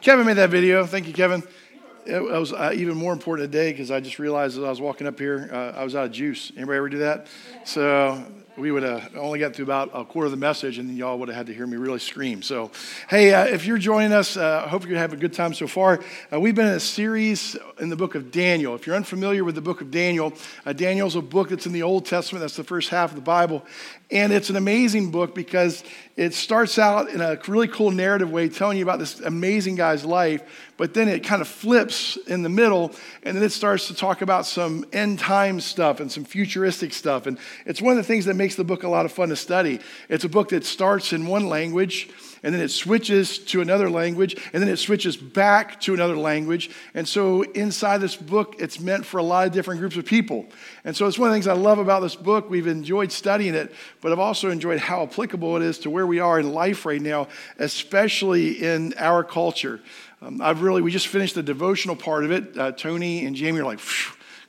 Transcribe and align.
Kevin 0.00 0.24
made 0.24 0.38
that 0.38 0.48
video. 0.48 0.86
Thank 0.86 1.06
you, 1.06 1.12
Kevin. 1.12 1.42
It 2.06 2.22
was 2.22 2.54
uh, 2.54 2.72
even 2.74 2.96
more 2.96 3.12
important 3.12 3.52
today 3.52 3.70
because 3.70 3.90
I 3.90 4.00
just 4.00 4.18
realized 4.18 4.56
as 4.56 4.64
I 4.64 4.70
was 4.70 4.80
walking 4.80 5.06
up 5.06 5.18
here, 5.18 5.50
uh, 5.52 5.78
I 5.78 5.84
was 5.84 5.94
out 5.94 6.06
of 6.06 6.12
juice. 6.12 6.50
Anybody 6.56 6.78
ever 6.78 6.88
do 6.88 6.98
that? 7.00 7.26
So 7.66 8.24
we 8.56 8.70
would 8.70 8.82
have 8.82 9.14
only 9.14 9.38
got 9.38 9.54
through 9.54 9.66
about 9.66 9.90
a 9.92 10.04
quarter 10.04 10.26
of 10.26 10.30
the 10.30 10.38
message, 10.38 10.78
and 10.78 10.96
y'all 10.96 11.18
would 11.18 11.28
have 11.28 11.36
had 11.36 11.46
to 11.46 11.54
hear 11.54 11.66
me 11.66 11.76
really 11.76 11.98
scream. 11.98 12.42
So, 12.42 12.70
hey, 13.08 13.34
uh, 13.34 13.44
if 13.44 13.66
you're 13.66 13.78
joining 13.78 14.12
us, 14.12 14.36
uh, 14.36 14.62
I 14.64 14.68
hope 14.68 14.86
you're 14.86 14.98
having 14.98 15.18
a 15.18 15.20
good 15.20 15.34
time 15.34 15.52
so 15.52 15.66
far. 15.66 16.00
Uh, 16.32 16.40
we've 16.40 16.54
been 16.54 16.66
in 16.66 16.74
a 16.74 16.80
series 16.80 17.56
in 17.78 17.90
the 17.90 17.96
book 17.96 18.14
of 18.14 18.30
Daniel. 18.30 18.74
If 18.74 18.86
you're 18.86 18.96
unfamiliar 18.96 19.44
with 19.44 19.54
the 19.54 19.60
book 19.60 19.80
of 19.80 19.90
Daniel, 19.90 20.32
uh, 20.64 20.72
Daniel's 20.72 21.14
a 21.14 21.20
book 21.22 21.50
that's 21.50 21.66
in 21.66 21.72
the 21.72 21.82
Old 21.82 22.06
Testament. 22.06 22.40
That's 22.40 22.56
the 22.56 22.64
first 22.64 22.88
half 22.88 23.10
of 23.10 23.16
the 23.16 23.22
Bible, 23.22 23.64
and 24.10 24.32
it's 24.32 24.50
an 24.50 24.56
amazing 24.56 25.10
book 25.10 25.34
because 25.34 25.84
it 26.16 26.34
starts 26.34 26.78
out 26.78 27.08
in 27.08 27.20
a 27.20 27.38
really 27.48 27.68
cool 27.68 27.90
narrative 27.90 28.30
way, 28.30 28.48
telling 28.48 28.76
you 28.76 28.84
about 28.84 28.98
this 28.98 29.20
amazing 29.20 29.76
guy's 29.76 30.04
life, 30.04 30.42
but 30.76 30.94
then 30.94 31.08
it 31.08 31.24
kind 31.24 31.40
of 31.40 31.48
flips 31.48 32.16
in 32.26 32.42
the 32.42 32.48
middle, 32.48 32.92
and 33.22 33.36
then 33.36 33.42
it 33.42 33.52
starts 33.52 33.86
to 33.88 33.94
talk 33.94 34.20
about 34.20 34.46
some 34.46 34.84
end 34.92 35.18
time 35.18 35.60
stuff 35.60 36.00
and 36.00 36.10
some 36.10 36.24
futuristic 36.24 36.92
stuff. 36.92 37.26
And 37.26 37.38
it's 37.66 37.80
one 37.80 37.92
of 37.92 37.96
the 37.98 38.04
things 38.04 38.24
that 38.24 38.34
makes 38.34 38.56
the 38.56 38.64
book 38.64 38.82
a 38.82 38.88
lot 38.88 39.06
of 39.06 39.12
fun 39.12 39.28
to 39.28 39.36
study. 39.36 39.80
It's 40.08 40.24
a 40.24 40.28
book 40.28 40.50
that 40.50 40.64
starts 40.64 41.12
in 41.12 41.26
one 41.26 41.48
language 41.48 42.10
and 42.42 42.54
then 42.54 42.62
it 42.62 42.70
switches 42.70 43.38
to 43.38 43.60
another 43.60 43.90
language, 43.90 44.36
and 44.52 44.62
then 44.62 44.68
it 44.68 44.78
switches 44.78 45.16
back 45.16 45.80
to 45.82 45.94
another 45.94 46.16
language. 46.16 46.70
And 46.94 47.06
so 47.06 47.42
inside 47.42 47.98
this 47.98 48.16
book, 48.16 48.56
it's 48.58 48.80
meant 48.80 49.04
for 49.04 49.18
a 49.18 49.22
lot 49.22 49.46
of 49.46 49.52
different 49.52 49.80
groups 49.80 49.96
of 49.96 50.04
people. 50.06 50.46
And 50.84 50.96
so 50.96 51.06
it's 51.06 51.18
one 51.18 51.28
of 51.28 51.32
the 51.32 51.36
things 51.36 51.46
I 51.46 51.52
love 51.52 51.78
about 51.78 52.00
this 52.00 52.16
book. 52.16 52.48
We've 52.48 52.66
enjoyed 52.66 53.12
studying 53.12 53.54
it, 53.54 53.72
but 54.00 54.12
I've 54.12 54.18
also 54.18 54.50
enjoyed 54.50 54.78
how 54.78 55.02
applicable 55.02 55.56
it 55.56 55.62
is 55.62 55.78
to 55.80 55.90
where 55.90 56.06
we 56.06 56.20
are 56.20 56.40
in 56.40 56.52
life 56.52 56.86
right 56.86 57.02
now, 57.02 57.28
especially 57.58 58.62
in 58.62 58.94
our 58.96 59.24
culture. 59.24 59.80
Um, 60.22 60.40
I've 60.42 60.62
really, 60.62 60.82
we 60.82 60.90
just 60.90 61.08
finished 61.08 61.34
the 61.34 61.42
devotional 61.42 61.96
part 61.96 62.24
of 62.24 62.30
it. 62.30 62.56
Uh, 62.56 62.72
Tony 62.72 63.24
and 63.24 63.34
Jamie 63.34 63.60
are 63.60 63.64
like, 63.64 63.80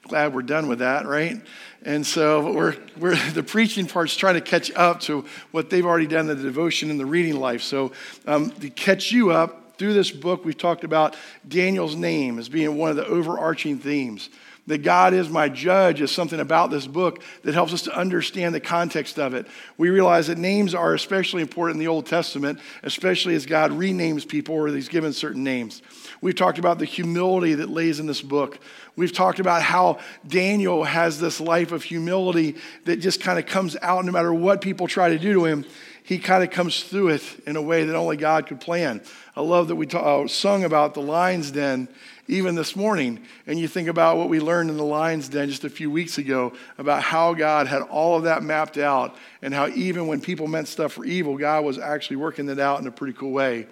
glad 0.08 0.34
we're 0.34 0.42
done 0.42 0.68
with 0.68 0.80
that, 0.80 1.06
right? 1.06 1.42
And 1.84 2.06
so 2.06 2.54
we're, 2.54 2.76
we're, 2.98 3.16
the 3.34 3.44
preaching 3.44 3.88
part's 3.88 4.16
trying 4.16 4.36
to 4.36 4.42
catch 4.42 4.72
up 4.74 5.00
to 5.02 5.26
what 5.52 5.70
they've 5.70 5.86
already 5.86 6.08
done 6.08 6.28
the 6.28 6.36
devotion 6.36 6.90
and 6.90 7.00
the 7.00 7.06
reading 7.06 7.40
life. 7.40 7.62
So 7.62 7.92
um, 8.28 8.52
to 8.52 8.70
catch 8.70 9.12
you 9.12 9.32
up 9.32 9.78
through 9.78 9.94
this 9.94 10.12
book, 10.12 10.46
we've 10.46 10.58
talked 10.58 10.84
about 10.84 11.16
Daniel's 11.48 11.96
name 11.96 12.38
as 12.38 12.50
being 12.50 12.78
one 12.78 12.92
of 12.92 12.98
the 12.98 13.06
overarching 13.06 13.80
themes. 13.80 14.30
That 14.67 14.84
God 14.84 15.14
is 15.14 15.28
my 15.28 15.50
judge 15.50 16.02
is 16.02 16.12
something 16.12 16.40
about 16.40 16.70
this 16.70 16.86
book 16.86 17.23
that 17.44 17.54
helps 17.54 17.73
us 17.73 17.81
to 17.84 17.98
understand 17.98 18.54
the 18.54 18.59
context 18.59 19.18
of 19.18 19.34
it. 19.34 19.48
We 19.78 19.90
realize 19.90 20.28
that 20.28 20.38
names 20.38 20.76
are 20.76 20.94
especially 20.94 21.42
important 21.42 21.76
in 21.76 21.80
the 21.80 21.88
Old 21.88 22.06
Testament, 22.06 22.59
especially 22.84 23.34
as 23.34 23.45
God 23.45 23.72
renames 23.72 24.28
people 24.28 24.56
or 24.56 24.68
He's 24.68 24.88
given 24.88 25.14
certain 25.14 25.44
names. 25.44 25.81
We've 26.22 26.36
talked 26.36 26.59
about 26.59 26.78
the 26.78 26.86
humility 26.86 27.56
that 27.56 27.70
lays 27.70 28.00
in 28.00 28.06
this 28.06 28.22
book. 28.22 28.59
We've 28.95 29.12
talked 29.12 29.40
about 29.40 29.64
how 29.64 30.00
Daniel 30.28 30.84
has 30.84 31.20
this 31.20 31.42
life 31.42 31.72
of 31.72 31.84
humility 31.84 32.56
that 32.86 32.98
just 32.98 33.22
kind 33.22 33.40
of 33.40 33.48
comes 33.48 33.75
out 33.81 34.06
no 34.06 34.12
matter 34.12 34.34
what 34.34 34.62
people 34.62 34.88
try 34.88 35.09
to 35.09 35.18
do 35.18 35.34
to 35.34 35.46
him. 35.46 35.66
He 36.04 36.20
kind 36.20 36.44
of 36.44 36.50
comes 36.50 36.84
through 36.84 37.10
it 37.10 37.24
in 37.46 37.56
a 37.56 37.62
way 37.62 37.86
that 37.86 37.96
only 37.96 38.18
God 38.18 38.48
could 38.48 38.60
plan. 38.60 39.02
I 39.36 39.42
love 39.42 39.68
that 39.70 39.76
we 39.76 39.86
ta- 39.86 40.22
uh, 40.22 40.28
sung 40.28 40.64
about 40.64 40.94
the 40.94 41.02
lion's 41.02 41.52
den 41.52 41.88
even 42.28 42.56
this 42.56 42.76
morning. 42.76 43.20
And 43.46 43.60
you 43.60 43.68
think 43.68 43.88
about 43.88 44.18
what 44.18 44.30
we 44.30 44.40
learned 44.40 44.70
in 44.70 44.78
the 44.78 44.86
lion's 44.86 45.30
den 45.30 45.50
just 45.50 45.64
a 45.64 45.70
few 45.70 45.92
weeks 45.92 46.18
ago 46.18 46.54
about 46.78 47.04
how 47.04 47.34
God 47.34 47.68
had 47.68 47.82
all 47.84 48.18
of 48.18 48.24
that 48.24 48.44
mapped 48.44 48.78
out 48.78 49.16
and 49.42 49.54
how 49.54 49.68
even 49.68 50.08
when 50.08 50.22
people 50.22 50.48
meant 50.48 50.68
stuff 50.68 50.94
for 50.94 51.06
evil, 51.06 51.38
God 51.38 51.64
was 51.64 51.78
actually 51.78 52.18
working 52.18 52.50
it 52.50 52.60
out 52.60 52.80
in 52.80 52.88
a 52.88 52.92
pretty 52.92 53.14
cool 53.14 53.32
way. 53.32 53.68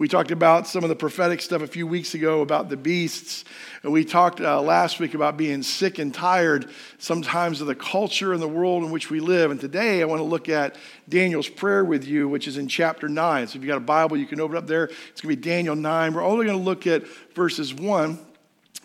We 0.00 0.08
talked 0.08 0.30
about 0.30 0.66
some 0.66 0.82
of 0.82 0.88
the 0.88 0.96
prophetic 0.96 1.42
stuff 1.42 1.60
a 1.60 1.66
few 1.66 1.86
weeks 1.86 2.14
ago 2.14 2.40
about 2.40 2.70
the 2.70 2.76
beasts. 2.78 3.44
And 3.82 3.92
we 3.92 4.02
talked 4.02 4.40
uh, 4.40 4.58
last 4.62 4.98
week 4.98 5.12
about 5.12 5.36
being 5.36 5.62
sick 5.62 5.98
and 5.98 6.14
tired 6.14 6.70
sometimes 6.96 7.60
of 7.60 7.66
the 7.66 7.74
culture 7.74 8.32
and 8.32 8.40
the 8.40 8.48
world 8.48 8.82
in 8.82 8.92
which 8.92 9.10
we 9.10 9.20
live. 9.20 9.50
And 9.50 9.60
today 9.60 10.00
I 10.00 10.06
want 10.06 10.20
to 10.20 10.24
look 10.24 10.48
at 10.48 10.76
Daniel's 11.06 11.50
prayer 11.50 11.84
with 11.84 12.06
you, 12.06 12.30
which 12.30 12.48
is 12.48 12.56
in 12.56 12.66
chapter 12.66 13.10
9. 13.10 13.48
So 13.48 13.58
if 13.58 13.62
you've 13.62 13.68
got 13.68 13.76
a 13.76 13.80
Bible, 13.80 14.16
you 14.16 14.24
can 14.24 14.40
open 14.40 14.56
up 14.56 14.66
there. 14.66 14.84
It's 14.84 15.20
going 15.20 15.36
to 15.36 15.42
be 15.42 15.48
Daniel 15.50 15.76
9. 15.76 16.14
We're 16.14 16.24
only 16.24 16.46
going 16.46 16.56
to 16.56 16.64
look 16.64 16.86
at 16.86 17.06
verses 17.34 17.74
1 17.74 18.18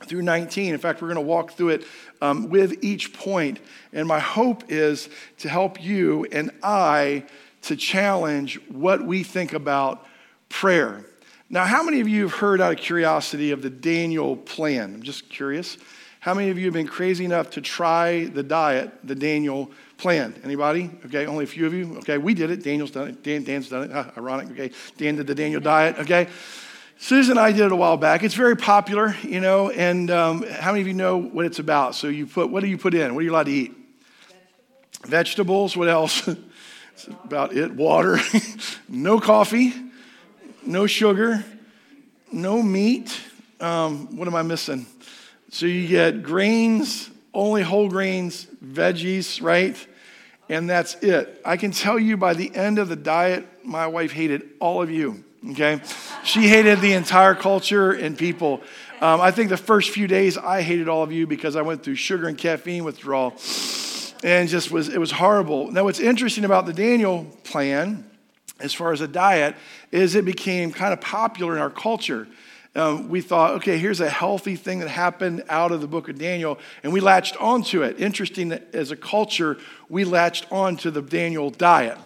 through 0.08 0.22
19. 0.22 0.74
In 0.74 0.80
fact, 0.81 1.02
we're 1.02 1.08
going 1.08 1.16
to 1.16 1.22
walk 1.22 1.54
through 1.54 1.70
it 1.70 1.86
um, 2.22 2.50
with 2.50 2.84
each 2.84 3.14
point. 3.14 3.62
And 3.94 4.06
my 4.06 4.20
hope 4.20 4.66
is 4.68 5.08
to 5.38 5.48
help 5.48 5.81
you 5.81 6.25
and 6.34 6.52
I 6.62 7.24
to 7.62 7.78
challenge 7.78 8.59
what 8.68 9.06
we 9.06 9.24
think 9.24 9.54
about 9.54 10.06
prayer. 10.56 11.04
Now, 11.50 11.66
how 11.66 11.84
many 11.84 12.00
of 12.00 12.08
you 12.08 12.24
have 12.24 12.36
heard 12.36 12.62
out 12.62 12.72
of 12.72 12.80
curiosity 12.80 13.52
of 13.52 13.62
the 13.62 13.70
Daniel 13.70 14.38
plan? 14.38 14.94
I'm 14.94 15.04
just 15.04 15.30
curious. 15.30 15.78
How 16.22 16.34
many 16.34 16.50
of 16.50 16.58
you 16.58 16.64
have 16.66 16.74
been 16.74 16.88
crazy 16.88 17.26
enough 17.26 17.50
to 17.52 17.62
try 17.62 18.26
the 18.26 18.42
diet, 18.42 18.90
the 19.04 19.16
Daniel 19.16 19.70
plan? 19.98 20.34
Anybody? 20.46 20.90
Okay, 21.08 21.26
only 21.26 21.44
a 21.44 21.48
few 21.48 21.66
of 21.66 21.74
you. 21.74 21.98
Okay, 21.98 22.18
we 22.18 22.34
did 22.34 22.52
it. 22.52 22.64
Daniel's 22.64 22.92
done 22.92 23.10
it. 23.10 23.22
Dan, 23.22 23.44
Dan's 23.44 23.68
done 23.68 23.84
it. 23.84 23.92
Huh, 23.92 24.12
ironic. 24.18 24.50
Okay, 24.52 24.72
Dan 24.96 25.18
did 25.18 25.28
the 25.28 25.36
Daniel 25.36 25.60
diet. 25.60 26.00
Okay. 26.00 26.30
Susan 27.00 27.32
and 27.32 27.40
I 27.40 27.52
did 27.52 27.66
it 27.66 27.74
a 27.74 27.76
while 27.76 27.98
back. 27.98 28.24
It's 28.24 28.34
very 28.34 28.56
popular, 28.56 29.14
you 29.24 29.42
know, 29.42 29.72
and 29.72 30.10
um, 30.10 30.44
how 30.44 30.72
many 30.72 30.80
of 30.80 30.88
you 30.88 30.94
know 30.94 31.18
what 31.18 31.46
it's 31.46 31.60
about? 31.60 31.96
So 31.96 32.08
you 32.08 32.28
put, 32.28 32.50
what 32.50 32.62
do 32.62 32.68
you 32.68 32.78
put 32.78 32.94
in? 32.94 33.14
What 33.14 33.20
are 33.20 33.24
you 33.24 33.32
allowed 33.32 33.48
to 33.48 33.52
eat? 33.52 33.76
Vegetables. 35.04 35.74
Vegetables. 35.74 35.78
What 35.78 35.90
else? 35.90 36.30
About 37.26 37.54
it. 37.54 37.74
Water. 37.74 38.20
no 38.88 39.20
coffee 39.20 39.74
no 40.66 40.88
sugar, 40.88 41.44
no 42.31 42.62
meat. 42.62 43.20
Um, 43.59 44.18
what 44.18 44.28
am 44.28 44.36
I 44.36 44.42
missing? 44.42 44.86
So 45.50 45.66
you 45.66 45.88
get 45.88 46.24
grains, 46.24 47.09
only 47.34 47.62
whole 47.62 47.90
grains, 47.90 48.48
veggies, 48.64 49.42
right? 49.42 49.75
And 50.50 50.70
that's 50.70 50.96
it. 50.96 51.42
I 51.46 51.58
can 51.58 51.72
tell 51.72 51.98
you 51.98 52.18
by 52.18 52.34
the 52.34 52.54
end 52.56 52.78
of 52.78 52.90
the 52.90 52.96
diet, 52.96 53.48
my 53.64 53.88
wife 53.88 54.12
hated 54.12 54.50
all 54.59 54.81
of 54.81 54.92
you, 54.92 55.24
okay? 55.52 55.81
She 56.24 56.48
hated 56.48 56.81
the 56.81 56.94
entire 56.94 57.36
culture 57.36 57.92
and 57.92 58.18
people. 58.18 58.62
Um, 59.02 59.22
I 59.22 59.31
think 59.31 59.50
the 59.50 59.58
first 59.58 59.90
few 59.92 60.08
days 60.08 60.38
I 60.38 60.62
hated 60.62 60.88
all 60.88 61.04
of 61.04 61.12
you 61.12 61.25
because 61.28 61.56
I 61.56 61.62
went 61.62 61.84
through 61.84 61.96
sugar 61.96 62.28
and 62.28 62.38
caffeine 62.38 62.84
withdrawal 62.84 63.31
and 64.24 64.50
just 64.50 64.72
was, 64.72 64.90
it 64.90 65.00
was 65.00 65.12
horrible. 65.12 65.72
Now, 65.72 65.84
what's 65.84 66.00
interesting 66.00 66.46
about 66.46 66.66
the 66.66 66.74
Daniel 66.74 67.25
plan 67.44 68.09
as 68.60 68.74
far 68.74 68.94
as 68.94 69.02
a 69.02 69.08
diet 69.08 69.56
is 69.92 70.16
it 70.16 70.26
became 70.26 70.72
kind 70.72 70.94
of 70.94 71.02
popular 71.02 71.56
in 71.56 71.62
our 71.62 71.70
culture. 71.70 72.28
Um, 72.76 73.08
we 73.08 73.22
thought, 73.22 73.52
okay, 73.56 73.78
here's 73.78 74.02
a 74.02 74.10
healthy 74.10 74.58
thing 74.58 74.80
that 74.80 74.90
happened 74.90 75.44
out 75.48 75.72
of 75.72 75.80
the 75.80 75.88
book 75.88 76.10
of 76.10 76.18
Daniel, 76.18 76.60
and 76.84 76.92
we 76.92 77.00
latched 77.00 77.38
onto 77.38 77.84
it. 77.84 78.02
Interesting 78.02 78.50
that 78.50 78.68
as 78.74 78.92
a 78.92 78.98
culture, 78.98 79.58
we 79.88 80.04
latched 80.04 80.52
onto 80.52 80.92
the 80.92 81.02
Daniel 81.02 81.50
diet. 81.50 81.98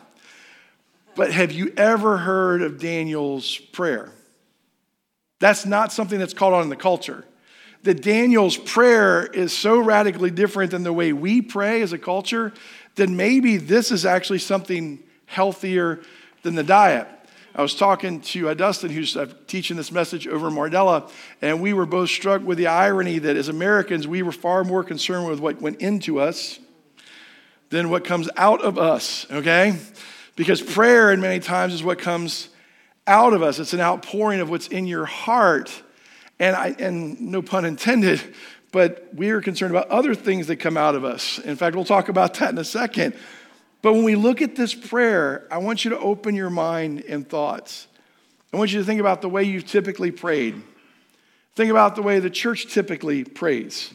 But 1.16 1.32
have 1.32 1.52
you 1.52 1.74
ever 1.76 2.18
heard 2.18 2.62
of 2.62 2.80
Daniel's 2.80 3.58
prayer? 3.58 4.12
That's 5.40 5.66
not 5.66 5.92
something 5.92 6.20
that's 6.20 6.36
called 6.36 6.54
on 6.54 6.64
in 6.64 6.70
the 6.70 6.76
culture. 6.76 7.26
That 7.84 8.04
Daniel's 8.04 8.58
prayer 8.58 9.26
is 9.26 9.54
so 9.54 9.80
radically 9.80 10.30
different 10.30 10.72
than 10.72 10.84
the 10.84 10.94
way 10.94 11.14
we 11.14 11.42
pray 11.42 11.82
as 11.82 11.94
a 11.94 11.98
culture, 11.98 12.54
then 12.96 13.16
maybe 13.16 13.58
this 13.58 13.92
is 13.92 14.06
actually 14.06 14.40
something 14.40 15.00
healthier 15.26 16.02
than 16.44 16.56
the 16.56 16.64
diet. 16.64 17.08
I 17.56 17.62
was 17.62 17.76
talking 17.76 18.22
to 18.22 18.50
uh, 18.50 18.54
Dustin, 18.54 18.92
who's 18.92 19.18
uh, 19.18 19.28
teaching 19.48 19.76
this 19.76 19.92
message 19.92 20.28
over 20.28 20.50
Mardella, 20.50 21.10
and 21.42 21.62
we 21.62 21.74
were 21.74 21.86
both 21.86 22.10
struck 22.10 22.44
with 22.44 22.58
the 22.58 22.68
irony 22.68 23.20
that 23.20 23.36
as 23.36 23.50
Americans, 23.50 24.08
we 24.08 24.22
were 24.22 24.32
far 24.32 24.64
more 24.64 24.84
concerned 24.84 25.28
with 25.28 25.40
what 25.40 25.62
went 25.62 25.82
into 25.82 26.20
us 26.20 26.60
than 27.70 27.90
what 27.90 28.06
comes 28.06 28.30
out 28.38 28.62
of 28.62 28.78
us, 28.78 29.26
okay? 29.32 29.78
Because 30.36 30.62
prayer, 30.62 31.12
in 31.12 31.22
many 31.22 31.40
times, 31.40 31.74
is 31.74 31.84
what 31.84 32.00
comes 32.00 32.50
out 33.08 33.34
of 33.34 33.42
us. 33.42 33.60
It's 33.60 33.74
an 33.74 33.82
outpouring 33.82 34.40
of 34.40 34.50
what's 34.50 34.68
in 34.68 34.86
your 34.86 35.06
heart. 35.06 35.84
And, 36.40 36.56
I, 36.56 36.76
and 36.80 37.20
no 37.20 37.42
pun 37.42 37.66
intended, 37.66 38.22
but 38.72 39.10
we 39.14 39.32
are 39.32 39.42
concerned 39.42 39.72
about 39.72 39.90
other 39.90 40.16
things 40.16 40.48
that 40.48 40.56
come 40.56 40.78
out 40.78 40.96
of 40.96 41.04
us. 41.04 41.38
In 41.40 41.58
fact, 41.58 41.76
we'll 41.76 41.84
talk 41.84 42.08
about 42.08 42.36
that 42.36 42.52
in 42.52 42.58
a 42.58 42.64
second. 42.64 43.14
But 43.82 43.94
when 43.94 44.04
we 44.04 44.16
look 44.16 44.42
at 44.42 44.56
this 44.56 44.74
prayer, 44.74 45.48
I 45.50 45.60
want 45.60 45.86
you 45.86 45.92
to 45.92 46.00
open 46.00 46.36
your 46.36 46.50
mind 46.50 47.04
and 47.08 47.28
thoughts. 47.28 47.88
I 48.54 48.58
want 48.58 48.72
you 48.72 48.80
to 48.80 48.86
think 48.86 49.00
about 49.00 49.22
the 49.22 49.30
way 49.30 49.44
you've 49.44 49.68
typically 49.68 50.12
prayed. 50.12 50.62
Think 51.56 51.72
about 51.72 51.96
the 51.96 52.02
way 52.02 52.20
the 52.20 52.30
church 52.30 52.68
typically 52.74 53.24
prays. 53.24 53.94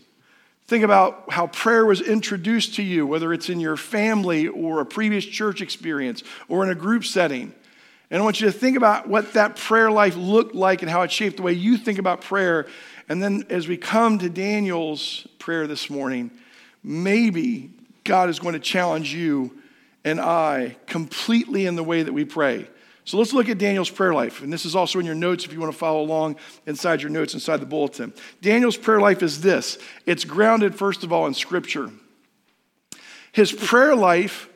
Think 0.67 0.85
about 0.85 1.31
how 1.31 1.49
prayer 1.49 1.85
was 1.85 2.01
introduced 2.01 2.77
to 2.77 2.83
you, 2.83 3.07
whether 3.07 3.33
it's 3.33 3.51
in 3.51 3.61
your 3.61 3.77
family 3.77 4.49
or 4.49 4.81
a 4.81 4.87
previous 4.87 5.25
church 5.25 5.61
experience 5.61 6.23
or 6.49 6.65
in 6.65 6.71
a 6.71 6.75
group 6.75 7.05
setting. 7.05 7.55
And 8.11 8.21
I 8.21 8.25
want 8.25 8.41
you 8.41 8.47
to 8.47 8.53
think 8.53 8.77
about 8.77 9.09
what 9.09 9.35
that 9.35 9.57
prayer 9.57 9.91
life 9.91 10.17
looked 10.17 10.55
like 10.55 10.81
and 10.81 10.91
how 10.91 11.03
it 11.03 11.13
shaped 11.13 11.37
the 11.37 11.43
way 11.43 11.53
you 11.53 11.77
think 11.77 11.99
about 11.99 12.23
prayer. 12.23 12.67
And 13.09 13.23
then 13.23 13.45
as 13.51 13.69
we 13.69 13.77
come 13.77 14.19
to 14.21 14.31
Daniel's 14.31 15.27
prayer 15.39 15.67
this 15.67 15.91
morning, 15.91 16.31
maybe 16.83 17.71
God 18.05 18.31
is 18.31 18.39
going 18.39 18.55
to 18.55 18.61
challenge 18.61 19.13
you 19.13 19.59
and 20.05 20.21
I 20.21 20.77
completely 20.87 21.67
in 21.67 21.77
the 21.77 21.85
way 21.85 22.03
that 22.03 22.13
we 22.13 22.25
pray. 22.25 22.69
So 23.07 23.19
let's 23.19 23.35
look 23.35 23.49
at 23.49 23.59
Daniel's 23.59 23.91
prayer 23.91 24.15
life. 24.15 24.43
And 24.43 24.53
this 24.53 24.65
is 24.65 24.75
also 24.75 24.99
in 24.99 25.05
your 25.07 25.15
notes 25.15 25.45
if 25.45 25.53
you 25.53 25.61
want 25.61 25.73
to 25.73 25.79
follow 25.79 26.01
along 26.01 26.37
inside 26.67 27.03
your 27.03 27.11
notes, 27.11 27.35
inside 27.35 27.59
the 27.59 27.67
bulletin. 27.67 28.15
Daniel's 28.41 28.79
prayer 28.79 29.01
life 29.01 29.23
is 29.23 29.41
this 29.41 29.79
it's 30.07 30.25
grounded, 30.25 30.75
first 30.75 31.05
of 31.05 31.13
all, 31.13 31.27
in 31.27 31.35
Scripture. 31.35 31.91
His 33.33 33.53
prayer 33.53 33.95
life 33.95 34.49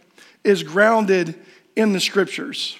is 0.45 0.62
grounded 0.62 1.35
in 1.77 1.93
the 1.93 2.01
Scriptures. 2.01 2.79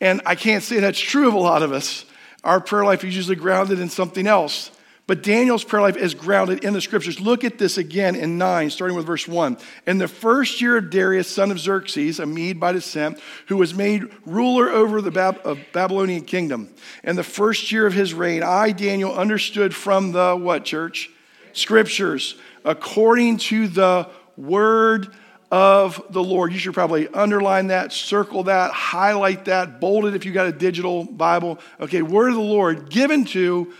And 0.00 0.22
I 0.24 0.34
can't 0.34 0.62
say 0.62 0.80
that's 0.80 0.98
true 0.98 1.28
of 1.28 1.34
a 1.34 1.38
lot 1.38 1.62
of 1.62 1.72
us. 1.72 2.04
Our 2.44 2.60
prayer 2.60 2.84
life 2.84 3.04
is 3.04 3.14
usually 3.14 3.36
grounded 3.36 3.80
in 3.80 3.90
something 3.90 4.26
else. 4.26 4.70
But 5.10 5.24
Daniel's 5.24 5.64
prayer 5.64 5.82
life 5.82 5.96
is 5.96 6.14
grounded 6.14 6.62
in 6.62 6.72
the 6.72 6.80
scriptures. 6.80 7.18
Look 7.18 7.42
at 7.42 7.58
this 7.58 7.78
again 7.78 8.14
in 8.14 8.38
9, 8.38 8.70
starting 8.70 8.96
with 8.96 9.06
verse 9.06 9.26
1. 9.26 9.58
In 9.84 9.98
the 9.98 10.06
first 10.06 10.60
year 10.60 10.76
of 10.76 10.88
Darius, 10.88 11.26
son 11.26 11.50
of 11.50 11.58
Xerxes, 11.58 12.20
a 12.20 12.26
Mede 12.26 12.60
by 12.60 12.70
descent, 12.70 13.18
who 13.48 13.56
was 13.56 13.74
made 13.74 14.04
ruler 14.24 14.68
over 14.68 15.02
the 15.02 15.10
Bab- 15.10 15.58
Babylonian 15.72 16.24
kingdom, 16.24 16.68
in 17.02 17.16
the 17.16 17.24
first 17.24 17.72
year 17.72 17.88
of 17.88 17.92
his 17.92 18.14
reign, 18.14 18.44
I, 18.44 18.70
Daniel, 18.70 19.12
understood 19.12 19.74
from 19.74 20.12
the 20.12 20.36
what, 20.36 20.64
church? 20.64 21.10
Scriptures, 21.54 22.36
according 22.64 23.38
to 23.38 23.66
the 23.66 24.08
word 24.36 25.12
of 25.50 26.00
the 26.10 26.22
Lord. 26.22 26.52
You 26.52 26.60
should 26.60 26.74
probably 26.74 27.08
underline 27.08 27.66
that, 27.66 27.92
circle 27.92 28.44
that, 28.44 28.70
highlight 28.70 29.46
that, 29.46 29.80
bold 29.80 30.04
it 30.04 30.14
if 30.14 30.24
you 30.24 30.30
got 30.30 30.46
a 30.46 30.52
digital 30.52 31.02
Bible. 31.02 31.58
Okay, 31.80 32.00
word 32.00 32.28
of 32.28 32.36
the 32.36 32.40
Lord 32.40 32.90
given 32.90 33.24
to 33.24 33.72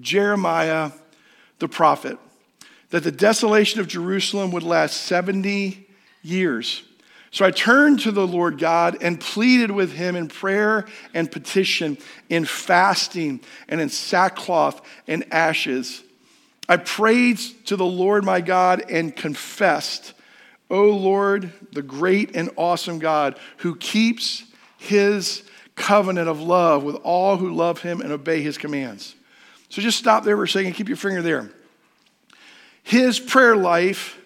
Jeremiah 0.00 0.92
the 1.58 1.68
prophet 1.68 2.18
that 2.90 3.02
the 3.02 3.12
desolation 3.12 3.80
of 3.80 3.88
Jerusalem 3.88 4.50
would 4.52 4.62
last 4.62 5.02
70 5.02 5.86
years. 6.22 6.82
So 7.30 7.44
I 7.44 7.50
turned 7.50 8.00
to 8.00 8.12
the 8.12 8.26
Lord 8.26 8.58
God 8.58 8.98
and 9.02 9.20
pleaded 9.20 9.70
with 9.70 9.92
him 9.92 10.16
in 10.16 10.28
prayer 10.28 10.86
and 11.12 11.30
petition, 11.30 11.98
in 12.28 12.44
fasting 12.44 13.40
and 13.68 13.80
in 13.80 13.88
sackcloth 13.88 14.80
and 15.06 15.24
ashes. 15.32 16.02
I 16.68 16.78
prayed 16.78 17.38
to 17.66 17.76
the 17.76 17.84
Lord 17.84 18.24
my 18.24 18.40
God 18.40 18.84
and 18.88 19.14
confessed, 19.14 20.14
O 20.70 20.84
Lord, 20.84 21.52
the 21.72 21.82
great 21.82 22.34
and 22.34 22.50
awesome 22.56 22.98
God 22.98 23.38
who 23.58 23.76
keeps 23.76 24.44
his 24.78 25.42
covenant 25.74 26.28
of 26.28 26.40
love 26.40 26.82
with 26.82 26.96
all 26.96 27.36
who 27.36 27.54
love 27.54 27.82
him 27.82 28.00
and 28.00 28.12
obey 28.12 28.40
his 28.40 28.56
commands. 28.56 29.14
So 29.68 29.82
just 29.82 29.98
stop 29.98 30.24
there 30.24 30.36
for 30.36 30.44
a 30.44 30.48
second, 30.48 30.72
keep 30.72 30.88
your 30.88 30.96
finger 30.96 31.22
there. 31.22 31.50
His 32.82 33.18
prayer 33.18 33.56
life 33.56 34.18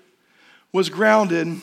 was 0.73 0.91
grounded 0.91 1.61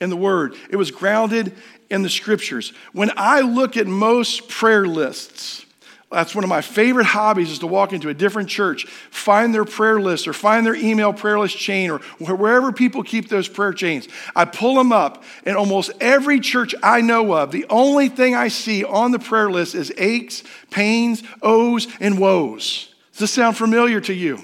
in 0.00 0.10
the 0.10 0.16
Word, 0.16 0.54
it 0.70 0.76
was 0.76 0.90
grounded 0.90 1.54
in 1.90 2.02
the 2.02 2.10
Scriptures. 2.10 2.72
When 2.92 3.10
I 3.16 3.40
look 3.40 3.76
at 3.76 3.86
most 3.86 4.48
prayer 4.48 4.86
lists, 4.86 5.66
that's 6.10 6.36
one 6.36 6.44
of 6.44 6.50
my 6.50 6.60
favorite 6.60 7.06
hobbies 7.06 7.50
is 7.50 7.58
to 7.58 7.66
walk 7.66 7.92
into 7.92 8.08
a 8.08 8.14
different 8.14 8.48
church, 8.48 8.86
find 9.10 9.52
their 9.52 9.64
prayer 9.64 10.00
list 10.00 10.28
or 10.28 10.32
find 10.32 10.64
their 10.64 10.76
email 10.76 11.12
prayer 11.12 11.38
list 11.38 11.58
chain 11.58 11.90
or 11.90 11.98
wherever 12.20 12.70
people 12.70 13.02
keep 13.02 13.28
those 13.28 13.48
prayer 13.48 13.72
chains. 13.72 14.06
I 14.34 14.44
pull 14.44 14.76
them 14.76 14.92
up, 14.92 15.24
and 15.44 15.56
almost 15.56 15.90
every 16.00 16.38
church 16.38 16.76
I 16.80 17.00
know 17.00 17.34
of, 17.34 17.50
the 17.50 17.66
only 17.68 18.08
thing 18.08 18.36
I 18.36 18.48
see 18.48 18.84
on 18.84 19.10
the 19.10 19.18
prayer 19.18 19.50
list 19.50 19.74
is 19.74 19.92
aches, 19.96 20.44
pains, 20.70 21.24
ohs, 21.42 21.88
and 21.98 22.20
woes. 22.20 22.94
Does 23.16 23.30
this 23.30 23.32
sound 23.32 23.56
familiar 23.56 23.98
to 24.02 24.12
you? 24.12 24.42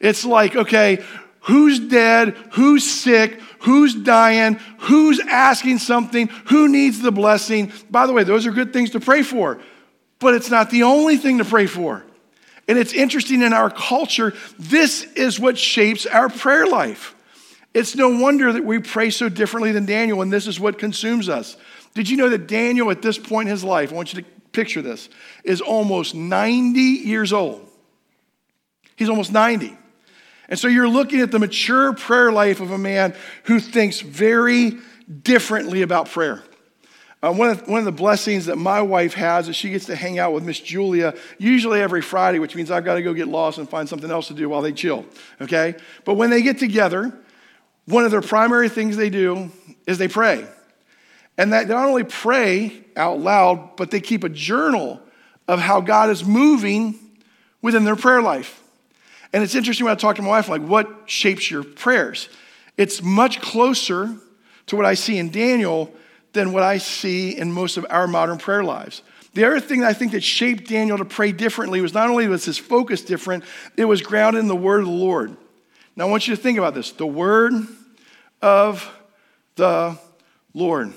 It's 0.00 0.24
like, 0.24 0.56
okay, 0.56 1.04
who's 1.40 1.78
dead? 1.78 2.30
Who's 2.52 2.90
sick? 2.90 3.38
Who's 3.58 3.94
dying? 3.94 4.58
Who's 4.78 5.20
asking 5.20 5.80
something? 5.80 6.28
Who 6.46 6.68
needs 6.68 7.00
the 7.00 7.12
blessing? 7.12 7.70
By 7.90 8.06
the 8.06 8.14
way, 8.14 8.24
those 8.24 8.46
are 8.46 8.50
good 8.50 8.72
things 8.72 8.92
to 8.92 9.00
pray 9.00 9.22
for, 9.22 9.60
but 10.20 10.32
it's 10.32 10.48
not 10.48 10.70
the 10.70 10.84
only 10.84 11.18
thing 11.18 11.36
to 11.36 11.44
pray 11.44 11.66
for. 11.66 12.02
And 12.66 12.78
it's 12.78 12.94
interesting 12.94 13.42
in 13.42 13.52
our 13.52 13.68
culture, 13.68 14.32
this 14.58 15.02
is 15.12 15.38
what 15.38 15.58
shapes 15.58 16.06
our 16.06 16.30
prayer 16.30 16.66
life. 16.66 17.14
It's 17.74 17.94
no 17.94 18.08
wonder 18.08 18.54
that 18.54 18.64
we 18.64 18.78
pray 18.78 19.10
so 19.10 19.28
differently 19.28 19.72
than 19.72 19.84
Daniel, 19.84 20.22
and 20.22 20.32
this 20.32 20.46
is 20.46 20.58
what 20.58 20.78
consumes 20.78 21.28
us. 21.28 21.58
Did 21.92 22.08
you 22.08 22.16
know 22.16 22.30
that 22.30 22.46
Daniel, 22.46 22.90
at 22.90 23.02
this 23.02 23.18
point 23.18 23.48
in 23.48 23.52
his 23.52 23.64
life, 23.64 23.92
I 23.92 23.96
want 23.96 24.14
you 24.14 24.22
to 24.22 24.28
picture 24.52 24.80
this, 24.80 25.10
is 25.44 25.60
almost 25.60 26.14
90 26.14 26.80
years 26.80 27.34
old? 27.34 27.67
He's 28.98 29.08
almost 29.08 29.32
90. 29.32 29.76
And 30.48 30.58
so 30.58 30.66
you're 30.66 30.88
looking 30.88 31.20
at 31.20 31.30
the 31.30 31.38
mature 31.38 31.92
prayer 31.92 32.32
life 32.32 32.60
of 32.60 32.72
a 32.72 32.78
man 32.78 33.14
who 33.44 33.60
thinks 33.60 34.00
very 34.00 34.72
differently 35.22 35.82
about 35.82 36.10
prayer. 36.10 36.42
Uh, 37.22 37.32
one, 37.32 37.50
of, 37.50 37.68
one 37.68 37.78
of 37.78 37.84
the 37.84 37.92
blessings 37.92 38.46
that 38.46 38.56
my 38.56 38.82
wife 38.82 39.14
has 39.14 39.48
is 39.48 39.54
she 39.54 39.70
gets 39.70 39.86
to 39.86 39.94
hang 39.94 40.18
out 40.18 40.32
with 40.32 40.44
Miss 40.44 40.58
Julia 40.58 41.14
usually 41.38 41.80
every 41.80 42.02
Friday, 42.02 42.40
which 42.40 42.56
means 42.56 42.70
I've 42.70 42.84
got 42.84 42.94
to 42.94 43.02
go 43.02 43.14
get 43.14 43.28
lost 43.28 43.58
and 43.58 43.68
find 43.68 43.88
something 43.88 44.10
else 44.10 44.28
to 44.28 44.34
do 44.34 44.48
while 44.48 44.62
they 44.62 44.72
chill, 44.72 45.04
okay? 45.40 45.74
But 46.04 46.14
when 46.14 46.30
they 46.30 46.42
get 46.42 46.58
together, 46.58 47.12
one 47.86 48.04
of 48.04 48.10
their 48.10 48.20
primary 48.20 48.68
things 48.68 48.96
they 48.96 49.10
do 49.10 49.50
is 49.86 49.98
they 49.98 50.08
pray. 50.08 50.46
And 51.36 51.52
that 51.52 51.68
they 51.68 51.74
not 51.74 51.86
only 51.86 52.04
pray 52.04 52.84
out 52.96 53.20
loud, 53.20 53.76
but 53.76 53.92
they 53.92 54.00
keep 54.00 54.24
a 54.24 54.28
journal 54.28 55.00
of 55.46 55.60
how 55.60 55.80
God 55.80 56.10
is 56.10 56.24
moving 56.24 56.98
within 57.62 57.84
their 57.84 57.96
prayer 57.96 58.22
life. 58.22 58.57
And 59.32 59.42
it's 59.42 59.54
interesting 59.54 59.84
when 59.84 59.92
I 59.92 59.96
talk 59.96 60.16
to 60.16 60.22
my 60.22 60.28
wife, 60.28 60.48
like, 60.48 60.62
what 60.62 60.88
shapes 61.06 61.50
your 61.50 61.62
prayers? 61.62 62.28
It's 62.76 63.02
much 63.02 63.40
closer 63.40 64.16
to 64.66 64.76
what 64.76 64.86
I 64.86 64.94
see 64.94 65.18
in 65.18 65.30
Daniel 65.30 65.92
than 66.32 66.52
what 66.52 66.62
I 66.62 66.78
see 66.78 67.36
in 67.36 67.52
most 67.52 67.76
of 67.76 67.86
our 67.90 68.06
modern 68.06 68.38
prayer 68.38 68.62
lives. 68.62 69.02
The 69.34 69.44
other 69.44 69.60
thing 69.60 69.84
I 69.84 69.92
think 69.92 70.12
that 70.12 70.22
shaped 70.22 70.68
Daniel 70.68 70.98
to 70.98 71.04
pray 71.04 71.32
differently 71.32 71.80
was 71.80 71.94
not 71.94 72.08
only 72.08 72.26
was 72.26 72.44
his 72.44 72.58
focus 72.58 73.02
different, 73.02 73.44
it 73.76 73.84
was 73.84 74.02
grounded 74.02 74.40
in 74.40 74.48
the 74.48 74.56
word 74.56 74.80
of 74.80 74.86
the 74.86 74.92
Lord. 74.92 75.36
Now 75.96 76.06
I 76.06 76.10
want 76.10 76.28
you 76.28 76.34
to 76.34 76.40
think 76.40 76.58
about 76.58 76.74
this 76.74 76.92
the 76.92 77.06
word 77.06 77.52
of 78.40 78.90
the 79.56 79.98
Lord. 80.54 80.92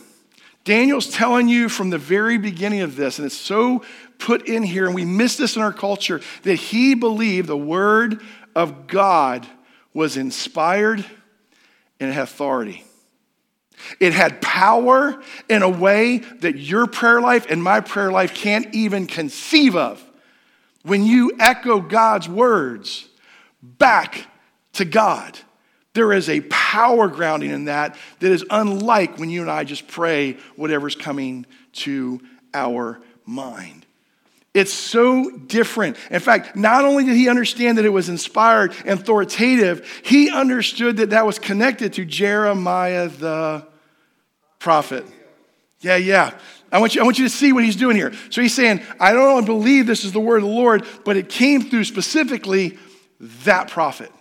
Daniel's 0.63 1.09
telling 1.09 1.49
you 1.49 1.69
from 1.69 1.89
the 1.89 1.97
very 1.97 2.37
beginning 2.37 2.81
of 2.81 2.95
this, 2.95 3.17
and 3.17 3.25
it's 3.25 3.37
so 3.37 3.83
put 4.21 4.47
in 4.47 4.63
here, 4.63 4.85
and 4.85 4.95
we 4.95 5.03
miss 5.03 5.35
this 5.35 5.55
in 5.55 5.61
our 5.61 5.73
culture, 5.73 6.21
that 6.43 6.55
he 6.55 6.95
believed 6.95 7.47
the 7.47 7.57
word 7.57 8.21
of 8.55 8.87
God 8.87 9.45
was 9.93 10.15
inspired 10.15 11.03
and 11.99 12.13
had 12.13 12.23
authority. 12.23 12.85
It 13.99 14.13
had 14.13 14.41
power 14.41 15.21
in 15.49 15.63
a 15.63 15.69
way 15.69 16.19
that 16.19 16.57
your 16.57 16.85
prayer 16.87 17.19
life 17.19 17.47
and 17.49 17.61
my 17.61 17.81
prayer 17.81 18.11
life 18.11 18.33
can't 18.33 18.73
even 18.73 19.07
conceive 19.07 19.75
of. 19.75 20.03
When 20.83 21.03
you 21.03 21.33
echo 21.39 21.81
God's 21.81 22.29
words 22.29 23.07
back 23.61 24.27
to 24.73 24.85
God, 24.85 25.37
there 25.93 26.13
is 26.13 26.29
a 26.29 26.41
power 26.41 27.07
grounding 27.07 27.49
in 27.49 27.65
that 27.65 27.97
that 28.19 28.31
is 28.31 28.45
unlike 28.49 29.17
when 29.17 29.29
you 29.29 29.41
and 29.41 29.51
I 29.51 29.63
just 29.63 29.87
pray 29.87 30.37
whatever's 30.55 30.95
coming 30.95 31.45
to 31.73 32.21
our 32.53 33.01
mind. 33.25 33.80
It's 34.53 34.73
so 34.73 35.29
different. 35.29 35.95
In 36.09 36.19
fact, 36.19 36.57
not 36.57 36.83
only 36.83 37.05
did 37.05 37.15
he 37.15 37.29
understand 37.29 37.77
that 37.77 37.85
it 37.85 37.89
was 37.89 38.09
inspired 38.09 38.75
and 38.85 38.99
authoritative, 38.99 39.87
he 40.03 40.29
understood 40.29 40.97
that 40.97 41.11
that 41.11 41.25
was 41.25 41.39
connected 41.39 41.93
to 41.93 42.05
Jeremiah 42.05 43.07
the 43.07 43.65
prophet. 44.59 45.05
Yeah, 45.79 45.95
yeah. 45.95 46.37
I 46.71 46.79
want, 46.79 46.95
you, 46.95 47.01
I 47.01 47.03
want 47.05 47.17
you 47.17 47.25
to 47.25 47.29
see 47.29 47.53
what 47.53 47.63
he's 47.63 47.75
doing 47.75 47.95
here. 47.95 48.13
So 48.29 48.41
he's 48.41 48.53
saying, 48.53 48.81
I 48.99 49.13
don't 49.13 49.45
believe 49.45 49.87
this 49.87 50.03
is 50.03 50.11
the 50.11 50.19
word 50.19 50.37
of 50.37 50.43
the 50.43 50.55
Lord, 50.55 50.85
but 51.05 51.17
it 51.17 51.29
came 51.29 51.61
through 51.61 51.85
specifically 51.85 52.77
that 53.19 53.69
prophet. 53.69 54.11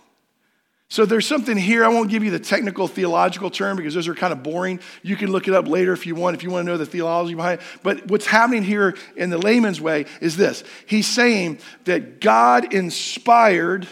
So 0.91 1.05
there's 1.05 1.25
something 1.25 1.55
here. 1.55 1.85
I 1.85 1.87
won't 1.87 2.09
give 2.09 2.21
you 2.21 2.31
the 2.31 2.39
technical 2.39 2.85
theological 2.85 3.49
term 3.49 3.77
because 3.77 3.93
those 3.93 4.09
are 4.09 4.13
kind 4.13 4.33
of 4.33 4.43
boring. 4.43 4.81
You 5.03 5.15
can 5.15 5.31
look 5.31 5.47
it 5.47 5.53
up 5.53 5.69
later 5.69 5.93
if 5.93 6.05
you 6.05 6.15
want, 6.15 6.35
if 6.35 6.43
you 6.43 6.49
want 6.49 6.65
to 6.65 6.69
know 6.69 6.77
the 6.77 6.85
theology 6.85 7.33
behind 7.33 7.61
it. 7.61 7.67
But 7.81 8.07
what's 8.07 8.25
happening 8.25 8.61
here 8.61 8.97
in 9.15 9.29
the 9.29 9.37
layman's 9.37 9.79
way 9.79 10.05
is 10.19 10.35
this 10.35 10.65
He's 10.85 11.07
saying 11.07 11.59
that 11.85 12.19
God 12.19 12.73
inspired 12.73 13.87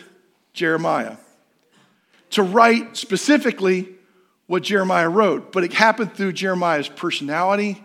Jeremiah 0.52 1.16
to 2.32 2.44
write 2.44 2.98
specifically 2.98 3.88
what 4.48 4.64
Jeremiah 4.64 5.08
wrote, 5.08 5.54
but 5.54 5.64
it 5.64 5.72
happened 5.72 6.16
through 6.16 6.34
Jeremiah's 6.34 6.90
personality 6.90 7.82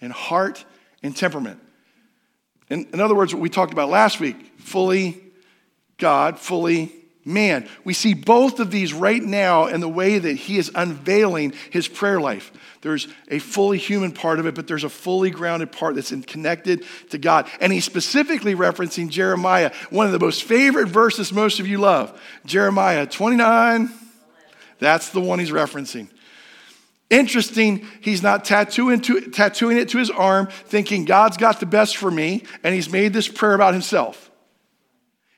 and 0.00 0.12
heart 0.12 0.64
and 1.04 1.16
temperament. 1.16 1.60
In, 2.68 2.88
in 2.92 2.98
other 2.98 3.14
words, 3.14 3.32
what 3.32 3.40
we 3.40 3.48
talked 3.48 3.72
about 3.72 3.90
last 3.90 4.18
week 4.18 4.58
fully 4.58 5.22
God, 5.98 6.40
fully 6.40 6.95
man. 7.26 7.68
We 7.84 7.92
see 7.92 8.14
both 8.14 8.60
of 8.60 8.70
these 8.70 8.94
right 8.94 9.22
now 9.22 9.66
in 9.66 9.80
the 9.80 9.88
way 9.88 10.18
that 10.18 10.32
he 10.34 10.56
is 10.56 10.70
unveiling 10.74 11.52
his 11.70 11.88
prayer 11.88 12.20
life. 12.20 12.52
There's 12.82 13.08
a 13.28 13.40
fully 13.40 13.78
human 13.78 14.12
part 14.12 14.38
of 14.38 14.46
it, 14.46 14.54
but 14.54 14.68
there's 14.68 14.84
a 14.84 14.88
fully 14.88 15.30
grounded 15.30 15.72
part 15.72 15.96
that's 15.96 16.14
connected 16.26 16.84
to 17.10 17.18
God. 17.18 17.50
And 17.60 17.72
he's 17.72 17.84
specifically 17.84 18.54
referencing 18.54 19.10
Jeremiah, 19.10 19.72
one 19.90 20.06
of 20.06 20.12
the 20.12 20.20
most 20.20 20.44
favorite 20.44 20.86
verses 20.86 21.32
most 21.32 21.58
of 21.58 21.66
you 21.66 21.78
love. 21.78 22.18
Jeremiah 22.46 23.06
29, 23.06 23.90
that's 24.78 25.10
the 25.10 25.20
one 25.20 25.40
he's 25.40 25.50
referencing. 25.50 26.08
Interesting, 27.10 27.86
he's 28.00 28.22
not 28.22 28.44
tattooing, 28.44 29.00
to, 29.02 29.30
tattooing 29.30 29.78
it 29.78 29.88
to 29.90 29.98
his 29.98 30.10
arm, 30.10 30.46
thinking 30.46 31.04
God's 31.04 31.36
got 31.36 31.60
the 31.60 31.66
best 31.66 31.96
for 31.96 32.10
me, 32.10 32.44
and 32.62 32.74
he's 32.74 32.90
made 32.90 33.12
this 33.12 33.28
prayer 33.28 33.54
about 33.54 33.74
himself. 33.74 34.25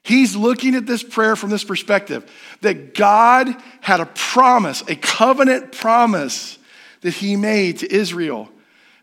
He's 0.09 0.35
looking 0.35 0.75
at 0.75 0.87
this 0.87 1.03
prayer 1.03 1.37
from 1.37 1.51
this 1.51 1.65
perspective 1.65 2.25
that 2.63 2.95
God 2.95 3.55
had 3.83 4.01
a 4.01 4.07
promise, 4.07 4.83
a 4.89 4.97
covenant 4.97 5.73
promise 5.73 6.59
that 7.03 7.13
he 7.13 7.37
made 7.37 7.81
to 7.81 7.95
Israel. 7.95 8.49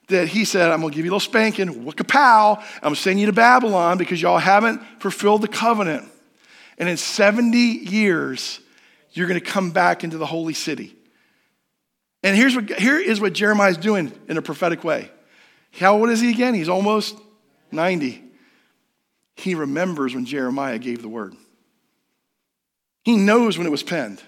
That 0.07 0.29
he 0.29 0.45
said, 0.45 0.71
I'm 0.71 0.81
gonna 0.81 0.91
give 0.91 1.05
you 1.05 1.11
a 1.11 1.13
little 1.13 1.19
spanking, 1.19 1.85
whoop 1.85 2.07
pow, 2.07 2.55
I'm 2.55 2.81
gonna 2.81 2.95
send 2.95 3.19
you 3.19 3.27
to 3.27 3.33
Babylon 3.33 3.99
because 3.99 4.19
y'all 4.19 4.39
haven't 4.39 4.81
fulfilled 4.99 5.43
the 5.43 5.47
covenant. 5.47 6.09
And 6.79 6.89
in 6.89 6.97
70 6.97 7.55
years, 7.55 8.59
you're 9.11 9.27
gonna 9.27 9.39
come 9.41 9.69
back 9.69 10.03
into 10.03 10.17
the 10.17 10.25
holy 10.25 10.55
city. 10.55 10.95
And 12.23 12.35
here's 12.35 12.55
what, 12.55 12.79
here 12.79 12.97
is 12.99 13.21
what 13.21 13.33
Jeremiah's 13.33 13.77
doing 13.77 14.11
in 14.27 14.37
a 14.37 14.41
prophetic 14.41 14.83
way. 14.83 15.11
How 15.71 15.99
old 15.99 16.09
is 16.09 16.19
he 16.19 16.31
again? 16.31 16.55
He's 16.55 16.67
almost 16.67 17.15
90. 17.71 18.24
He 19.35 19.55
remembers 19.55 20.15
when 20.15 20.25
Jeremiah 20.25 20.79
gave 20.79 21.01
the 21.01 21.09
word. 21.09 21.35
He 23.03 23.17
knows 23.17 23.57
when 23.57 23.67
it 23.67 23.71
was 23.71 23.83
penned. 23.83 24.21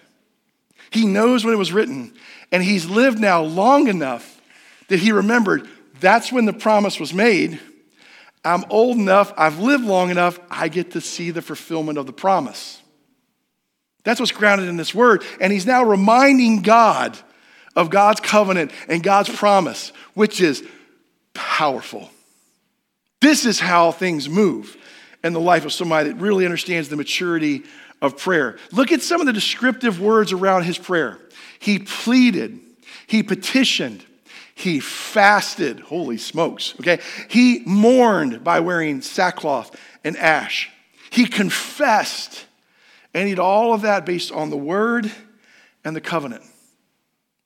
He 0.92 1.06
knows 1.06 1.44
when 1.44 1.54
it 1.54 1.58
was 1.58 1.74
written. 1.74 2.14
And 2.52 2.64
he's 2.64 2.86
lived 2.86 3.20
now 3.20 3.42
long 3.42 3.88
enough 3.88 4.42
that 4.88 5.00
he 5.00 5.12
remembered 5.12 5.68
that's 6.00 6.32
when 6.32 6.46
the 6.46 6.54
promise 6.54 7.00
was 7.00 7.14
made. 7.14 7.60
I'm 8.46 8.64
old 8.70 8.98
enough, 8.98 9.34
I've 9.36 9.60
lived 9.60 9.84
long 9.84 10.10
enough, 10.10 10.40
I 10.50 10.70
get 10.70 10.92
to 10.92 11.02
see 11.02 11.32
the 11.32 11.42
fulfillment 11.42 11.98
of 11.98 12.06
the 12.06 12.14
promise. 12.14 12.82
That's 14.04 14.20
what's 14.20 14.32
grounded 14.32 14.70
in 14.70 14.78
this 14.78 14.96
word. 14.96 15.24
And 15.42 15.52
he's 15.52 15.66
now 15.66 15.84
reminding 15.84 16.62
God 16.62 17.18
of 17.76 17.90
God's 17.90 18.22
covenant 18.22 18.72
and 18.88 19.04
God's 19.04 19.30
promise, 19.30 19.92
which 20.14 20.40
is 20.40 20.64
powerful. 21.34 22.10
This 23.20 23.46
is 23.46 23.60
how 23.60 23.92
things 23.92 24.30
move 24.30 24.78
in 25.28 25.34
the 25.34 25.40
life 25.40 25.66
of 25.66 25.74
somebody 25.74 26.10
that 26.10 26.16
really 26.16 26.46
understands 26.46 26.90
the 26.90 26.96
maturity 26.96 27.64
of 28.02 28.18
prayer. 28.18 28.58
Look 28.72 28.92
at 28.92 29.02
some 29.02 29.22
of 29.22 29.28
the 29.28 29.34
descriptive 29.34 30.00
words 30.00 30.32
around 30.32 30.64
his 30.64 30.78
prayer. 30.78 31.20
He 31.60 31.80
pleaded, 31.80 32.60
he 33.06 33.22
petitioned, 33.24 34.04
he 34.56 34.80
fasted. 34.80 35.80
Holy 35.82 36.18
smokes, 36.18 36.74
okay? 36.80 37.00
He 37.30 37.62
mourned 37.66 38.44
by 38.44 38.60
wearing 38.62 39.02
sackcloth 39.02 39.76
and 40.04 40.18
ash. 40.18 40.72
He 41.12 41.26
confessed, 41.26 42.46
and 43.14 43.28
he 43.28 43.36
did 43.36 43.40
all 43.40 43.74
of 43.74 43.82
that 43.82 44.06
based 44.06 44.32
on 44.32 44.50
the 44.50 44.58
word 44.58 45.12
and 45.84 45.96
the 45.96 46.02
covenant. 46.02 46.44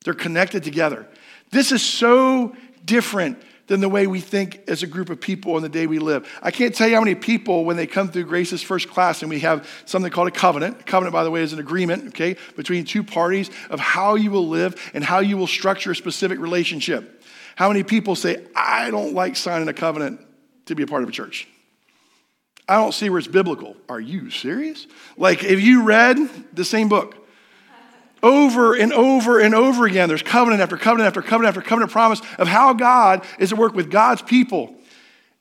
They're 0.05 0.13
connected 0.13 0.63
together. 0.63 1.07
This 1.51 1.71
is 1.71 1.83
so 1.83 2.55
different 2.85 3.41
than 3.71 3.79
the 3.79 3.87
way 3.87 4.05
we 4.05 4.19
think 4.19 4.61
as 4.67 4.83
a 4.83 4.87
group 4.87 5.09
of 5.09 5.21
people 5.21 5.55
in 5.55 5.63
the 5.63 5.69
day 5.69 5.87
we 5.87 5.97
live. 5.97 6.27
I 6.41 6.51
can't 6.51 6.75
tell 6.75 6.89
you 6.89 6.95
how 6.95 6.99
many 6.99 7.15
people, 7.15 7.63
when 7.63 7.77
they 7.77 7.87
come 7.87 8.09
through 8.09 8.25
Grace's 8.25 8.61
first 8.61 8.89
class 8.89 9.21
and 9.21 9.29
we 9.29 9.39
have 9.39 9.65
something 9.85 10.11
called 10.11 10.27
a 10.27 10.31
covenant, 10.31 10.81
a 10.81 10.83
covenant, 10.83 11.13
by 11.13 11.23
the 11.23 11.31
way, 11.31 11.41
is 11.41 11.53
an 11.53 11.59
agreement, 11.59 12.09
okay, 12.09 12.35
between 12.57 12.83
two 12.83 13.01
parties 13.01 13.49
of 13.69 13.79
how 13.79 14.15
you 14.15 14.29
will 14.29 14.49
live 14.49 14.91
and 14.93 15.05
how 15.05 15.19
you 15.19 15.37
will 15.37 15.47
structure 15.47 15.91
a 15.91 15.95
specific 15.95 16.37
relationship. 16.37 17.23
How 17.55 17.69
many 17.69 17.83
people 17.83 18.17
say, 18.17 18.45
I 18.53 18.91
don't 18.91 19.13
like 19.13 19.37
signing 19.37 19.69
a 19.69 19.73
covenant 19.73 20.19
to 20.65 20.75
be 20.75 20.83
a 20.83 20.87
part 20.87 21.03
of 21.03 21.07
a 21.07 21.13
church? 21.13 21.47
I 22.67 22.75
don't 22.75 22.93
see 22.93 23.09
where 23.09 23.19
it's 23.19 23.27
biblical. 23.29 23.77
Are 23.87 24.01
you 24.01 24.31
serious? 24.31 24.85
Like, 25.15 25.45
if 25.45 25.61
you 25.61 25.83
read 25.83 26.17
the 26.51 26.65
same 26.65 26.89
book, 26.89 27.20
over 28.23 28.73
and 28.73 28.93
over 28.93 29.39
and 29.39 29.55
over 29.55 29.85
again. 29.85 30.07
There's 30.07 30.23
covenant 30.23 30.61
after 30.61 30.77
covenant 30.77 31.07
after 31.07 31.21
covenant 31.21 31.55
after 31.55 31.67
covenant 31.67 31.91
promise 31.91 32.21
of 32.37 32.47
how 32.47 32.73
God 32.73 33.25
is 33.39 33.51
at 33.51 33.57
work 33.57 33.73
with 33.73 33.89
God's 33.89 34.21
people. 34.21 34.75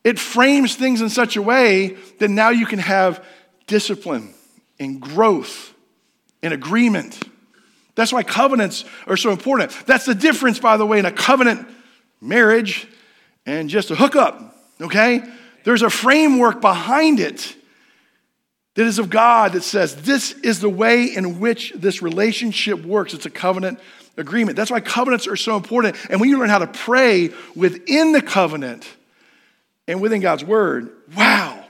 It 0.02 0.18
frames 0.18 0.76
things 0.76 1.00
in 1.00 1.10
such 1.10 1.36
a 1.36 1.42
way 1.42 1.96
that 2.18 2.28
now 2.28 2.50
you 2.50 2.66
can 2.66 2.78
have 2.78 3.24
discipline 3.66 4.32
and 4.78 5.00
growth 5.00 5.74
and 6.42 6.54
agreement. 6.54 7.22
That's 7.94 8.12
why 8.12 8.22
covenants 8.22 8.84
are 9.06 9.16
so 9.16 9.30
important. 9.30 9.72
That's 9.86 10.06
the 10.06 10.14
difference, 10.14 10.58
by 10.58 10.76
the 10.78 10.86
way, 10.86 10.98
in 10.98 11.04
a 11.04 11.12
covenant 11.12 11.68
marriage 12.20 12.88
and 13.44 13.68
just 13.68 13.90
a 13.90 13.94
hookup, 13.94 14.56
okay? 14.80 15.22
There's 15.64 15.82
a 15.82 15.90
framework 15.90 16.60
behind 16.60 17.20
it 17.20 17.54
that 18.74 18.86
is 18.86 18.98
of 18.98 19.10
God 19.10 19.52
that 19.52 19.62
says 19.62 19.96
this 20.02 20.32
is 20.32 20.60
the 20.60 20.68
way 20.68 21.04
in 21.04 21.40
which 21.40 21.72
this 21.74 22.02
relationship 22.02 22.84
works. 22.84 23.14
It's 23.14 23.26
a 23.26 23.30
covenant 23.30 23.80
agreement. 24.16 24.56
That's 24.56 24.70
why 24.70 24.80
covenants 24.80 25.26
are 25.26 25.36
so 25.36 25.56
important. 25.56 25.96
And 26.08 26.20
when 26.20 26.30
you 26.30 26.38
learn 26.38 26.50
how 26.50 26.58
to 26.58 26.66
pray 26.66 27.30
within 27.56 28.12
the 28.12 28.22
covenant 28.22 28.86
and 29.88 30.00
within 30.00 30.20
God's 30.20 30.44
word, 30.44 30.90
wow, 31.16 31.64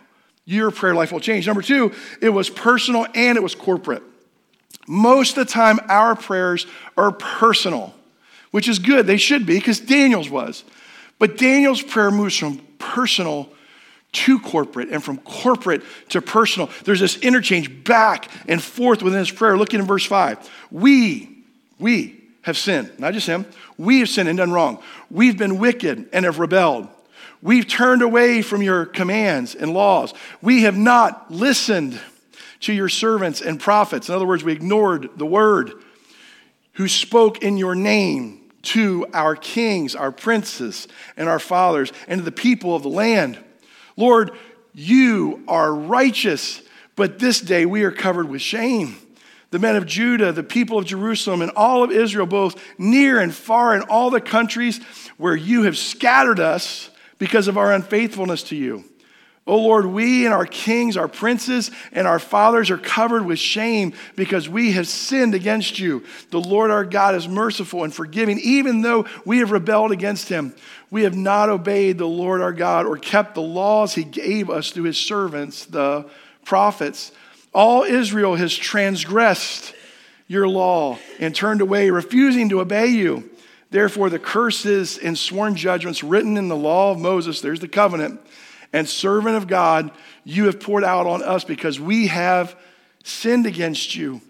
your 0.45 0.71
prayer 0.71 0.95
life 0.95 1.13
will 1.13 1.21
change. 1.21 1.47
Number 1.47 1.63
two, 1.63 1.93
it 2.21 2.31
was 2.31 2.51
personal 2.51 3.07
and 3.15 3.37
it 3.37 3.43
was 3.43 3.55
corporate. 3.55 4.03
Most 4.87 5.39
of 5.39 5.47
the 5.47 5.53
time, 5.53 5.79
our 5.89 6.17
prayers 6.17 6.67
are 6.97 7.13
personal, 7.13 7.95
which 8.51 8.69
is 8.69 8.79
good. 8.79 9.07
They 9.07 9.17
should 9.17 9.47
be 9.47 9.55
because 9.55 9.81
Daniel's 9.81 10.29
was. 10.29 10.65
But 11.19 11.39
Daniel's 11.39 11.83
prayer 11.83 12.11
moves 12.11 12.37
from 12.37 12.59
personal 12.79 13.49
to 14.13 14.41
corporate 14.41 14.89
and 14.89 15.03
from 15.03 15.19
corporate 15.19 15.83
to 16.09 16.21
personal. 16.21 16.71
There's 16.85 17.01
this 17.01 17.17
interchange 17.19 17.85
back 17.85 18.31
and 18.49 18.63
forth 18.63 19.03
within 19.03 19.21
his 19.21 19.31
prayer. 19.31 19.57
Look 19.57 19.75
in 19.75 19.83
verse 19.83 20.05
5. 20.05 20.51
We, 20.71 21.45
we 21.79 22.21
have 22.43 22.57
sinned, 22.57 22.99
not 22.99 23.13
just 23.13 23.27
him. 23.27 23.47
We 23.79 24.01
have 24.01 24.09
sinned 24.09 24.29
and 24.29 24.39
done 24.39 24.53
wrong. 24.53 24.83
We've 25.11 25.39
been 25.39 25.59
wicked 25.59 26.09
and 26.13 26.25
have 26.25 26.39
rebelled. 26.39 26.89
We've 27.43 27.67
turned 27.67 28.03
away 28.03 28.43
from 28.43 28.63
your 28.63 28.85
commands 28.85 29.55
and 29.55 29.73
laws. 29.73 30.13
We 30.43 30.63
have 30.63 30.77
not 30.77 31.31
listened 31.31 31.99
to 32.61 32.73
your 32.73 32.89
servants 32.89 33.41
and 33.41 33.59
prophets. 33.59 34.09
In 34.09 34.15
other 34.15 34.27
words, 34.27 34.45
we 34.45 34.53
ignored 34.53 35.11
the 35.17 35.27
word 35.27 35.73
who 36.75 36.89
spoke 36.89 37.43
in 37.43 37.57
your 37.57 37.75
name 37.75 38.41
to 38.63 39.07
our 39.15 39.35
kings, 39.35 39.95
our 39.95 40.13
princes, 40.13 40.87
and 41.17 41.29
our 41.29 41.39
fathers, 41.39 41.93
and 42.07 42.19
to 42.19 42.25
the 42.25 42.33
people 42.33 42.75
of 42.75 42.83
the 42.83 42.91
land. 42.91 43.39
Lord, 44.01 44.33
you 44.75 45.45
are 45.47 45.75
righteous, 45.75 46.63
but 46.97 47.19
this 47.19 47.41
day 47.41 47.67
we 47.67 47.85
are 47.85 47.91
covered 47.91 48.29
with 48.29 48.41
shame. 48.41 48.97
The 49.51 49.59
men 49.59 49.77
of 49.77 49.85
Judah, 49.85 50.33
the 50.33 50.43
people 50.43 50.79
of 50.79 50.87
Jerusalem, 50.87 51.43
and 51.43 51.51
all 51.53 51.83
of 51.83 51.91
Israel, 51.91 52.27
both 52.27 52.61
near 52.79 53.21
and 53.21 53.35
far, 53.35 53.75
in 53.75 53.83
all 53.83 54.11
the 54.11 54.21
countries 54.21 54.81
where 55.19 55.37
you 55.37 55.65
have 55.65 55.77
scattered 55.77 56.41
us 56.41 56.89
because 57.19 57.49
of 57.49 57.59
our 57.59 57.73
unfaithfulness 57.73 58.45
to 58.45 58.57
you. 58.57 58.90
O 59.51 59.59
Lord, 59.59 59.85
we 59.87 60.27
and 60.27 60.33
our 60.33 60.47
kings, 60.47 60.97
our 60.97 61.09
princes, 61.09 61.73
and 61.91 62.07
our 62.07 62.21
fathers 62.21 62.71
are 62.71 62.79
covered 62.79 63.27
with 63.27 63.41
shame 63.41 63.95
because 64.15 64.49
we 64.49 64.71
have 64.75 64.87
sinned 64.87 65.35
against 65.35 65.81
you. 65.81 66.05
The 66.31 66.41
Lord 66.41 66.71
our 66.71 66.85
God 66.85 67.17
is 67.17 67.27
merciful 67.27 67.83
and 67.83 67.93
forgiving, 67.93 68.39
even 68.39 68.83
though 68.83 69.07
we 69.25 69.39
have 69.39 69.51
rebelled 69.51 69.91
against 69.91 70.29
him. 70.29 70.55
We 70.89 71.03
have 71.03 71.17
not 71.17 71.49
obeyed 71.49 71.99
the 71.99 72.07
Lord 72.07 72.41
our 72.41 72.53
God 72.53 72.87
or 72.87 72.97
kept 72.97 73.35
the 73.35 73.43
laws 73.43 73.97
he 73.97 74.05
gave 74.05 74.51
us 74.51 74.71
through 74.71 74.85
his 74.85 74.99
servants, 74.99 75.65
the 75.65 76.09
prophets. 76.45 77.11
All 77.53 77.83
Israel 77.83 78.37
has 78.37 78.55
transgressed 78.55 79.75
your 80.29 80.47
law 80.47 80.97
and 81.19 81.35
turned 81.35 81.61
away, 81.61 81.91
refusing 81.91 82.51
to 82.51 82.61
obey 82.61 82.87
you. 82.87 83.29
Therefore, 83.71 84.11
the 84.11 84.21
curses 84.21 84.97
and 84.97 85.19
sworn 85.19 85.57
judgments 85.57 86.05
written 86.05 86.37
in 86.37 86.47
the 86.47 86.57
law 86.57 86.93
of 86.93 87.01
Moses, 87.01 87.41
there's 87.41 87.59
the 87.59 87.67
covenant 87.67 88.21
and 88.73 88.89
servant 88.89 89.37
of 89.37 89.47
God, 89.47 89.91
you 90.25 90.47
have 90.47 90.61
poured 90.61 90.85
out 90.85 91.07
on 91.07 91.23
us 91.23 91.45
because 91.45 91.81
we 91.81 92.07
have 92.07 92.57
sinned 93.03 93.47
against 93.47 93.95
you. 93.95 94.21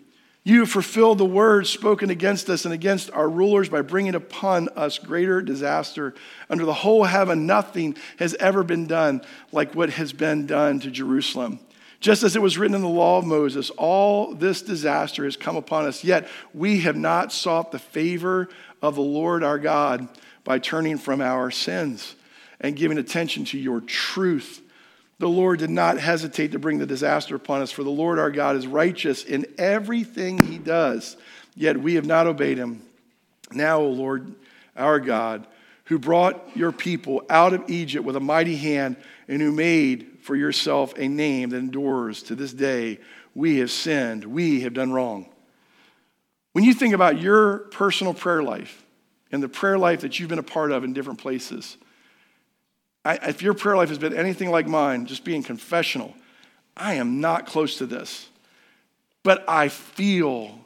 You 0.43 0.61
have 0.61 0.71
fulfilled 0.71 1.19
the 1.19 1.27
words 1.27 1.69
spoken 1.69 2.09
against 2.09 2.49
us 2.49 2.65
and 2.65 2.73
against 2.73 3.11
our 3.11 3.29
rulers 3.29 3.69
by 3.69 3.83
bringing 3.83 4.15
upon 4.15 4.71
us 4.71 4.99
greater 4.99 5.43
disaster. 5.43 6.15
Under 6.49 6.65
the 6.65 6.73
whole 6.73 7.05
heaven, 7.05 7.47
nothing 7.47 7.97
has 8.19 8.35
ever 8.35 8.65
been 8.65 8.87
done 8.87 9.21
like 9.53 9.75
what 9.75 9.91
has 9.91 10.15
been 10.15 10.47
done 10.47 10.81
to 10.81 10.91
Jerusalem. 10.91 11.61
Just 12.01 12.23
as 12.23 12.35
it 12.35 12.41
was 12.41 12.57
written 12.57 12.75
in 12.75 12.81
the 12.81 12.89
law 12.89 13.19
of 13.19 13.27
Moses, 13.27 13.69
all 13.71 14.35
this 14.35 14.63
disaster 14.63 15.25
has 15.25 15.37
come 15.37 15.57
upon 15.57 15.85
us, 15.85 16.03
yet 16.03 16.27
we 16.55 16.81
have 16.81 16.97
not 16.97 17.31
sought 17.31 17.71
the 17.71 17.79
favor 17.79 18.49
of 18.81 18.95
the 18.95 19.03
Lord 19.03 19.45
our 19.45 19.59
God 19.59 20.09
by 20.43 20.59
turning 20.59 20.97
from 20.97 21.21
our 21.21 21.51
sins 21.51 22.15
and 22.61 22.77
giving 22.77 22.99
attention 22.99 23.45
to 23.47 23.59
your 23.59 23.81
truth. 23.81 24.61
The 25.19 25.29
Lord 25.29 25.59
did 25.59 25.71
not 25.71 25.99
hesitate 25.99 26.53
to 26.53 26.59
bring 26.59 26.79
the 26.79 26.87
disaster 26.87 27.35
upon 27.35 27.63
us, 27.63 27.71
for 27.71 27.83
the 27.83 27.91
Lord 27.91 28.19
our 28.19 28.31
God 28.31 28.57
is 28.57 28.67
righteous 28.67 29.25
in 29.25 29.47
everything 29.59 30.39
he 30.39 30.59
does, 30.59 31.17
yet 31.55 31.79
we 31.79 31.95
have 31.95 32.07
not 32.07 32.27
obeyed 32.27 32.59
him. 32.59 32.83
Now, 33.53 33.81
O 33.81 33.89
Lord 33.89 34.35
our 34.77 35.01
God, 35.01 35.47
who 35.85 35.99
brought 35.99 36.57
your 36.57 36.73
people 36.73 37.23
out 37.29 37.53
of 37.53 37.69
Egypt 37.69 38.05
with 38.05 38.17
a 38.17 38.21
mighty 38.21 38.57
hand 38.57 38.97
and 39.29 39.43
who 39.43 39.53
made 39.53 40.19
for 40.23 40.37
yourself 40.37 40.95
a 40.97 41.09
name 41.09 41.51
that 41.51 41.59
endures 41.59 42.23
to 42.25 42.35
this 42.35 42.53
day, 42.53 42.99
we 43.35 43.59
have 43.59 43.71
sinned, 43.71 44.25
we 44.25 44.61
have 44.61 44.73
done 44.73 44.93
wrong. 44.93 45.29
When 46.53 46.65
you 46.65 46.75
think 46.75 46.95
about 46.95 47.21
your 47.21 47.59
personal 47.59 48.15
prayer 48.15 48.43
life, 48.43 48.85
and 49.33 49.43
the 49.43 49.49
prayer 49.49 49.79
life 49.79 50.01
that 50.01 50.19
you've 50.19 50.29
been 50.29 50.39
a 50.39 50.43
part 50.43 50.73
of 50.73 50.85
in 50.85 50.93
different 50.93 51.21
places. 51.21 51.77
I, 53.05 53.15
if 53.29 53.43
your 53.43 53.55
prayer 53.55 53.77
life 53.77 53.89
has 53.89 53.99
been 53.99 54.15
anything 54.15 54.51
like 54.51 54.67
mine, 54.67 55.07
just 55.07 55.25
being 55.25 55.43
confessional, 55.43 56.15
I 56.77 56.95
am 56.95 57.21
not 57.21 57.47
close 57.47 57.79
to 57.79 57.87
this. 57.87 58.29
But 59.23 59.45
I 59.49 59.69
feel 59.69 60.59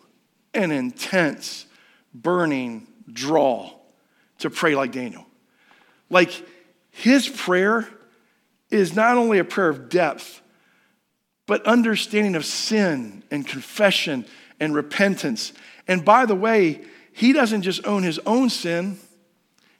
an 0.53 0.71
intense, 0.71 1.67
burning 2.13 2.87
draw 3.13 3.73
to 4.39 4.51
pray 4.51 4.75
like 4.75 4.93
Daniel. 4.93 5.27
Like 6.11 6.31
his 6.91 7.29
prayer 7.29 7.89
is 8.71 8.95
not 8.95 9.17
only 9.17 9.39
a 9.39 9.45
prayer 9.45 9.69
of 9.69 9.89
depth, 9.89 10.41
but 11.47 11.65
understanding 11.67 12.35
of 12.35 12.45
sin 12.45 13.23
and 13.31 13.47
confession 13.47 14.25
and 14.61 14.75
repentance. 14.75 15.53
And 15.87 16.05
by 16.05 16.27
the 16.27 16.35
way, 16.35 16.83
he 17.13 17.33
doesn't 17.33 17.63
just 17.63 17.87
own 17.87 18.03
his 18.03 18.19
own 18.21 18.51
sin, 18.51 18.99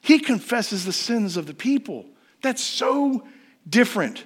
he 0.01 0.19
confesses 0.19 0.85
the 0.85 0.93
sins 0.93 1.37
of 1.37 1.47
the 1.47 1.55
people. 1.55 2.07
That's 2.45 2.63
so 2.63 3.27
different. 3.67 4.23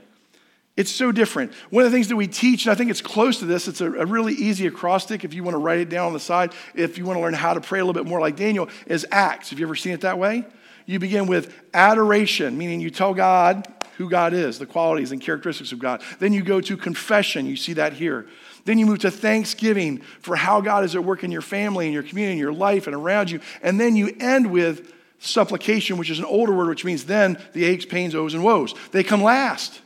It's 0.76 0.90
so 0.90 1.12
different. 1.12 1.54
One 1.70 1.84
of 1.84 1.92
the 1.92 1.96
things 1.96 2.08
that 2.08 2.16
we 2.16 2.26
teach, 2.26 2.66
and 2.66 2.72
I 2.72 2.74
think 2.74 2.90
it's 2.90 3.00
close 3.00 3.38
to 3.38 3.44
this, 3.44 3.68
it's 3.68 3.80
a, 3.80 3.86
a, 3.92 4.04
really 4.04 4.34
easy 4.34 4.66
acrostic 4.66 5.24
if 5.24 5.34
you 5.34 5.44
want 5.44 5.54
to 5.54 5.58
write 5.58 5.78
it 5.78 5.88
down 5.88 6.08
on 6.08 6.12
the 6.14 6.20
side, 6.20 6.52
if 6.74 6.98
you 6.98 7.04
want 7.04 7.16
to 7.16 7.20
learn 7.20 7.32
how 7.32 7.54
to 7.54 7.60
pray 7.60 7.78
a 7.78 7.84
little 7.84 8.00
bit 8.00 8.08
more 8.08 8.20
like 8.20 8.34
Daniel, 8.34 8.68
is 8.86 9.06
Acts. 9.12 9.50
Have 9.50 9.60
you 9.60 9.66
ever 9.66 9.76
seen 9.76 9.92
it 9.92 10.00
that 10.00 10.18
way? 10.18 10.44
You 10.84 10.98
begin 10.98 11.28
with 11.28 11.54
adoration, 11.72 12.58
meaning 12.58 12.80
you 12.80 12.90
tell 12.90 13.14
God 13.14 13.68
who 13.98 14.10
God 14.10 14.32
is, 14.34 14.58
the 14.58 14.66
qualities 14.66 15.12
and 15.12 15.20
characteristics 15.20 15.70
of 15.70 15.78
God. 15.78 16.02
Then 16.18 16.32
you 16.32 16.42
go 16.42 16.60
to 16.60 16.76
confession. 16.76 17.46
You 17.46 17.56
see 17.56 17.74
that 17.74 17.92
here. 17.92 18.26
Then 18.64 18.78
you 18.78 18.86
move 18.86 18.98
to 19.00 19.12
thanksgiving 19.12 19.98
for 20.20 20.34
how 20.34 20.60
God 20.60 20.82
is 20.82 20.96
at 20.96 21.04
work 21.04 21.22
in 21.22 21.30
your 21.30 21.40
family, 21.40 21.86
in 21.86 21.92
your 21.92 22.02
community, 22.02 22.32
in 22.32 22.38
your 22.38 22.52
life, 22.52 22.88
and 22.88 22.96
around 22.96 23.30
you. 23.30 23.38
And 23.62 23.78
then 23.78 23.94
you 23.94 24.16
end 24.18 24.50
with 24.50 24.92
supplication, 25.18 25.96
which 25.98 26.10
is 26.10 26.18
an 26.18 26.24
older 26.24 26.52
word, 26.52 26.68
which 26.68 26.84
means 26.84 27.04
then 27.04 27.38
the 27.52 27.64
aches, 27.64 27.84
pains, 27.84 28.14
ohs, 28.14 28.34
and 28.34 28.44
woes. 28.44 28.74
They 28.92 29.02
come 29.02 29.22
last. 29.22 29.80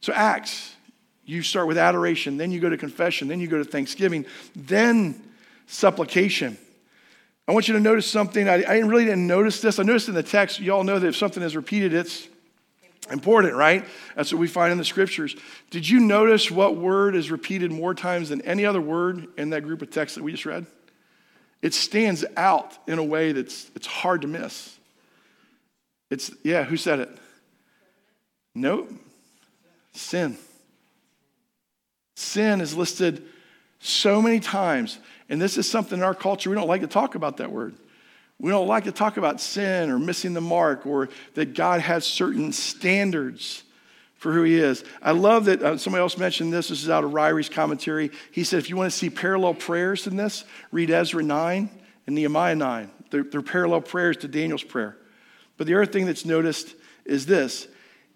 So, 0.00 0.12
Acts, 0.12 0.74
you 1.24 1.42
start 1.42 1.66
with 1.66 1.78
adoration, 1.78 2.36
then 2.36 2.50
you 2.50 2.60
go 2.60 2.70
to 2.70 2.76
confession, 2.76 3.28
then 3.28 3.40
you 3.40 3.48
go 3.48 3.58
to 3.58 3.64
thanksgiving, 3.64 4.26
then 4.54 5.20
supplication. 5.66 6.56
I 7.48 7.52
want 7.52 7.68
you 7.68 7.74
to 7.74 7.80
notice 7.80 8.10
something. 8.10 8.48
I, 8.48 8.62
I 8.62 8.78
really 8.78 9.04
didn't 9.04 9.26
notice 9.26 9.60
this. 9.60 9.78
I 9.78 9.84
noticed 9.84 10.08
in 10.08 10.14
the 10.14 10.22
text, 10.22 10.60
you 10.60 10.72
all 10.72 10.84
know 10.84 10.98
that 10.98 11.06
if 11.06 11.16
something 11.16 11.42
is 11.42 11.54
repeated, 11.54 11.94
it's 11.94 12.28
important, 13.10 13.54
right? 13.54 13.84
That's 14.16 14.32
what 14.32 14.40
we 14.40 14.48
find 14.48 14.72
in 14.72 14.78
the 14.78 14.84
scriptures. 14.84 15.36
Did 15.70 15.88
you 15.88 16.00
notice 16.00 16.50
what 16.50 16.76
word 16.76 17.14
is 17.14 17.30
repeated 17.30 17.70
more 17.70 17.94
times 17.94 18.30
than 18.30 18.42
any 18.42 18.64
other 18.64 18.80
word 18.80 19.28
in 19.36 19.50
that 19.50 19.62
group 19.62 19.82
of 19.82 19.90
texts 19.90 20.16
that 20.16 20.24
we 20.24 20.32
just 20.32 20.44
read? 20.44 20.66
It 21.62 21.74
stands 21.74 22.24
out 22.36 22.76
in 22.86 22.98
a 22.98 23.04
way 23.04 23.32
that's 23.32 23.70
it's 23.74 23.86
hard 23.86 24.22
to 24.22 24.28
miss. 24.28 24.76
It's, 26.10 26.30
yeah, 26.42 26.64
who 26.64 26.76
said 26.76 27.00
it? 27.00 27.18
Nope. 28.54 28.90
Sin. 29.92 30.36
Sin 32.14 32.60
is 32.60 32.74
listed 32.74 33.24
so 33.80 34.22
many 34.22 34.40
times. 34.40 34.98
And 35.28 35.40
this 35.40 35.58
is 35.58 35.68
something 35.68 35.98
in 35.98 36.04
our 36.04 36.14
culture, 36.14 36.48
we 36.50 36.56
don't 36.56 36.68
like 36.68 36.82
to 36.82 36.86
talk 36.86 37.14
about 37.14 37.38
that 37.38 37.50
word. 37.50 37.74
We 38.38 38.50
don't 38.50 38.68
like 38.68 38.84
to 38.84 38.92
talk 38.92 39.16
about 39.16 39.40
sin 39.40 39.90
or 39.90 39.98
missing 39.98 40.34
the 40.34 40.40
mark 40.40 40.86
or 40.86 41.08
that 41.34 41.54
God 41.54 41.80
has 41.80 42.04
certain 42.04 42.52
standards 42.52 43.62
for 44.16 44.32
who 44.32 44.42
he 44.42 44.56
is. 44.56 44.84
I 45.02 45.12
love 45.12 45.44
that 45.44 45.62
uh, 45.62 45.76
somebody 45.78 46.00
else 46.00 46.16
mentioned 46.16 46.52
this. 46.52 46.68
This 46.68 46.82
is 46.82 46.90
out 46.90 47.04
of 47.04 47.12
Ryrie's 47.12 47.48
commentary. 47.48 48.10
He 48.32 48.44
said, 48.44 48.58
if 48.58 48.70
you 48.70 48.76
want 48.76 48.90
to 48.90 48.96
see 48.96 49.10
parallel 49.10 49.54
prayers 49.54 50.06
in 50.06 50.16
this, 50.16 50.44
read 50.72 50.90
Ezra 50.90 51.22
9 51.22 51.70
and 52.06 52.14
Nehemiah 52.14 52.54
9. 52.54 52.90
They're, 53.10 53.24
they're 53.24 53.42
parallel 53.42 53.82
prayers 53.82 54.16
to 54.18 54.28
Daniel's 54.28 54.62
prayer. 54.62 54.96
But 55.56 55.66
the 55.66 55.74
other 55.74 55.86
thing 55.86 56.06
that's 56.06 56.24
noticed 56.24 56.74
is 57.04 57.26
this 57.26 57.68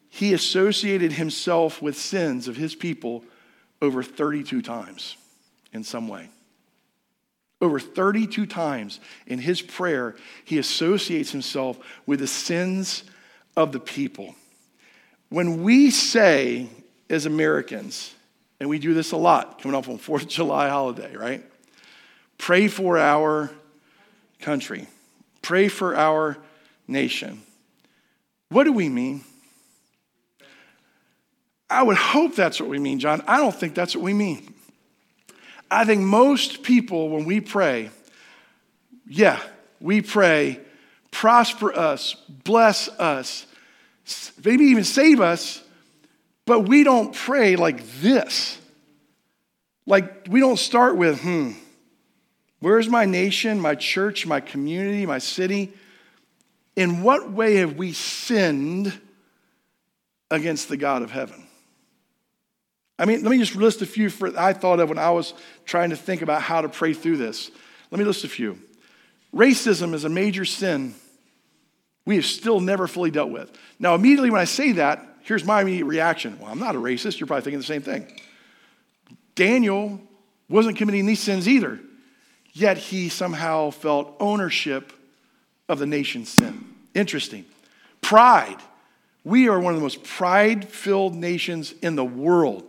he 0.09 0.35
associated 0.35 1.13
himself 1.13 1.81
with 1.81 1.97
sins 1.97 2.49
of 2.49 2.57
his 2.57 2.75
people 2.75 3.25
over 3.81 4.03
32 4.03 4.61
times 4.61 5.17
in 5.73 5.85
some 5.85 6.09
way. 6.09 6.29
Over 7.61 7.79
32 7.79 8.47
times 8.47 9.01
in 9.27 9.39
his 9.39 9.63
prayer, 9.63 10.17
he 10.45 10.59
associates 10.59 11.31
himself 11.31 11.79
with 12.07 12.21
the 12.21 12.27
sins 12.27 13.05
of 13.57 13.73
the 13.73 13.81
people. 13.81 14.35
When 15.31 15.63
we 15.63 15.91
say, 15.91 16.69
as 17.09 17.25
Americans, 17.25 18.15
and 18.61 18.69
we 18.69 18.79
do 18.79 18.95
this 18.95 19.13
a 19.13 19.17
lot 19.17 19.63
coming 19.63 19.77
up 19.77 19.89
on 19.89 19.99
4th 19.99 20.23
of 20.23 20.29
July 20.29 20.69
holiday, 20.69 21.17
right? 21.17 21.43
Pray 22.37 22.69
for 22.69 22.99
our 22.99 23.51
country, 24.41 24.87
pray 25.41 25.69
for 25.69 25.97
our 25.97 26.37
nation. 26.87 27.43
What 28.51 28.65
do 28.65 28.73
we 28.73 28.89
mean? 28.89 29.23
I 31.69 31.85
would 31.85 31.97
hope 31.97 32.35
that's 32.35 32.61
what 32.61 32.69
we 32.69 32.79
mean, 32.79 32.99
John. 32.99 33.23
I 33.29 33.39
don't 33.39 33.55
think 33.55 33.75
that's 33.75 33.95
what 33.95 34.03
we 34.03 34.13
mean. 34.13 34.53
I 35.71 35.85
think 35.85 36.03
most 36.03 36.65
people, 36.65 37.11
when 37.11 37.25
we 37.25 37.41
pray, 37.41 37.91
yeah, 39.07 39.41
we 39.81 40.03
pray, 40.03 40.59
prosper 41.13 41.73
us, 41.73 42.15
bless 42.29 42.89
us, 42.89 43.47
maybe 44.45 44.65
even 44.67 44.85
save 44.85 45.21
us, 45.21 45.63
but 46.47 46.69
we 46.69 46.85
don't 46.85 47.15
pray 47.15 47.57
like 47.57 47.85
this. 48.01 48.59
Like, 49.87 50.27
we 50.29 50.41
don't 50.41 50.59
start 50.59 50.97
with, 50.97 51.21
hmm, 51.21 51.53
where's 52.61 52.89
my 52.89 53.05
nation, 53.05 53.61
my 53.61 53.75
church, 53.75 54.27
my 54.27 54.41
community, 54.41 55.07
my 55.07 55.19
city? 55.19 55.73
In 56.77 57.03
what 57.03 57.31
way 57.31 57.57
have 57.57 57.77
we 57.77 57.93
sinned 57.93 58.99
against 60.31 60.69
the 60.69 60.77
God 60.77 61.03
of 61.03 61.11
heaven? 61.11 61.47
I 62.99 63.07
mean, 63.07 63.23
let 63.23 63.31
me 63.31 63.39
just 63.39 63.57
list 63.57 63.81
a 63.83 63.87
few 63.87 64.11
for, 64.11 64.39
I 64.39 64.53
thought 64.53 64.79
of 64.79 64.91
when 64.91 64.99
I 64.99 65.11
was 65.11 65.35
trying 65.65 65.91
to 65.91 65.97
think 65.97 66.21
about 66.23 66.43
how 66.43 66.61
to 66.61 66.69
pray 66.69 66.93
through 66.93 67.17
this. 67.17 67.51
Let 67.91 67.99
me 67.99 68.05
list 68.05 68.25
a 68.25 68.29
few. 68.29 68.59
Racism 69.35 69.95
is 69.95 70.05
a 70.05 70.09
major 70.09 70.45
sin 70.45 70.95
we 72.07 72.17
have 72.17 72.25
still 72.25 72.61
never 72.61 72.87
fully 72.87 73.11
dealt 73.11 73.31
with. 73.31 73.51
Now, 73.79 73.95
immediately 73.95 74.31
when 74.31 74.41
I 74.41 74.45
say 74.45 74.73
that, 74.73 75.07
here's 75.23 75.45
my 75.45 75.63
immediate 75.63 75.85
reaction. 75.85 76.39
Well, 76.41 76.51
I'm 76.51 76.59
not 76.59 76.75
a 76.75 76.79
racist. 76.79 77.21
You're 77.21 77.27
probably 77.27 77.43
thinking 77.43 77.61
the 77.61 77.65
same 77.65 77.83
thing. 77.83 78.07
Daniel 79.35 80.01
wasn't 80.49 80.77
committing 80.77 81.07
these 81.07 81.21
sins 81.21 81.49
either, 81.49 81.79
yet 82.53 82.79
he 82.79 83.09
somehow 83.09 83.71
felt 83.71 84.17
ownership 84.19 84.93
of 85.69 85.79
the 85.79 85.87
nation's 85.87 86.29
sin. 86.29 86.65
Interesting. 86.95 87.45
Pride. 88.01 88.57
We 89.23 89.49
are 89.49 89.61
one 89.61 89.73
of 89.73 89.79
the 89.79 89.83
most 89.83 90.03
pride 90.03 90.69
filled 90.69 91.15
nations 91.15 91.73
in 91.83 91.95
the 91.95 92.05
world. 92.05 92.65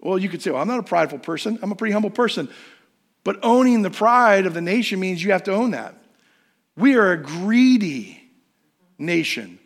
Well, 0.00 0.18
you 0.18 0.28
could 0.28 0.42
say, 0.42 0.50
well, 0.50 0.60
I'm 0.60 0.68
not 0.68 0.78
a 0.78 0.84
prideful 0.84 1.20
person. 1.20 1.58
I'm 1.62 1.72
a 1.72 1.76
pretty 1.76 1.92
humble 1.92 2.10
person. 2.10 2.48
But 3.24 3.38
owning 3.42 3.82
the 3.82 3.90
pride 3.90 4.46
of 4.46 4.54
the 4.54 4.60
nation 4.60 5.00
means 5.00 5.22
you 5.24 5.32
have 5.32 5.44
to 5.44 5.52
own 5.52 5.70
that. 5.72 5.94
We 6.76 6.96
are 6.96 7.12
a 7.12 7.16
greedy 7.16 8.15
nation. 8.98 9.58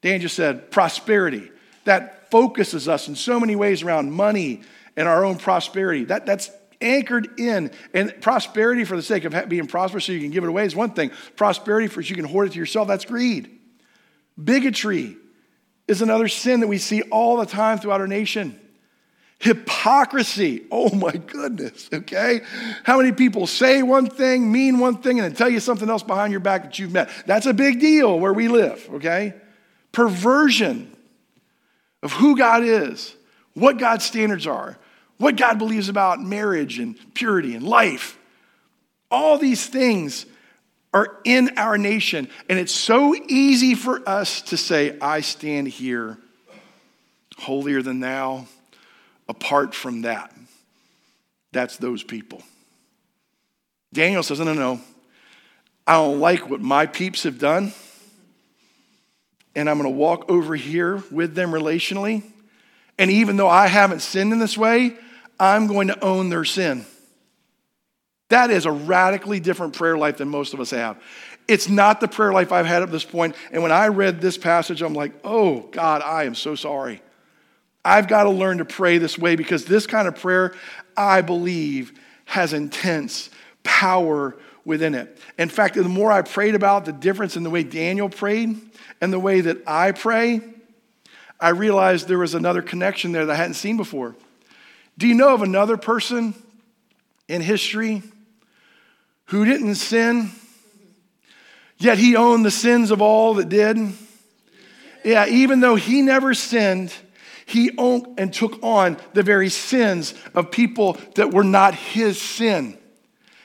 Dan 0.00 0.20
just 0.20 0.36
said 0.36 0.70
prosperity. 0.70 1.50
That 1.84 2.30
focuses 2.30 2.88
us 2.88 3.08
in 3.08 3.16
so 3.16 3.40
many 3.40 3.56
ways 3.56 3.82
around 3.82 4.12
money 4.12 4.62
and 4.96 5.08
our 5.08 5.24
own 5.24 5.36
prosperity. 5.36 6.04
That, 6.04 6.26
that's 6.26 6.50
anchored 6.80 7.38
in. 7.38 7.70
And 7.94 8.20
prosperity 8.20 8.84
for 8.84 8.96
the 8.96 9.02
sake 9.02 9.24
of 9.24 9.48
being 9.48 9.66
prosperous 9.66 10.04
so 10.04 10.12
you 10.12 10.20
can 10.20 10.30
give 10.30 10.44
it 10.44 10.48
away 10.48 10.64
is 10.64 10.76
one 10.76 10.90
thing. 10.90 11.10
Prosperity 11.36 11.88
for 11.88 12.02
so 12.02 12.08
you 12.08 12.16
can 12.16 12.24
hoard 12.24 12.48
it 12.48 12.52
to 12.52 12.58
yourself, 12.58 12.88
that's 12.88 13.04
greed. 13.04 13.58
Bigotry 14.42 15.16
is 15.88 16.02
another 16.02 16.28
sin 16.28 16.60
that 16.60 16.68
we 16.68 16.78
see 16.78 17.02
all 17.02 17.36
the 17.36 17.46
time 17.46 17.78
throughout 17.78 18.00
our 18.00 18.06
nation. 18.06 18.58
Hypocrisy. 19.42 20.62
Oh 20.70 20.94
my 20.94 21.10
goodness, 21.10 21.88
okay? 21.92 22.42
How 22.84 22.98
many 22.98 23.10
people 23.10 23.48
say 23.48 23.82
one 23.82 24.06
thing, 24.06 24.52
mean 24.52 24.78
one 24.78 24.98
thing, 24.98 25.18
and 25.18 25.28
then 25.28 25.34
tell 25.34 25.48
you 25.48 25.58
something 25.58 25.90
else 25.90 26.04
behind 26.04 26.30
your 26.30 26.38
back 26.38 26.62
that 26.62 26.78
you've 26.78 26.92
met? 26.92 27.10
That's 27.26 27.46
a 27.46 27.52
big 27.52 27.80
deal 27.80 28.20
where 28.20 28.32
we 28.32 28.46
live, 28.46 28.88
okay? 28.94 29.34
Perversion 29.90 30.96
of 32.04 32.12
who 32.12 32.36
God 32.36 32.62
is, 32.62 33.16
what 33.54 33.78
God's 33.78 34.04
standards 34.04 34.46
are, 34.46 34.78
what 35.18 35.34
God 35.34 35.58
believes 35.58 35.88
about 35.88 36.20
marriage 36.20 36.78
and 36.78 36.96
purity 37.12 37.56
and 37.56 37.64
life. 37.64 38.16
All 39.10 39.38
these 39.38 39.66
things 39.66 40.24
are 40.94 41.18
in 41.24 41.58
our 41.58 41.76
nation, 41.76 42.28
and 42.48 42.60
it's 42.60 42.70
so 42.72 43.12
easy 43.26 43.74
for 43.74 44.08
us 44.08 44.40
to 44.42 44.56
say, 44.56 44.96
I 45.00 45.20
stand 45.20 45.66
here 45.66 46.16
holier 47.38 47.82
than 47.82 47.98
thou 47.98 48.46
apart 49.28 49.74
from 49.74 50.02
that. 50.02 50.32
That's 51.52 51.76
those 51.76 52.02
people. 52.02 52.42
Daniel 53.92 54.22
says, 54.22 54.38
No, 54.38 54.46
no, 54.46 54.54
no. 54.54 54.80
I 55.86 55.94
don't 55.94 56.20
like 56.20 56.48
what 56.48 56.60
my 56.60 56.86
peeps 56.86 57.24
have 57.24 57.38
done. 57.38 57.72
And 59.54 59.68
I'm 59.68 59.78
going 59.78 59.92
to 59.92 59.98
walk 59.98 60.30
over 60.30 60.54
here 60.54 61.02
with 61.10 61.34
them 61.34 61.50
relationally. 61.50 62.22
And 62.98 63.10
even 63.10 63.36
though 63.36 63.48
I 63.48 63.66
haven't 63.66 64.00
sinned 64.00 64.32
in 64.32 64.38
this 64.38 64.56
way, 64.56 64.96
I'm 65.38 65.66
going 65.66 65.88
to 65.88 66.04
own 66.04 66.30
their 66.30 66.44
sin. 66.44 66.86
That 68.28 68.50
is 68.50 68.64
a 68.64 68.72
radically 68.72 69.40
different 69.40 69.74
prayer 69.74 69.98
life 69.98 70.18
than 70.18 70.28
most 70.28 70.54
of 70.54 70.60
us 70.60 70.70
have. 70.70 71.02
It's 71.48 71.68
not 71.68 72.00
the 72.00 72.08
prayer 72.08 72.32
life 72.32 72.52
I've 72.52 72.66
had 72.66 72.82
at 72.82 72.90
this 72.90 73.04
point. 73.04 73.34
And 73.50 73.62
when 73.62 73.72
I 73.72 73.88
read 73.88 74.20
this 74.20 74.38
passage, 74.38 74.80
I'm 74.80 74.94
like, 74.94 75.12
oh, 75.24 75.60
God, 75.72 76.00
I 76.00 76.24
am 76.24 76.34
so 76.34 76.54
sorry. 76.54 77.02
I've 77.84 78.06
got 78.06 78.24
to 78.24 78.30
learn 78.30 78.58
to 78.58 78.64
pray 78.64 78.98
this 78.98 79.18
way 79.18 79.36
because 79.36 79.64
this 79.64 79.86
kind 79.86 80.06
of 80.06 80.16
prayer, 80.16 80.54
I 80.96 81.20
believe, 81.22 81.92
has 82.26 82.52
intense 82.52 83.30
power 83.64 84.36
within 84.64 84.94
it. 84.94 85.18
In 85.38 85.48
fact, 85.48 85.74
the 85.74 85.82
more 85.84 86.12
I 86.12 86.22
prayed 86.22 86.54
about 86.54 86.84
the 86.84 86.92
difference 86.92 87.36
in 87.36 87.42
the 87.42 87.50
way 87.50 87.64
Daniel 87.64 88.08
prayed 88.08 88.60
and 89.00 89.12
the 89.12 89.18
way 89.18 89.40
that 89.40 89.58
I 89.66 89.92
pray, 89.92 90.40
I 91.40 91.48
realized 91.48 92.06
there 92.06 92.18
was 92.18 92.34
another 92.34 92.62
connection 92.62 93.10
there 93.10 93.26
that 93.26 93.32
I 93.32 93.36
hadn't 93.36 93.54
seen 93.54 93.76
before. 93.76 94.14
Do 94.96 95.08
you 95.08 95.14
know 95.14 95.34
of 95.34 95.42
another 95.42 95.76
person 95.76 96.34
in 97.26 97.40
history 97.40 98.02
who 99.26 99.44
didn't 99.44 99.74
sin, 99.74 100.30
yet 101.78 101.98
he 101.98 102.14
owned 102.14 102.44
the 102.44 102.50
sins 102.50 102.92
of 102.92 103.02
all 103.02 103.34
that 103.34 103.48
did? 103.48 103.76
Yeah, 105.04 105.26
even 105.26 105.58
though 105.58 105.74
he 105.74 106.02
never 106.02 106.32
sinned, 106.34 106.94
he 107.46 107.76
owned 107.78 108.18
and 108.18 108.32
took 108.32 108.62
on 108.62 108.98
the 109.14 109.22
very 109.22 109.48
sins 109.48 110.14
of 110.34 110.50
people 110.50 110.96
that 111.14 111.32
were 111.32 111.44
not 111.44 111.74
his 111.74 112.20
sin. 112.20 112.78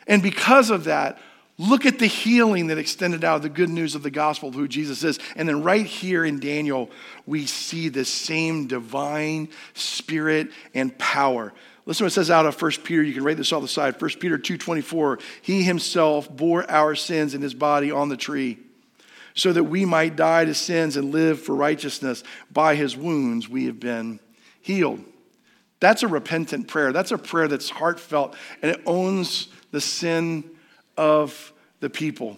And 0.08 0.24
because 0.24 0.70
of 0.70 0.86
that, 0.86 1.20
look 1.58 1.86
at 1.86 2.00
the 2.00 2.08
healing 2.08 2.68
that 2.68 2.78
extended 2.78 3.24
out 3.24 3.38
of 3.38 3.42
the 3.42 3.50
good 3.50 3.70
news 3.70 3.96
of 3.96 4.04
the 4.04 4.12
gospel 4.12 4.50
of 4.50 4.56
who 4.56 4.68
Jesus 4.68 5.04
is. 5.04 5.20
And 5.36 5.48
then 5.48 5.64
right 5.64 5.86
here 5.86 6.24
in 6.24 6.40
Daniel, 6.40 6.90
we 7.26 7.46
see 7.46 7.90
the 7.90 8.06
same 8.06 8.68
divine 8.68 9.50
spirit 9.74 10.50
and 10.74 10.98
power. 10.98 11.54
Listen 11.86 12.04
what 12.04 12.12
it 12.12 12.16
says 12.16 12.30
out 12.30 12.46
of 12.46 12.62
1 12.62 12.72
Peter. 12.84 13.02
You 13.02 13.14
can 13.14 13.24
write 13.24 13.38
this 13.38 13.52
off 13.54 13.62
the 13.62 13.68
side. 13.68 14.00
1 14.02 14.12
Peter 14.20 14.38
2.24, 14.38 15.22
He 15.42 15.64
himself 15.64 16.30
bore 16.30 16.70
our 16.70 16.96
sins 16.96 17.34
in 17.34 17.42
his 17.42 17.54
body 17.54 17.92
on 17.92 18.10
the 18.10 18.18
tree 18.18 18.60
so 19.38 19.54
that 19.54 19.64
we 19.64 19.86
might 19.86 20.16
die 20.16 20.44
to 20.46 20.54
sins 20.54 20.98
and 20.98 21.12
live 21.12 21.40
for 21.40 21.56
righteousness. 21.56 22.24
By 22.52 22.76
his 22.76 22.98
wounds 22.98 23.48
we 23.48 23.68
have 23.68 23.80
been 23.80 24.20
healed. 24.62 25.04
That's 25.80 26.02
a 26.02 26.08
repentant 26.08 26.68
prayer. 26.68 26.92
That's 26.92 27.12
a 27.12 27.20
prayer 27.20 27.48
that's 27.48 27.70
heartfelt 27.70 28.36
and 28.62 28.72
it 28.72 28.82
owns 28.86 29.48
the 29.72 29.80
sin 29.80 30.44
of 30.98 31.54
the 31.80 31.90
people. 31.90 32.38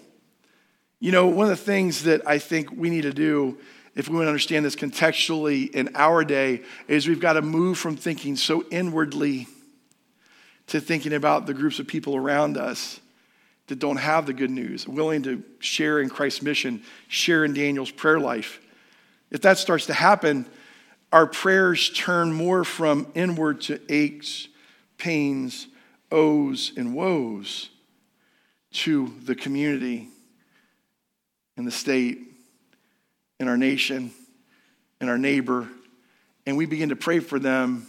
You 0.99 1.13
know, 1.13 1.27
one 1.27 1.45
of 1.45 1.57
the 1.57 1.63
things 1.63 2.03
that 2.03 2.27
I 2.27 2.37
think 2.37 2.69
we 2.71 2.89
need 2.89 3.03
to 3.03 3.13
do 3.13 3.57
if 3.95 4.09
we 4.09 4.15
want 4.15 4.25
to 4.25 4.29
understand 4.29 4.65
this 4.65 4.75
contextually 4.75 5.71
in 5.71 5.95
our 5.95 6.25
day 6.25 6.63
is 6.89 7.07
we've 7.07 7.21
got 7.21 7.33
to 7.33 7.41
move 7.41 7.77
from 7.77 7.95
thinking 7.95 8.35
so 8.35 8.65
inwardly 8.69 9.47
to 10.67 10.81
thinking 10.81 11.13
about 11.13 11.47
the 11.47 11.53
groups 11.53 11.79
of 11.79 11.87
people 11.87 12.17
around 12.17 12.57
us 12.57 12.99
that 13.69 13.79
don't 13.79 13.97
have 13.97 14.25
the 14.25 14.33
good 14.33 14.51
news, 14.51 14.87
willing 14.87 15.23
to 15.23 15.43
share 15.59 15.99
in 15.99 16.09
Christ's 16.09 16.41
mission, 16.41 16.83
share 17.07 17.45
in 17.45 17.53
Daniel's 17.53 17.91
prayer 17.91 18.19
life. 18.19 18.59
If 19.31 19.41
that 19.41 19.57
starts 19.57 19.85
to 19.87 19.93
happen, 19.93 20.45
our 21.11 21.25
prayers 21.25 21.89
turn 21.91 22.33
more 22.33 22.63
from 22.63 23.07
inward 23.15 23.61
to 23.61 23.79
aches, 23.89 24.47
pains, 24.97 25.67
ohs, 26.11 26.71
and 26.75 26.93
woes 26.93 27.69
to 28.71 29.13
the 29.23 29.35
community 29.35 30.09
and 31.57 31.65
the 31.65 31.71
state 31.71 32.19
and 33.39 33.49
our 33.49 33.57
nation 33.57 34.11
and 35.01 35.09
our 35.09 35.17
neighbor, 35.17 35.67
and 36.45 36.57
we 36.57 36.65
begin 36.65 36.89
to 36.89 36.95
pray 36.95 37.19
for 37.19 37.39
them 37.39 37.87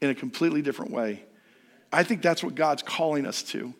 in 0.00 0.10
a 0.10 0.14
completely 0.14 0.62
different 0.62 0.92
way. 0.92 1.22
I 1.92 2.04
think 2.04 2.22
that's 2.22 2.42
what 2.42 2.54
God's 2.54 2.82
calling 2.82 3.26
us 3.26 3.42
to 3.44 3.74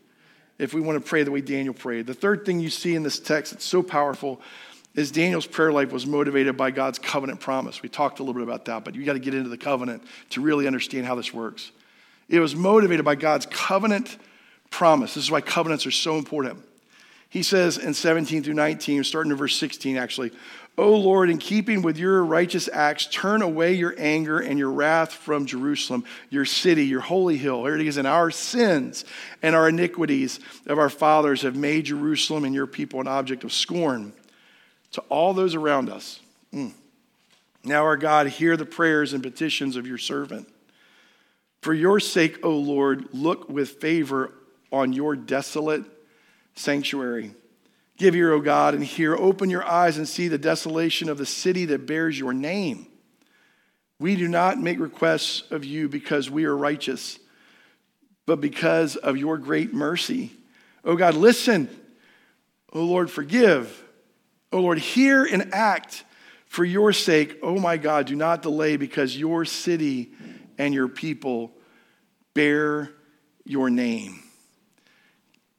if 0.62 0.72
we 0.72 0.80
want 0.80 0.96
to 1.02 1.06
pray 1.06 1.24
the 1.24 1.30
way 1.32 1.40
Daniel 1.40 1.74
prayed. 1.74 2.06
The 2.06 2.14
third 2.14 2.46
thing 2.46 2.60
you 2.60 2.70
see 2.70 2.94
in 2.94 3.02
this 3.02 3.18
text 3.18 3.52
that's 3.52 3.64
so 3.64 3.82
powerful 3.82 4.40
is 4.94 5.10
Daniel's 5.10 5.46
prayer 5.46 5.72
life 5.72 5.90
was 5.90 6.06
motivated 6.06 6.56
by 6.56 6.70
God's 6.70 7.00
covenant 7.00 7.40
promise. 7.40 7.82
We 7.82 7.88
talked 7.88 8.20
a 8.20 8.22
little 8.22 8.34
bit 8.34 8.44
about 8.44 8.66
that, 8.66 8.84
but 8.84 8.94
you 8.94 9.04
got 9.04 9.14
to 9.14 9.18
get 9.18 9.34
into 9.34 9.48
the 9.48 9.58
covenant 9.58 10.04
to 10.30 10.40
really 10.40 10.68
understand 10.68 11.04
how 11.04 11.16
this 11.16 11.34
works. 11.34 11.72
It 12.28 12.38
was 12.38 12.54
motivated 12.54 13.04
by 13.04 13.16
God's 13.16 13.46
covenant 13.46 14.16
promise. 14.70 15.14
This 15.14 15.24
is 15.24 15.30
why 15.32 15.40
covenants 15.40 15.84
are 15.84 15.90
so 15.90 16.16
important. 16.16 16.62
He 17.28 17.42
says 17.42 17.76
in 17.76 17.92
17 17.92 18.44
through 18.44 18.54
19, 18.54 19.02
starting 19.02 19.32
in 19.32 19.38
verse 19.38 19.56
16 19.56 19.96
actually, 19.96 20.30
O 20.78 20.96
Lord, 20.96 21.28
in 21.28 21.36
keeping 21.36 21.82
with 21.82 21.98
your 21.98 22.24
righteous 22.24 22.68
acts, 22.72 23.06
turn 23.06 23.42
away 23.42 23.74
your 23.74 23.94
anger 23.98 24.38
and 24.38 24.58
your 24.58 24.70
wrath 24.70 25.12
from 25.12 25.44
Jerusalem, 25.44 26.04
your 26.30 26.46
city, 26.46 26.86
your 26.86 27.02
holy 27.02 27.36
hill. 27.36 27.64
Here 27.64 27.74
it 27.74 27.86
is, 27.86 27.98
and 27.98 28.08
our 28.08 28.30
sins 28.30 29.04
and 29.42 29.54
our 29.54 29.68
iniquities 29.68 30.40
of 30.66 30.78
our 30.78 30.88
fathers 30.88 31.42
have 31.42 31.56
made 31.56 31.84
Jerusalem 31.86 32.44
and 32.44 32.54
your 32.54 32.66
people 32.66 33.00
an 33.00 33.06
object 33.06 33.44
of 33.44 33.52
scorn 33.52 34.14
to 34.92 35.02
all 35.02 35.34
those 35.34 35.54
around 35.54 35.90
us. 35.90 36.20
Mm. 36.54 36.72
Now, 37.64 37.84
our 37.84 37.98
God, 37.98 38.28
hear 38.28 38.56
the 38.56 38.66
prayers 38.66 39.12
and 39.12 39.22
petitions 39.22 39.76
of 39.76 39.86
your 39.86 39.98
servant. 39.98 40.48
For 41.60 41.74
your 41.74 42.00
sake, 42.00 42.44
O 42.44 42.50
Lord, 42.50 43.08
look 43.12 43.48
with 43.48 43.72
favor 43.80 44.32
on 44.72 44.92
your 44.92 45.16
desolate 45.16 45.84
sanctuary. 46.54 47.34
Give 48.02 48.16
ear, 48.16 48.32
O 48.32 48.40
God, 48.40 48.74
and 48.74 48.82
hear. 48.82 49.14
Open 49.14 49.48
your 49.48 49.64
eyes 49.64 49.96
and 49.96 50.08
see 50.08 50.26
the 50.26 50.36
desolation 50.36 51.08
of 51.08 51.18
the 51.18 51.24
city 51.24 51.66
that 51.66 51.86
bears 51.86 52.18
your 52.18 52.32
name. 52.32 52.88
We 54.00 54.16
do 54.16 54.26
not 54.26 54.58
make 54.60 54.80
requests 54.80 55.44
of 55.52 55.64
you 55.64 55.88
because 55.88 56.28
we 56.28 56.44
are 56.46 56.56
righteous, 56.56 57.20
but 58.26 58.40
because 58.40 58.96
of 58.96 59.16
your 59.16 59.38
great 59.38 59.72
mercy. 59.72 60.32
O 60.84 60.96
God, 60.96 61.14
listen. 61.14 61.68
O 62.72 62.82
Lord, 62.82 63.08
forgive. 63.08 63.84
O 64.50 64.58
Lord, 64.58 64.80
hear 64.80 65.22
and 65.22 65.54
act 65.54 66.02
for 66.46 66.64
your 66.64 66.92
sake. 66.92 67.38
O 67.40 67.60
my 67.60 67.76
God, 67.76 68.06
do 68.06 68.16
not 68.16 68.42
delay 68.42 68.76
because 68.76 69.16
your 69.16 69.44
city 69.44 70.10
and 70.58 70.74
your 70.74 70.88
people 70.88 71.52
bear 72.34 72.90
your 73.44 73.70
name. 73.70 74.24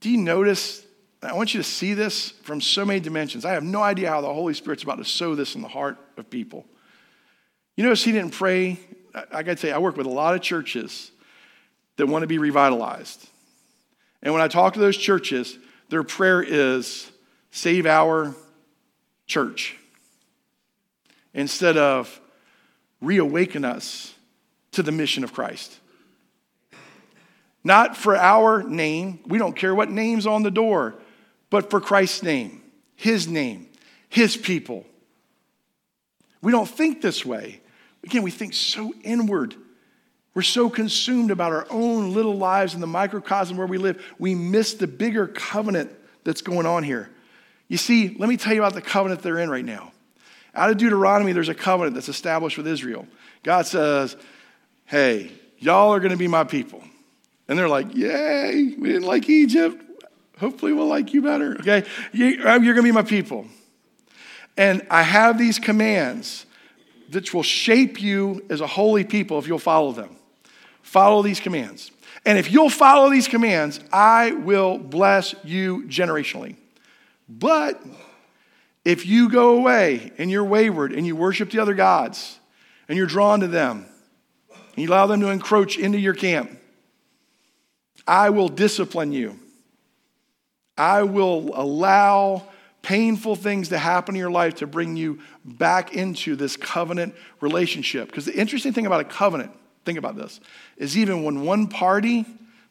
Do 0.01 0.09
you 0.09 0.17
notice 0.17 0.85
I 1.25 1.33
want 1.33 1.53
you 1.53 1.59
to 1.59 1.63
see 1.63 1.93
this 1.93 2.31
from 2.43 2.59
so 2.59 2.85
many 2.85 2.99
dimensions. 2.99 3.45
I 3.45 3.53
have 3.53 3.63
no 3.63 3.81
idea 3.81 4.09
how 4.09 4.21
the 4.21 4.33
Holy 4.33 4.53
Spirit's 4.53 4.83
about 4.83 4.97
to 4.97 5.05
sow 5.05 5.35
this 5.35 5.55
in 5.55 5.61
the 5.61 5.67
heart 5.67 5.97
of 6.17 6.29
people. 6.29 6.65
You 7.75 7.83
notice 7.83 8.03
he 8.03 8.11
didn't 8.11 8.31
pray. 8.31 8.79
I 9.31 9.43
got 9.43 9.53
to 9.53 9.57
say, 9.57 9.71
I 9.71 9.77
work 9.77 9.95
with 9.95 10.05
a 10.05 10.11
lot 10.11 10.35
of 10.35 10.41
churches 10.41 11.11
that 11.97 12.07
want 12.07 12.23
to 12.23 12.27
be 12.27 12.39
revitalized. 12.39 13.27
And 14.21 14.33
when 14.33 14.41
I 14.41 14.47
talk 14.47 14.73
to 14.73 14.79
those 14.79 14.97
churches, 14.97 15.57
their 15.89 16.03
prayer 16.03 16.41
is 16.41 17.11
save 17.51 17.85
our 17.85 18.35
church 19.27 19.77
instead 21.33 21.77
of 21.77 22.19
reawaken 23.01 23.65
us 23.65 24.13
to 24.71 24.83
the 24.83 24.91
mission 24.91 25.23
of 25.23 25.33
Christ. 25.33 25.79
Not 27.63 27.95
for 27.95 28.15
our 28.15 28.63
name. 28.63 29.19
We 29.25 29.37
don't 29.37 29.55
care 29.55 29.73
what 29.73 29.89
name's 29.89 30.27
on 30.27 30.43
the 30.43 30.51
door 30.51 30.95
but 31.53 31.69
for 31.69 31.79
Christ's 31.79 32.23
name, 32.23 32.63
His 32.95 33.27
name, 33.27 33.67
His 34.09 34.35
people. 34.35 34.87
We 36.41 36.51
don't 36.51 36.67
think 36.67 36.99
this 36.99 37.23
way. 37.23 37.61
Again, 38.03 38.23
we 38.23 38.31
think 38.31 38.55
so 38.55 38.91
inward. 39.03 39.53
We're 40.33 40.41
so 40.41 40.67
consumed 40.67 41.29
about 41.29 41.51
our 41.51 41.67
own 41.69 42.11
little 42.11 42.35
lives 42.35 42.73
in 42.73 42.81
the 42.81 42.87
microcosm 42.87 43.55
where 43.55 43.67
we 43.67 43.77
live, 43.77 44.03
we 44.17 44.33
miss 44.33 44.73
the 44.73 44.87
bigger 44.87 45.27
covenant 45.27 45.91
that's 46.23 46.41
going 46.41 46.65
on 46.65 46.81
here. 46.81 47.11
You 47.67 47.77
see, 47.77 48.15
let 48.17 48.29
me 48.29 48.35
tell 48.35 48.55
you 48.55 48.63
about 48.63 48.73
the 48.73 48.81
covenant 48.81 49.21
they're 49.21 49.37
in 49.37 49.51
right 49.51 49.63
now. 49.63 49.91
Out 50.55 50.71
of 50.71 50.77
Deuteronomy, 50.77 51.33
there's 51.33 51.49
a 51.49 51.53
covenant 51.53 51.93
that's 51.93 52.09
established 52.09 52.57
with 52.57 52.65
Israel. 52.65 53.07
God 53.43 53.67
says, 53.67 54.17
Hey, 54.85 55.31
y'all 55.59 55.93
are 55.93 55.99
going 55.99 56.13
to 56.13 56.17
be 56.17 56.27
my 56.27 56.45
people. 56.45 56.83
And 57.47 57.59
they're 57.59 57.69
like, 57.69 57.93
Yay, 57.93 58.73
we 58.75 58.87
didn't 58.89 59.03
like 59.03 59.29
Egypt. 59.29 59.82
Hopefully, 60.43 60.73
we'll 60.73 60.87
like 60.87 61.13
you 61.13 61.21
better. 61.21 61.55
Okay? 61.61 61.85
Um, 62.13 62.65
you're 62.65 62.73
going 62.73 62.75
to 62.75 62.83
be 62.83 62.91
my 62.91 63.01
people. 63.01 63.45
And 64.57 64.85
I 64.91 65.01
have 65.01 65.37
these 65.37 65.57
commands 65.57 66.45
that 67.11 67.33
will 67.33 67.43
shape 67.43 68.01
you 68.01 68.45
as 68.49 68.59
a 68.59 68.67
holy 68.67 69.05
people 69.05 69.39
if 69.39 69.47
you'll 69.47 69.57
follow 69.57 69.93
them. 69.93 70.17
Follow 70.81 71.21
these 71.21 71.39
commands. 71.39 71.91
And 72.25 72.37
if 72.37 72.51
you'll 72.51 72.69
follow 72.69 73.09
these 73.09 73.29
commands, 73.29 73.79
I 73.93 74.33
will 74.33 74.77
bless 74.77 75.33
you 75.45 75.85
generationally. 75.87 76.57
But 77.29 77.81
if 78.83 79.05
you 79.05 79.29
go 79.29 79.57
away 79.57 80.11
and 80.17 80.29
you're 80.29 80.43
wayward 80.43 80.91
and 80.91 81.07
you 81.07 81.15
worship 81.15 81.51
the 81.51 81.59
other 81.59 81.73
gods 81.73 82.37
and 82.89 82.97
you're 82.97 83.07
drawn 83.07 83.39
to 83.39 83.47
them 83.47 83.85
and 84.49 84.83
you 84.83 84.89
allow 84.89 85.07
them 85.07 85.21
to 85.21 85.29
encroach 85.29 85.77
into 85.77 85.99
your 85.99 86.13
camp, 86.13 86.51
I 88.05 88.29
will 88.29 88.49
discipline 88.49 89.13
you 89.13 89.39
I 90.77 91.03
will 91.03 91.51
allow 91.53 92.43
painful 92.81 93.35
things 93.35 93.69
to 93.69 93.77
happen 93.77 94.15
in 94.15 94.19
your 94.19 94.31
life 94.31 94.55
to 94.55 94.67
bring 94.67 94.95
you 94.95 95.19
back 95.45 95.95
into 95.95 96.35
this 96.35 96.57
covenant 96.57 97.15
relationship. 97.39 98.07
Because 98.07 98.25
the 98.25 98.35
interesting 98.35 98.73
thing 98.73 98.85
about 98.85 98.99
a 98.99 99.05
covenant, 99.05 99.51
think 99.85 99.97
about 99.97 100.15
this, 100.15 100.39
is 100.77 100.97
even 100.97 101.23
when 101.23 101.41
one 101.41 101.67
party 101.67 102.25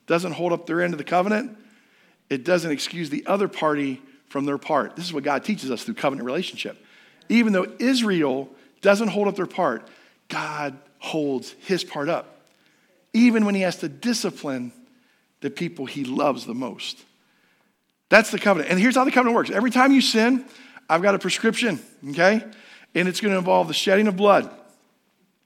doesn't 0.07 0.33
hold 0.33 0.53
up 0.53 0.67
their 0.67 0.83
end 0.83 0.95
of 0.95 0.99
the 0.99 1.05
covenant, 1.05 1.57
it 2.29 2.45
doesn't 2.45 2.71
excuse 2.71 3.11
the 3.11 3.25
other 3.27 3.49
party 3.49 4.03
from 4.29 4.45
their 4.45 4.59
part. 4.59 4.97
This 4.97 5.05
is 5.05 5.13
what 5.13 5.25
God 5.25 5.45
teaches 5.45 5.71
us 5.71 5.83
through 5.83 5.95
covenant 5.95 6.27
relationship. 6.27 6.83
Even 7.29 7.53
though 7.53 7.67
Israel 7.79 8.51
doesn't 8.81 9.09
hold 9.09 9.29
up 9.29 9.37
their 9.37 9.47
part, 9.47 9.89
God 10.29 10.77
holds 10.99 11.53
his 11.61 11.85
part 11.85 12.09
up. 12.09 12.41
Even 13.13 13.45
when 13.45 13.55
he 13.55 13.63
has 13.63 13.77
to 13.79 13.89
discipline 13.89 14.73
the 15.41 15.51
people 15.51 15.87
he 15.87 16.05
loves 16.05 16.47
the 16.47 16.55
most. 16.55 17.05
That's 18.13 18.31
the 18.31 18.39
covenant. 18.39 18.71
And 18.71 18.79
here's 18.79 18.95
how 18.95 19.05
the 19.05 19.11
covenant 19.11 19.35
works 19.35 19.49
every 19.49 19.71
time 19.71 19.91
you 19.91 20.03
sin, 20.03 20.45
I've 20.87 21.01
got 21.01 21.15
a 21.15 21.19
prescription, 21.19 21.81
okay? 22.11 22.45
And 22.95 23.09
it's 23.09 23.23
going 23.23 23.33
to 23.33 23.39
involve 23.39 23.69
the 23.69 23.75
shedding 23.75 24.07
of 24.07 24.19
blood. 24.19 24.51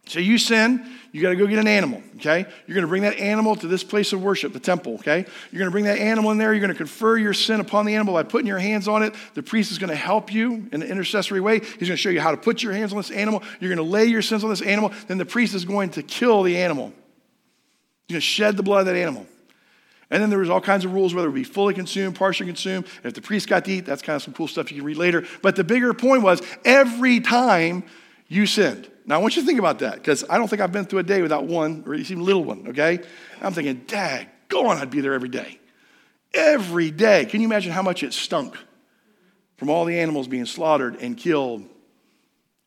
So 0.07 0.19
you 0.19 0.37
sin, 0.37 0.85
you 1.13 1.23
got 1.23 1.29
to 1.29 1.37
go 1.37 1.47
get 1.47 1.61
an 1.61 1.69
animal, 1.69 2.03
okay? 2.17 2.45
You're 2.67 2.75
going 2.75 2.83
to 2.83 2.89
bring 2.89 3.03
that 3.03 3.21
animal 3.21 3.55
to 3.55 3.69
this 3.69 3.85
place 3.85 4.13
of 4.13 4.21
worship, 4.21 4.53
the 4.53 4.59
temple, 4.59 4.95
okay? 4.95 5.27
You're 5.53 5.61
going 5.61 5.69
to 5.69 5.71
bring 5.71 5.85
that 5.85 5.99
animal 5.99 6.33
in 6.33 6.39
there. 6.39 6.53
You're 6.53 6.61
going 6.61 6.73
to 6.73 6.77
confer 6.77 7.17
your 7.17 7.35
sin 7.35 7.61
upon 7.61 7.87
the 7.87 7.95
animal 7.95 8.15
by 8.15 8.25
putting 8.25 8.49
your 8.49 8.59
hands 8.59 8.89
on 8.89 9.05
it. 9.05 9.15
The 9.35 9.45
priest 9.45 9.71
is 9.71 9.79
going 9.79 9.91
to 9.91 9.95
help 9.95 10.33
you 10.33 10.69
in 10.73 10.83
an 10.83 10.89
intercessory 10.89 11.41
way. 11.41 11.61
He's 11.61 11.87
going 11.87 11.91
to 11.93 11.97
show 11.97 12.11
you 12.11 12.21
how 12.21 12.33
to 12.33 12.37
put 12.37 12.65
your 12.65 12.73
hands 12.73 12.91
on 12.91 12.97
this 12.97 13.13
animal. 13.13 13.45
You're 13.61 13.73
going 13.73 13.87
to 13.87 13.93
lay 13.93 14.07
your 14.07 14.23
sins 14.23 14.43
on 14.43 14.51
this 14.51 14.63
animal. 14.63 14.93
Then 15.07 15.19
the 15.19 15.25
priest 15.25 15.55
is 15.55 15.65
going 15.65 15.91
to 15.91 16.03
kill 16.03 16.43
the 16.43 16.57
animal. 16.57 16.87
He's 18.09 18.15
going 18.15 18.21
to 18.21 18.27
shed 18.27 18.57
the 18.57 18.65
blood 18.65 18.81
of 18.81 18.87
that 18.87 18.97
animal. 18.97 19.29
And 20.11 20.23
then 20.23 20.31
there 20.31 20.38
was 20.38 20.51
all 20.51 20.61
kinds 20.61 20.85
of 20.85 20.92
rules, 20.92 21.14
whether 21.14 21.29
it 21.29 21.33
be 21.33 21.45
fully 21.45 21.75
consumed, 21.75 22.14
partially 22.14 22.47
consumed. 22.47 22.87
If 23.03 23.14
the 23.14 23.21
priest 23.21 23.49
got 23.49 23.64
to 23.64 23.73
eat, 23.73 23.87
that's 23.87 24.03
kind 24.03 24.14
of 24.14 24.23
some 24.23 24.35
cool 24.35 24.47
stuff 24.47 24.71
you 24.71 24.79
can 24.79 24.87
read 24.87 24.97
later. 24.97 25.25
But 25.42 25.57
the 25.57 25.64
bigger 25.64 25.92
point 25.95 26.23
was 26.23 26.40
every 26.64 27.21
time 27.21 27.85
you 28.29 28.47
sinned. 28.47 28.88
Now 29.05 29.16
I 29.16 29.19
want 29.19 29.37
you 29.37 29.42
to 29.42 29.47
think 29.47 29.59
about 29.59 29.81
that, 29.81 29.95
because 29.95 30.25
I 30.29 30.38
don't 30.38 30.49
think 30.49 30.62
I've 30.62 30.73
been 30.73 30.85
through 30.85 31.01
a 31.01 31.05
day 31.05 31.23
without 31.23 31.45
one, 31.45 31.85
or 31.87 31.95
even 31.95 32.21
a 32.21 32.23
little 32.23 32.45
one, 32.45 32.69
okay? 32.69 33.01
I'm 33.40 33.53
thinking, 33.53 33.85
Dad, 33.87 34.29
go 34.49 34.69
on, 34.69 34.79
I'd 34.79 34.90
be 34.90 35.01
there 35.01 35.14
every 35.14 35.29
day. 35.29 35.59
Every 36.35 36.90
day. 36.90 37.25
Can 37.25 37.40
you 37.40 37.47
imagine 37.47 37.73
how 37.73 37.83
much 37.83 38.03
it 38.03 38.12
stunk 38.12 38.57
from 39.57 39.71
all 39.71 39.85
the 39.85 39.99
animals 39.99 40.29
being 40.29 40.47
slaughtered 40.47 40.97
and 40.97 41.16
killed 41.16 41.64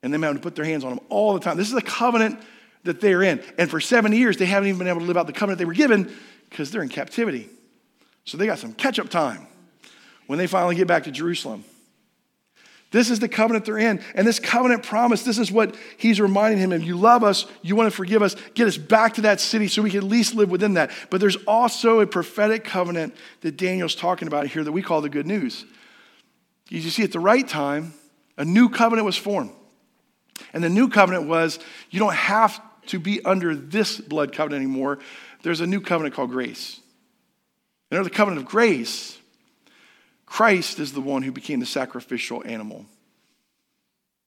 and 0.02 0.14
them 0.14 0.24
having 0.24 0.38
to 0.38 0.44
put 0.44 0.56
their 0.56 0.66
hands 0.66 0.84
on 0.84 0.96
them 0.96 1.06
all 1.10 1.34
the 1.34 1.40
time? 1.40 1.58
This 1.58 1.70
is 1.70 1.76
a 1.76 1.82
covenant 1.82 2.42
that 2.84 3.02
they're 3.02 3.22
in. 3.22 3.44
And 3.58 3.70
for 3.70 3.82
seven 3.82 4.14
years, 4.14 4.38
they 4.38 4.46
haven't 4.46 4.70
even 4.70 4.80
been 4.80 4.88
able 4.88 5.02
to 5.02 5.06
live 5.06 5.18
out 5.18 5.28
the 5.28 5.34
covenant 5.34 5.60
they 5.60 5.66
were 5.66 5.74
given 5.74 6.12
because 6.50 6.72
they're 6.72 6.82
in 6.82 6.90
captivity. 6.90 7.50
So 8.26 8.38
they 8.38 8.46
got 8.46 8.60
some 8.60 8.74
catch 8.74 9.00
up 9.00 9.10
time 9.10 9.48
when 10.28 10.38
they 10.40 10.48
finally 10.48 10.76
get 10.76 10.88
back 10.88 11.06
to 11.06 11.12
Jerusalem. 11.12 11.64
This 12.92 13.12
is 13.12 13.20
the 13.20 13.30
covenant 13.30 13.66
they're 13.66 13.78
in. 13.78 14.02
And 14.16 14.26
this 14.26 14.40
covenant 14.40 14.84
promise, 14.84 15.24
this 15.24 15.38
is 15.38 15.52
what 15.52 15.76
he's 15.98 16.20
reminding 16.20 16.60
him 16.60 16.72
of. 16.72 16.84
You 16.84 16.98
love 16.98 17.24
us, 17.24 17.46
you 17.62 17.76
want 17.76 17.90
to 17.90 17.96
forgive 17.96 18.24
us, 18.24 18.36
get 18.56 18.68
us 18.68 18.78
back 18.78 19.16
to 19.16 19.22
that 19.22 19.40
city 19.40 19.68
so 19.68 19.82
we 19.82 19.92
can 19.92 20.00
at 20.00 20.06
least 20.06 20.34
live 20.34 20.50
within 20.50 20.74
that. 20.74 20.92
But 21.12 21.22
there's 21.22 21.36
also 21.48 22.00
a 22.00 22.08
prophetic 22.08 22.64
covenant 22.64 23.16
that 23.42 23.58
Daniel's 23.58 23.94
talking 23.94 24.28
about 24.28 24.48
here 24.48 24.64
that 24.64 24.72
we 24.72 24.82
call 24.82 25.02
the 25.02 25.10
good 25.10 25.28
news. 25.28 25.66
As 26.72 26.84
You 26.84 26.90
see, 26.90 27.04
at 27.04 27.12
the 27.12 27.20
right 27.20 27.48
time, 27.48 27.94
a 28.38 28.46
new 28.46 28.70
covenant 28.70 29.06
was 29.06 29.18
formed. 29.18 29.52
And 30.54 30.64
the 30.64 30.70
new 30.70 30.90
covenant 30.90 31.28
was 31.28 31.60
you 31.92 32.00
don't 32.00 32.16
have 32.16 32.60
to 32.88 33.00
be 33.00 33.24
under 33.24 33.56
this 33.56 34.00
blood 34.00 34.34
covenant 34.34 34.64
anymore. 34.64 34.98
There's 35.42 35.62
a 35.62 35.68
new 35.68 35.82
covenant 35.82 36.16
called 36.16 36.32
grace. 36.32 36.80
And 37.90 37.98
under 37.98 38.10
the 38.10 38.16
covenant 38.16 38.44
of 38.44 38.50
grace, 38.50 39.18
Christ 40.26 40.80
is 40.80 40.94
the 40.94 41.02
one 41.02 41.24
who 41.24 41.32
became 41.32 41.60
the 41.60 41.66
sacrificial 41.66 42.44
animal. 42.46 42.86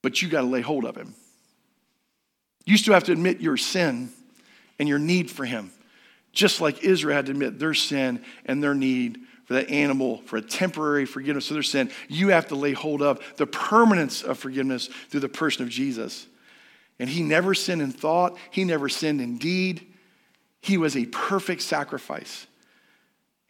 But 0.02 0.20
you 0.20 0.28
got 0.28 0.40
to 0.40 0.46
lay 0.48 0.60
hold 0.60 0.84
of 0.84 0.96
him. 0.96 1.14
You 2.64 2.76
still 2.76 2.94
have 2.94 3.04
to 3.04 3.12
admit 3.12 3.40
your 3.40 3.56
sin 3.56 4.10
and 4.78 4.88
your 4.88 4.98
need 4.98 5.30
for 5.30 5.44
him, 5.44 5.70
just 6.32 6.60
like 6.60 6.82
Israel 6.82 7.16
had 7.16 7.26
to 7.26 7.32
admit 7.32 7.58
their 7.58 7.74
sin 7.74 8.24
and 8.44 8.62
their 8.62 8.74
need 8.74 9.18
for 9.44 9.54
that 9.54 9.70
animal 9.70 10.22
for 10.26 10.36
a 10.36 10.42
temporary 10.42 11.04
forgiveness 11.04 11.50
of 11.50 11.54
their 11.54 11.62
sin. 11.62 11.90
You 12.08 12.28
have 12.28 12.48
to 12.48 12.56
lay 12.56 12.72
hold 12.72 13.02
of 13.02 13.20
the 13.36 13.46
permanence 13.46 14.22
of 14.22 14.38
forgiveness 14.38 14.88
through 15.10 15.20
the 15.20 15.28
person 15.28 15.62
of 15.62 15.68
Jesus. 15.68 16.26
And 16.98 17.08
he 17.08 17.22
never 17.22 17.54
sinned 17.54 17.82
in 17.82 17.92
thought, 17.92 18.36
he 18.50 18.64
never 18.64 18.88
sinned 18.88 19.20
in 19.20 19.38
deed. 19.38 19.91
He 20.62 20.78
was 20.78 20.96
a 20.96 21.04
perfect 21.06 21.60
sacrifice. 21.60 22.46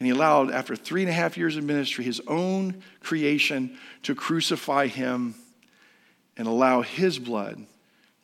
And 0.01 0.07
he 0.07 0.12
allowed, 0.12 0.51
after 0.51 0.75
three 0.75 1.03
and 1.03 1.11
a 1.11 1.12
half 1.12 1.37
years 1.37 1.57
of 1.57 1.62
ministry, 1.62 2.05
his 2.05 2.20
own 2.27 2.83
creation 3.01 3.79
to 4.03 4.16
crucify 4.16 4.88
him 4.88 5.37
and 6.37 6.48
allow 6.48 6.83
his 6.83 7.20
blood 7.20 7.64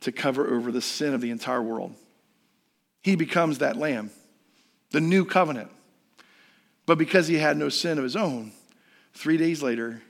to 0.00 0.10
cover 0.10 0.48
over 0.52 0.72
the 0.72 0.80
sin 0.80 1.14
of 1.14 1.20
the 1.20 1.30
entire 1.30 1.62
world. 1.62 1.94
He 3.02 3.14
becomes 3.14 3.58
that 3.58 3.76
lamb, 3.76 4.10
the 4.90 5.00
new 5.00 5.24
covenant. 5.24 5.70
But 6.86 6.98
because 6.98 7.28
he 7.28 7.36
had 7.36 7.56
no 7.56 7.68
sin 7.68 7.98
of 7.98 8.04
his 8.04 8.16
own, 8.16 8.52
three 9.12 9.36
days 9.36 9.62
later, 9.62 10.02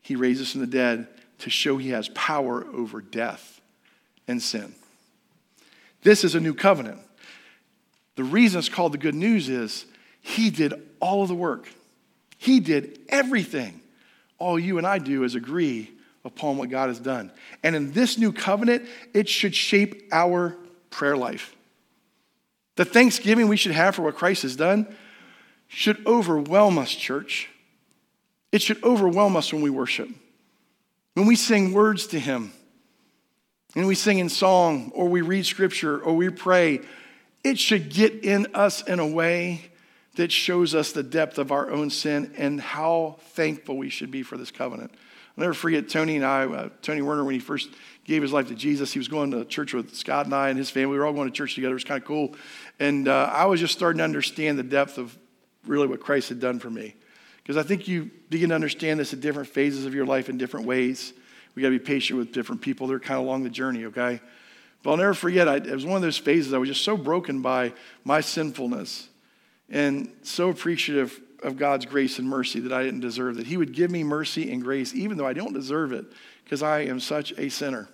he 0.00 0.14
raises 0.16 0.52
from 0.52 0.60
the 0.60 0.66
dead 0.66 1.08
to 1.40 1.50
show 1.50 1.76
he 1.76 1.90
has 1.90 2.08
power 2.10 2.64
over 2.72 3.00
death 3.00 3.60
and 4.28 4.40
sin. 4.40 4.74
This 6.02 6.24
is 6.24 6.34
a 6.34 6.40
new 6.40 6.54
covenant. 6.54 7.00
The 8.20 8.24
reason 8.24 8.58
it's 8.58 8.68
called 8.68 8.92
the 8.92 8.98
good 8.98 9.14
news 9.14 9.48
is 9.48 9.86
he 10.20 10.50
did 10.50 10.74
all 11.00 11.22
of 11.22 11.28
the 11.28 11.34
work. 11.34 11.66
He 12.36 12.60
did 12.60 13.00
everything. 13.08 13.80
All 14.36 14.58
you 14.58 14.76
and 14.76 14.86
I 14.86 14.98
do 14.98 15.24
is 15.24 15.34
agree 15.34 15.90
upon 16.22 16.58
what 16.58 16.68
God 16.68 16.90
has 16.90 16.98
done. 16.98 17.32
And 17.62 17.74
in 17.74 17.92
this 17.92 18.18
new 18.18 18.30
covenant, 18.30 18.86
it 19.14 19.26
should 19.26 19.54
shape 19.54 20.06
our 20.12 20.54
prayer 20.90 21.16
life. 21.16 21.56
The 22.76 22.84
thanksgiving 22.84 23.48
we 23.48 23.56
should 23.56 23.72
have 23.72 23.94
for 23.94 24.02
what 24.02 24.16
Christ 24.16 24.42
has 24.42 24.54
done 24.54 24.94
should 25.66 26.06
overwhelm 26.06 26.76
us, 26.76 26.94
church. 26.94 27.48
It 28.52 28.60
should 28.60 28.84
overwhelm 28.84 29.34
us 29.34 29.50
when 29.50 29.62
we 29.62 29.70
worship. 29.70 30.10
When 31.14 31.24
we 31.24 31.36
sing 31.36 31.72
words 31.72 32.08
to 32.08 32.20
Him, 32.20 32.52
and 33.74 33.86
we 33.86 33.94
sing 33.94 34.18
in 34.18 34.28
song, 34.28 34.92
or 34.94 35.08
we 35.08 35.22
read 35.22 35.46
scripture, 35.46 35.98
or 35.98 36.14
we 36.14 36.28
pray, 36.28 36.82
it 37.42 37.58
should 37.58 37.90
get 37.90 38.24
in 38.24 38.48
us 38.54 38.82
in 38.82 38.98
a 38.98 39.06
way 39.06 39.70
that 40.16 40.32
shows 40.32 40.74
us 40.74 40.92
the 40.92 41.02
depth 41.02 41.38
of 41.38 41.52
our 41.52 41.70
own 41.70 41.90
sin 41.90 42.34
and 42.36 42.60
how 42.60 43.18
thankful 43.30 43.76
we 43.76 43.88
should 43.88 44.10
be 44.10 44.22
for 44.22 44.36
this 44.36 44.50
covenant. 44.50 44.92
I'll 45.36 45.42
never 45.42 45.54
forget 45.54 45.88
Tony 45.88 46.16
and 46.16 46.24
I, 46.24 46.44
uh, 46.44 46.68
Tony 46.82 47.00
Werner, 47.02 47.24
when 47.24 47.34
he 47.34 47.40
first 47.40 47.70
gave 48.04 48.20
his 48.20 48.32
life 48.32 48.48
to 48.48 48.54
Jesus, 48.54 48.92
he 48.92 48.98
was 48.98 49.08
going 49.08 49.30
to 49.30 49.44
church 49.44 49.72
with 49.72 49.94
Scott 49.94 50.26
and 50.26 50.34
I 50.34 50.48
and 50.48 50.58
his 50.58 50.68
family. 50.68 50.92
We 50.92 50.98
were 50.98 51.06
all 51.06 51.12
going 51.12 51.28
to 51.28 51.34
church 51.34 51.54
together. 51.54 51.72
It 51.72 51.74
was 51.74 51.84
kind 51.84 52.02
of 52.02 52.06
cool. 52.06 52.34
And 52.78 53.08
uh, 53.08 53.30
I 53.32 53.46
was 53.46 53.60
just 53.60 53.72
starting 53.72 53.98
to 53.98 54.04
understand 54.04 54.58
the 54.58 54.64
depth 54.64 54.98
of 54.98 55.16
really 55.66 55.86
what 55.86 56.00
Christ 56.00 56.28
had 56.28 56.40
done 56.40 56.58
for 56.58 56.68
me. 56.68 56.96
Because 57.38 57.56
I 57.56 57.62
think 57.62 57.88
you 57.88 58.10
begin 58.28 58.50
to 58.50 58.54
understand 58.54 59.00
this 59.00 59.12
at 59.12 59.20
different 59.20 59.48
phases 59.48 59.86
of 59.86 59.94
your 59.94 60.04
life 60.04 60.28
in 60.28 60.38
different 60.38 60.66
ways. 60.66 61.12
We 61.54 61.62
got 61.62 61.68
to 61.68 61.78
be 61.78 61.84
patient 61.84 62.18
with 62.18 62.32
different 62.32 62.60
people. 62.60 62.86
They're 62.86 63.00
kind 63.00 63.18
of 63.18 63.26
along 63.26 63.44
the 63.44 63.50
journey, 63.50 63.86
okay? 63.86 64.20
But 64.82 64.92
I'll 64.92 64.96
never 64.96 65.14
forget, 65.14 65.48
I, 65.48 65.56
it 65.56 65.70
was 65.70 65.84
one 65.84 65.96
of 65.96 66.02
those 66.02 66.18
phases 66.18 66.52
I 66.52 66.58
was 66.58 66.68
just 66.68 66.82
so 66.82 66.96
broken 66.96 67.42
by 67.42 67.72
my 68.04 68.20
sinfulness 68.20 69.08
and 69.68 70.10
so 70.22 70.48
appreciative 70.48 71.20
of 71.42 71.56
God's 71.56 71.86
grace 71.86 72.18
and 72.18 72.28
mercy 72.28 72.60
that 72.60 72.72
I 72.72 72.82
didn't 72.82 73.00
deserve, 73.00 73.36
that 73.36 73.46
He 73.46 73.56
would 73.56 73.72
give 73.72 73.90
me 73.90 74.04
mercy 74.04 74.50
and 74.50 74.62
grace 74.62 74.94
even 74.94 75.16
though 75.16 75.26
I 75.26 75.32
don't 75.32 75.52
deserve 75.52 75.92
it 75.92 76.06
because 76.44 76.62
I 76.62 76.80
am 76.80 77.00
such 77.00 77.32
a 77.38 77.48
sinner. 77.48 77.88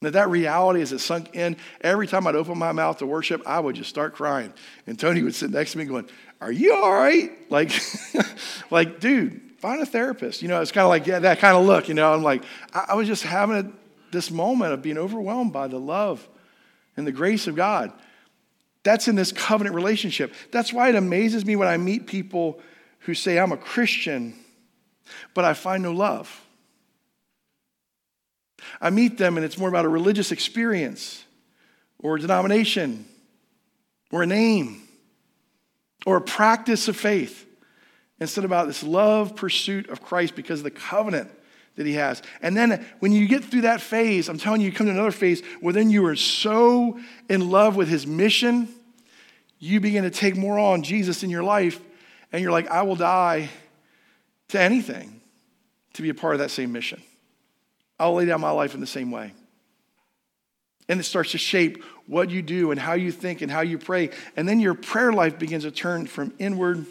That 0.00 0.12
that 0.12 0.28
reality, 0.28 0.82
as 0.82 0.92
it 0.92 0.98
sunk 0.98 1.34
in, 1.34 1.56
every 1.80 2.06
time 2.06 2.26
I'd 2.26 2.34
open 2.34 2.58
my 2.58 2.72
mouth 2.72 2.98
to 2.98 3.06
worship, 3.06 3.42
I 3.46 3.58
would 3.58 3.74
just 3.74 3.88
start 3.88 4.14
crying. 4.14 4.52
And 4.86 4.98
Tony 4.98 5.22
would 5.22 5.34
sit 5.34 5.50
next 5.50 5.72
to 5.72 5.78
me 5.78 5.84
going, 5.86 6.08
Are 6.40 6.52
you 6.52 6.74
all 6.74 6.92
right? 6.92 7.30
Like, 7.50 7.72
like 8.70 9.00
dude, 9.00 9.40
find 9.58 9.80
a 9.80 9.86
therapist. 9.86 10.42
You 10.42 10.48
know, 10.48 10.60
it's 10.60 10.72
kind 10.72 10.84
of 10.84 10.88
like 10.88 11.06
yeah, 11.06 11.20
that 11.20 11.38
kind 11.38 11.56
of 11.56 11.64
look, 11.64 11.88
you 11.88 11.94
know. 11.94 12.12
I'm 12.12 12.22
like, 12.22 12.42
I, 12.72 12.86
I 12.88 12.94
was 12.94 13.06
just 13.06 13.22
having 13.22 13.56
a, 13.56 13.72
this 14.14 14.30
moment 14.30 14.72
of 14.72 14.80
being 14.80 14.96
overwhelmed 14.96 15.52
by 15.52 15.68
the 15.68 15.78
love 15.78 16.26
and 16.96 17.06
the 17.06 17.12
grace 17.12 17.46
of 17.46 17.54
God. 17.54 17.92
That's 18.82 19.08
in 19.08 19.16
this 19.16 19.32
covenant 19.32 19.74
relationship. 19.74 20.32
That's 20.50 20.72
why 20.72 20.88
it 20.88 20.94
amazes 20.94 21.44
me 21.44 21.56
when 21.56 21.68
I 21.68 21.76
meet 21.76 22.06
people 22.06 22.60
who 23.00 23.14
say, 23.14 23.38
I'm 23.38 23.52
a 23.52 23.56
Christian, 23.56 24.34
but 25.34 25.44
I 25.44 25.52
find 25.52 25.82
no 25.82 25.92
love. 25.92 26.42
I 28.80 28.90
meet 28.90 29.18
them 29.18 29.36
and 29.36 29.44
it's 29.44 29.58
more 29.58 29.68
about 29.68 29.84
a 29.84 29.90
religious 29.90 30.32
experience 30.32 31.24
or 31.98 32.16
a 32.16 32.20
denomination 32.20 33.06
or 34.10 34.22
a 34.22 34.26
name 34.26 34.82
or 36.06 36.16
a 36.16 36.20
practice 36.20 36.88
of 36.88 36.96
faith 36.96 37.46
instead 38.20 38.44
about 38.44 38.66
this 38.66 38.82
love 38.82 39.36
pursuit 39.36 39.88
of 39.88 40.02
Christ 40.02 40.34
because 40.34 40.60
of 40.60 40.64
the 40.64 40.70
covenant 40.70 41.30
that 41.76 41.86
he 41.86 41.94
has. 41.94 42.22
And 42.40 42.56
then 42.56 42.86
when 43.00 43.12
you 43.12 43.26
get 43.26 43.44
through 43.44 43.62
that 43.62 43.80
phase, 43.80 44.28
I'm 44.28 44.38
telling 44.38 44.60
you, 44.60 44.68
you 44.68 44.72
come 44.72 44.86
to 44.86 44.92
another 44.92 45.10
phase 45.10 45.42
where 45.60 45.72
then 45.72 45.90
you 45.90 46.04
are 46.06 46.16
so 46.16 46.98
in 47.28 47.50
love 47.50 47.76
with 47.76 47.88
his 47.88 48.06
mission, 48.06 48.68
you 49.58 49.80
begin 49.80 50.04
to 50.04 50.10
take 50.10 50.36
more 50.36 50.58
on 50.58 50.82
Jesus 50.82 51.22
in 51.22 51.30
your 51.30 51.42
life, 51.42 51.80
and 52.32 52.42
you're 52.42 52.52
like, 52.52 52.68
I 52.68 52.82
will 52.82 52.96
die 52.96 53.48
to 54.48 54.60
anything 54.60 55.20
to 55.94 56.02
be 56.02 56.10
a 56.10 56.14
part 56.14 56.34
of 56.34 56.40
that 56.40 56.50
same 56.50 56.72
mission. 56.72 57.02
I'll 57.98 58.14
lay 58.14 58.26
down 58.26 58.40
my 58.40 58.50
life 58.50 58.74
in 58.74 58.80
the 58.80 58.86
same 58.86 59.10
way. 59.10 59.32
And 60.88 61.00
it 61.00 61.04
starts 61.04 61.30
to 61.32 61.38
shape 61.38 61.82
what 62.06 62.30
you 62.30 62.42
do 62.42 62.70
and 62.70 62.78
how 62.78 62.92
you 62.92 63.10
think 63.10 63.40
and 63.40 63.50
how 63.50 63.62
you 63.62 63.78
pray. 63.78 64.10
And 64.36 64.46
then 64.46 64.60
your 64.60 64.74
prayer 64.74 65.12
life 65.12 65.38
begins 65.38 65.64
to 65.64 65.70
turn 65.70 66.06
from 66.06 66.34
inward 66.38 66.84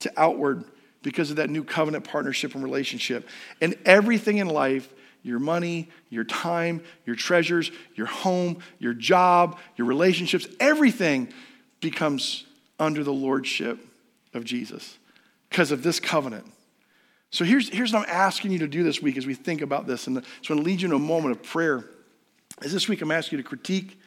to 0.00 0.12
outward 0.16 0.64
because 1.02 1.30
of 1.30 1.36
that 1.36 1.50
new 1.50 1.64
covenant 1.64 2.04
partnership 2.04 2.54
and 2.54 2.62
relationship. 2.62 3.28
And 3.60 3.76
everything 3.84 4.38
in 4.38 4.48
life, 4.48 4.92
your 5.22 5.38
money, 5.38 5.88
your 6.10 6.24
time, 6.24 6.82
your 7.06 7.16
treasures, 7.16 7.70
your 7.94 8.06
home, 8.06 8.58
your 8.78 8.94
job, 8.94 9.58
your 9.76 9.86
relationships, 9.86 10.46
everything 10.60 11.32
becomes 11.80 12.44
under 12.78 13.04
the 13.04 13.12
lordship 13.12 13.78
of 14.34 14.44
Jesus 14.44 14.98
because 15.48 15.70
of 15.70 15.82
this 15.82 16.00
covenant. 16.00 16.46
So 17.30 17.44
here's, 17.44 17.68
here's 17.68 17.92
what 17.92 18.08
I'm 18.08 18.14
asking 18.14 18.52
you 18.52 18.58
to 18.58 18.68
do 18.68 18.82
this 18.82 19.00
week 19.00 19.16
as 19.16 19.26
we 19.26 19.34
think 19.34 19.62
about 19.62 19.86
this. 19.86 20.06
And 20.06 20.18
I'm 20.18 20.24
going 20.46 20.60
to 20.60 20.64
lead 20.64 20.82
you 20.82 20.88
in 20.88 20.94
a 20.94 20.98
moment 20.98 21.36
of 21.36 21.42
prayer. 21.42 21.84
As 22.62 22.72
this 22.72 22.88
week 22.88 23.02
I'm 23.02 23.10
asking 23.10 23.38
you 23.38 23.42
to 23.42 23.48
critique 23.48 23.98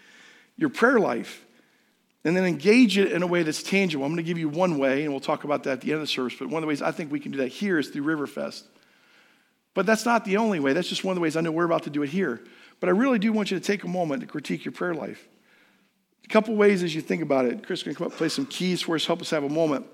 your 0.58 0.70
prayer 0.70 1.00
life 1.00 1.45
and 2.26 2.36
then 2.36 2.44
engage 2.44 2.98
it 2.98 3.14
in 3.14 3.24
a 3.24 3.28
way 3.28 3.44
that's 3.44 3.64
tangible. 3.64 4.04
I'm 4.04 4.12
going 4.12 4.18
to 4.18 4.28
give 4.28 4.38
you 4.38 4.50
one 4.50 4.78
way, 4.78 5.04
and 5.04 5.12
we'll 5.12 5.22
talk 5.22 5.46
about 5.46 5.64
that 5.64 5.72
at 5.72 5.82
the 5.82 5.92
end 5.92 5.96
of 5.96 6.02
the 6.02 6.08
service. 6.08 6.36
But 6.38 6.50
one 6.50 6.58
of 6.58 6.62
the 6.62 6.68
ways 6.68 6.82
I 6.82 6.92
think 6.92 7.10
we 7.10 7.22
can 7.22 7.32
do 7.32 7.38
that 7.38 7.48
here 7.48 7.80
is 7.80 7.88
through 7.88 8.04
Riverfest. 8.04 8.64
But 9.74 9.86
that's 9.86 10.06
not 10.06 10.26
the 10.26 10.38
only 10.38 10.60
way. 10.60 10.74
That's 10.74 10.90
just 10.90 11.06
one 11.06 11.14
of 11.14 11.16
the 11.16 11.22
ways 11.22 11.38
I 11.38 11.42
know 11.42 11.52
we're 11.52 11.64
about 11.64 11.84
to 11.84 11.90
do 11.90 12.04
it 12.04 12.10
here. 12.10 12.44
But 12.82 12.90
I 12.90 12.92
really 12.92 13.20
do 13.20 13.32
want 13.32 13.52
you 13.52 13.58
to 13.58 13.64
take 13.64 13.84
a 13.84 13.88
moment 13.88 14.22
to 14.22 14.28
critique 14.28 14.66
your 14.66 14.74
prayer 14.74 14.94
life. 14.94 15.26
A 16.26 16.28
couple 16.28 16.56
ways 16.56 16.84
as 16.84 16.94
you 16.94 17.02
think 17.02 17.22
about 17.22 17.46
it. 17.46 17.66
Chris 17.66 17.84
can 17.84 17.96
come 17.96 18.08
up 18.08 18.14
play 18.14 18.30
some 18.30 18.46
keys 18.46 18.82
for 18.82 18.96
us, 18.96 19.06
help 19.06 19.22
us 19.22 19.30
have 19.30 19.44
a 19.44 19.50
moment 19.50 19.86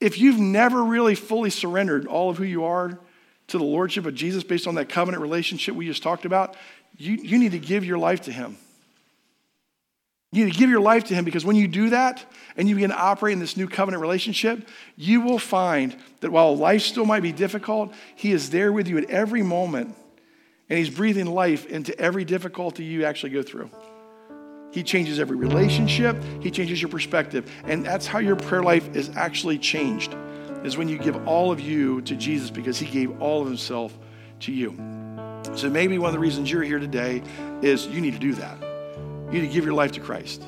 if 0.00 0.18
you've 0.18 0.38
never 0.38 0.84
really 0.84 1.14
fully 1.14 1.50
surrendered 1.50 2.06
all 2.06 2.30
of 2.30 2.38
who 2.38 2.44
you 2.44 2.64
are 2.64 2.98
to 3.48 3.58
the 3.58 3.64
Lordship 3.64 4.06
of 4.06 4.14
Jesus 4.14 4.42
based 4.42 4.66
on 4.66 4.74
that 4.74 4.88
covenant 4.88 5.22
relationship 5.22 5.74
we 5.74 5.86
just 5.86 6.02
talked 6.02 6.24
about, 6.24 6.56
you, 6.96 7.14
you 7.14 7.38
need 7.38 7.52
to 7.52 7.58
give 7.58 7.84
your 7.84 7.98
life 7.98 8.22
to 8.22 8.32
Him. 8.32 8.56
You 10.36 10.44
need 10.44 10.52
to 10.52 10.58
give 10.58 10.68
your 10.68 10.80
life 10.80 11.04
to 11.04 11.14
Him 11.14 11.24
because 11.24 11.46
when 11.46 11.56
you 11.56 11.66
do 11.66 11.88
that 11.90 12.22
and 12.58 12.68
you 12.68 12.74
begin 12.74 12.90
to 12.90 12.98
operate 12.98 13.32
in 13.32 13.38
this 13.38 13.56
new 13.56 13.66
covenant 13.66 14.02
relationship, 14.02 14.68
you 14.94 15.22
will 15.22 15.38
find 15.38 15.96
that 16.20 16.30
while 16.30 16.54
life 16.54 16.82
still 16.82 17.06
might 17.06 17.22
be 17.22 17.32
difficult, 17.32 17.94
He 18.16 18.32
is 18.32 18.50
there 18.50 18.70
with 18.70 18.86
you 18.86 18.98
at 18.98 19.08
every 19.08 19.42
moment 19.42 19.94
and 20.68 20.78
He's 20.78 20.90
breathing 20.90 21.24
life 21.24 21.64
into 21.64 21.98
every 21.98 22.26
difficulty 22.26 22.84
you 22.84 23.06
actually 23.06 23.30
go 23.30 23.42
through. 23.42 23.70
He 24.72 24.82
changes 24.82 25.18
every 25.18 25.38
relationship, 25.38 26.22
He 26.42 26.50
changes 26.50 26.82
your 26.82 26.90
perspective. 26.90 27.50
And 27.64 27.86
that's 27.86 28.06
how 28.06 28.18
your 28.18 28.36
prayer 28.36 28.62
life 28.62 28.94
is 28.94 29.08
actually 29.16 29.56
changed, 29.56 30.14
is 30.64 30.76
when 30.76 30.86
you 30.86 30.98
give 30.98 31.26
all 31.26 31.50
of 31.50 31.60
you 31.60 32.02
to 32.02 32.14
Jesus 32.14 32.50
because 32.50 32.78
He 32.78 32.84
gave 32.84 33.22
all 33.22 33.40
of 33.40 33.48
Himself 33.48 33.96
to 34.40 34.52
you. 34.52 34.76
So 35.54 35.70
maybe 35.70 35.98
one 35.98 36.08
of 36.08 36.12
the 36.12 36.20
reasons 36.20 36.50
you're 36.50 36.62
here 36.62 36.78
today 36.78 37.22
is 37.62 37.86
you 37.86 38.02
need 38.02 38.12
to 38.12 38.18
do 38.18 38.34
that. 38.34 38.65
You 39.26 39.40
need 39.40 39.48
to 39.48 39.52
give 39.52 39.64
your 39.64 39.74
life 39.74 39.92
to 39.92 40.00
Christ. 40.00 40.42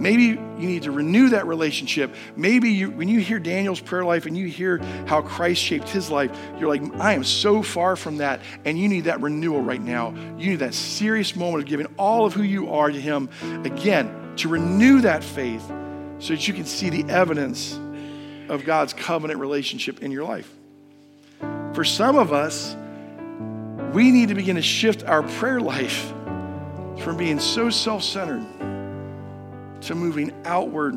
Maybe 0.00 0.24
you 0.24 0.38
need 0.56 0.84
to 0.84 0.92
renew 0.92 1.30
that 1.30 1.46
relationship. 1.46 2.14
Maybe 2.36 2.70
you, 2.70 2.90
when 2.90 3.08
you 3.08 3.20
hear 3.20 3.38
Daniel's 3.38 3.80
prayer 3.80 4.04
life 4.04 4.26
and 4.26 4.36
you 4.36 4.46
hear 4.46 4.78
how 5.06 5.22
Christ 5.22 5.60
shaped 5.60 5.88
his 5.88 6.10
life, 6.10 6.30
you're 6.58 6.68
like, 6.68 6.82
I 7.00 7.14
am 7.14 7.24
so 7.24 7.62
far 7.62 7.96
from 7.96 8.18
that. 8.18 8.40
And 8.64 8.78
you 8.78 8.88
need 8.88 9.04
that 9.04 9.20
renewal 9.20 9.60
right 9.60 9.80
now. 9.80 10.14
You 10.38 10.50
need 10.50 10.60
that 10.60 10.74
serious 10.74 11.34
moment 11.34 11.64
of 11.64 11.68
giving 11.68 11.86
all 11.96 12.26
of 12.26 12.32
who 12.32 12.42
you 12.42 12.72
are 12.72 12.90
to 12.90 13.00
him 13.00 13.28
again 13.64 14.34
to 14.36 14.48
renew 14.48 15.00
that 15.00 15.24
faith 15.24 15.66
so 16.20 16.34
that 16.34 16.46
you 16.46 16.54
can 16.54 16.64
see 16.64 16.90
the 16.90 17.04
evidence 17.10 17.78
of 18.48 18.64
God's 18.64 18.92
covenant 18.92 19.40
relationship 19.40 20.02
in 20.02 20.12
your 20.12 20.24
life. 20.24 20.52
For 21.72 21.84
some 21.84 22.16
of 22.16 22.32
us, 22.32 22.76
we 23.92 24.10
need 24.10 24.28
to 24.28 24.34
begin 24.34 24.56
to 24.56 24.62
shift 24.62 25.04
our 25.04 25.22
prayer 25.22 25.60
life 25.60 26.12
from 27.00 27.16
being 27.16 27.38
so 27.38 27.70
self 27.70 28.02
centered 28.02 28.46
to 29.82 29.94
moving 29.94 30.32
outward 30.44 30.94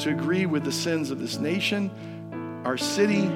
to 0.00 0.10
agree 0.10 0.46
with 0.46 0.64
the 0.64 0.72
sins 0.72 1.10
of 1.10 1.18
this 1.18 1.38
nation, 1.38 1.90
our 2.64 2.78
city, 2.78 3.28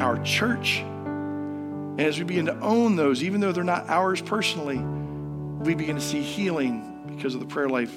our 0.00 0.22
church. 0.22 0.78
And 0.78 2.00
as 2.00 2.18
we 2.18 2.24
begin 2.24 2.46
to 2.46 2.58
own 2.60 2.94
those, 2.96 3.22
even 3.22 3.40
though 3.40 3.52
they're 3.52 3.64
not 3.64 3.88
ours 3.88 4.20
personally, 4.20 4.78
we 4.78 5.74
begin 5.74 5.96
to 5.96 6.02
see 6.02 6.20
healing 6.20 7.14
because 7.16 7.34
of 7.34 7.40
the 7.40 7.46
prayer 7.46 7.68
life 7.68 7.94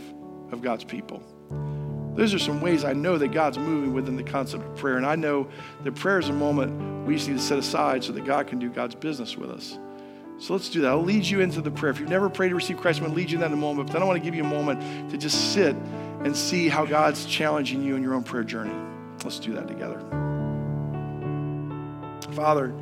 of 0.51 0.61
God's 0.61 0.83
people. 0.83 1.21
Those 2.15 2.33
are 2.33 2.39
some 2.39 2.61
ways 2.61 2.83
I 2.83 2.93
know 2.93 3.17
that 3.17 3.29
God's 3.29 3.57
moving 3.57 3.93
within 3.93 4.15
the 4.15 4.23
concept 4.23 4.65
of 4.65 4.75
prayer. 4.75 4.97
And 4.97 5.05
I 5.05 5.15
know 5.15 5.47
that 5.83 5.95
prayer 5.95 6.19
is 6.19 6.29
a 6.29 6.33
moment 6.33 7.05
we 7.05 7.15
just 7.15 7.27
need 7.27 7.37
to 7.37 7.43
set 7.43 7.59
aside 7.59 8.03
so 8.03 8.11
that 8.13 8.25
God 8.25 8.47
can 8.47 8.59
do 8.59 8.69
God's 8.69 8.95
business 8.95 9.37
with 9.37 9.51
us. 9.51 9.77
So 10.39 10.53
let's 10.53 10.69
do 10.69 10.81
that. 10.81 10.91
I'll 10.91 11.03
lead 11.03 11.25
you 11.25 11.41
into 11.41 11.61
the 11.61 11.69
prayer. 11.69 11.91
If 11.91 11.99
you've 11.99 12.09
never 12.09 12.29
prayed 12.29 12.49
to 12.49 12.55
receive 12.55 12.77
Christ, 12.77 12.99
I'm 12.99 13.05
going 13.05 13.13
to 13.13 13.17
lead 13.17 13.29
you 13.29 13.35
in 13.35 13.41
that 13.41 13.47
in 13.47 13.53
a 13.53 13.57
moment. 13.57 13.87
But 13.87 13.93
then 13.93 14.01
I 14.01 14.05
want 14.05 14.17
to 14.17 14.23
give 14.23 14.35
you 14.35 14.43
a 14.43 14.47
moment 14.47 15.11
to 15.11 15.17
just 15.17 15.53
sit 15.53 15.75
and 16.23 16.35
see 16.35 16.69
how 16.69 16.85
God's 16.85 17.25
challenging 17.25 17.83
you 17.83 17.95
in 17.97 18.03
your 18.03 18.13
own 18.13 18.23
prayer 18.23 18.43
journey. 18.43 18.73
Let's 19.23 19.39
do 19.39 19.53
that 19.53 19.67
together. 19.67 19.99
Father, 22.31 22.73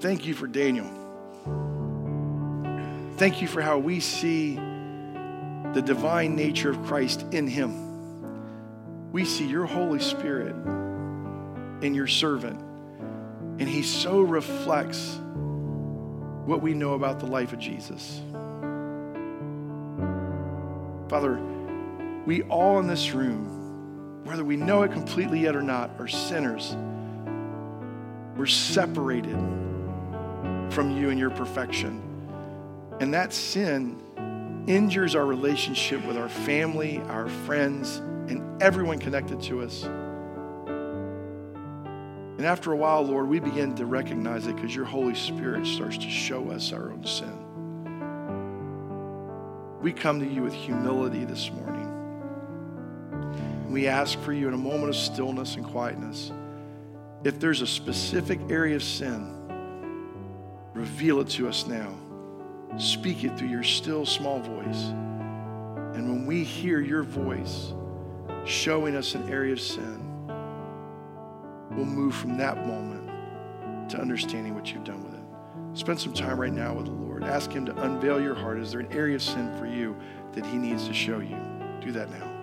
thank 0.00 0.26
you 0.26 0.32
for 0.32 0.46
Daniel. 0.46 0.88
Thank 3.18 3.42
you 3.42 3.48
for 3.48 3.60
how 3.60 3.78
we 3.78 4.00
see 4.00 4.54
the 4.54 5.82
divine 5.84 6.34
nature 6.34 6.70
of 6.70 6.82
Christ 6.84 7.26
in 7.30 7.46
him. 7.46 9.12
We 9.12 9.26
see 9.26 9.46
your 9.46 9.66
Holy 9.66 10.00
Spirit 10.00 10.54
in 11.84 11.94
your 11.94 12.06
servant. 12.06 12.60
And 13.58 13.68
he 13.68 13.82
so 13.82 14.20
reflects 14.20 15.18
what 16.46 16.60
we 16.62 16.74
know 16.74 16.94
about 16.94 17.20
the 17.20 17.26
life 17.26 17.52
of 17.52 17.58
Jesus. 17.58 18.20
Father, 21.08 21.38
we 22.26 22.42
all 22.44 22.78
in 22.78 22.86
this 22.86 23.12
room, 23.12 24.24
whether 24.24 24.42
we 24.44 24.56
know 24.56 24.82
it 24.82 24.92
completely 24.92 25.40
yet 25.40 25.54
or 25.54 25.62
not, 25.62 25.90
are 25.98 26.08
sinners. 26.08 26.74
We're 28.36 28.46
separated 28.46 29.36
from 30.70 30.90
you 30.96 31.10
and 31.10 31.18
your 31.18 31.30
perfection. 31.30 32.00
And 33.00 33.12
that 33.14 33.32
sin 33.32 34.00
injures 34.66 35.14
our 35.14 35.26
relationship 35.26 36.04
with 36.06 36.16
our 36.16 36.28
family, 36.30 36.98
our 37.08 37.28
friends, 37.28 37.98
and 38.28 38.62
everyone 38.62 38.98
connected 38.98 39.42
to 39.42 39.60
us. 39.60 39.86
And 42.44 42.50
after 42.50 42.72
a 42.72 42.76
while, 42.76 43.00
Lord, 43.00 43.26
we 43.26 43.40
begin 43.40 43.74
to 43.76 43.86
recognize 43.86 44.46
it 44.46 44.54
because 44.54 44.76
your 44.76 44.84
Holy 44.84 45.14
Spirit 45.14 45.66
starts 45.66 45.96
to 45.96 46.10
show 46.10 46.50
us 46.50 46.74
our 46.74 46.90
own 46.92 47.02
sin. 47.06 47.32
We 49.80 49.94
come 49.94 50.20
to 50.20 50.26
you 50.26 50.42
with 50.42 50.52
humility 50.52 51.24
this 51.24 51.50
morning. 51.50 51.88
We 53.70 53.86
ask 53.88 54.18
for 54.20 54.34
you 54.34 54.46
in 54.46 54.52
a 54.52 54.58
moment 54.58 54.90
of 54.90 54.96
stillness 54.96 55.56
and 55.56 55.64
quietness. 55.64 56.32
If 57.24 57.40
there's 57.40 57.62
a 57.62 57.66
specific 57.66 58.38
area 58.50 58.76
of 58.76 58.82
sin, 58.82 59.34
reveal 60.74 61.20
it 61.20 61.30
to 61.30 61.48
us 61.48 61.66
now. 61.66 61.94
Speak 62.76 63.24
it 63.24 63.38
through 63.38 63.48
your 63.48 63.64
still 63.64 64.04
small 64.04 64.40
voice. 64.40 64.82
And 65.94 66.10
when 66.10 66.26
we 66.26 66.44
hear 66.44 66.80
your 66.80 67.04
voice 67.04 67.72
showing 68.44 68.96
us 68.96 69.14
an 69.14 69.30
area 69.30 69.54
of 69.54 69.62
sin, 69.62 70.03
we'll 71.76 71.86
move 71.86 72.14
from 72.14 72.36
that 72.38 72.66
moment 72.66 73.10
to 73.90 74.00
understanding 74.00 74.54
what 74.54 74.72
you've 74.72 74.84
done 74.84 75.04
with 75.04 75.14
it. 75.14 75.78
Spend 75.78 75.98
some 75.98 76.12
time 76.12 76.40
right 76.40 76.52
now 76.52 76.74
with 76.74 76.86
the 76.86 76.92
Lord. 76.92 77.24
Ask 77.24 77.50
Him 77.50 77.66
to 77.66 77.82
unveil 77.82 78.20
your 78.20 78.34
heart. 78.34 78.58
Is 78.58 78.72
there 78.72 78.80
an 78.80 78.92
area 78.92 79.16
of 79.16 79.22
sin 79.22 79.56
for 79.58 79.66
you 79.66 79.96
that 80.32 80.46
He 80.46 80.56
needs 80.56 80.86
to 80.86 80.94
show 80.94 81.18
you? 81.18 81.36
Do 81.80 81.92
that 81.92 82.10
now. 82.10 82.33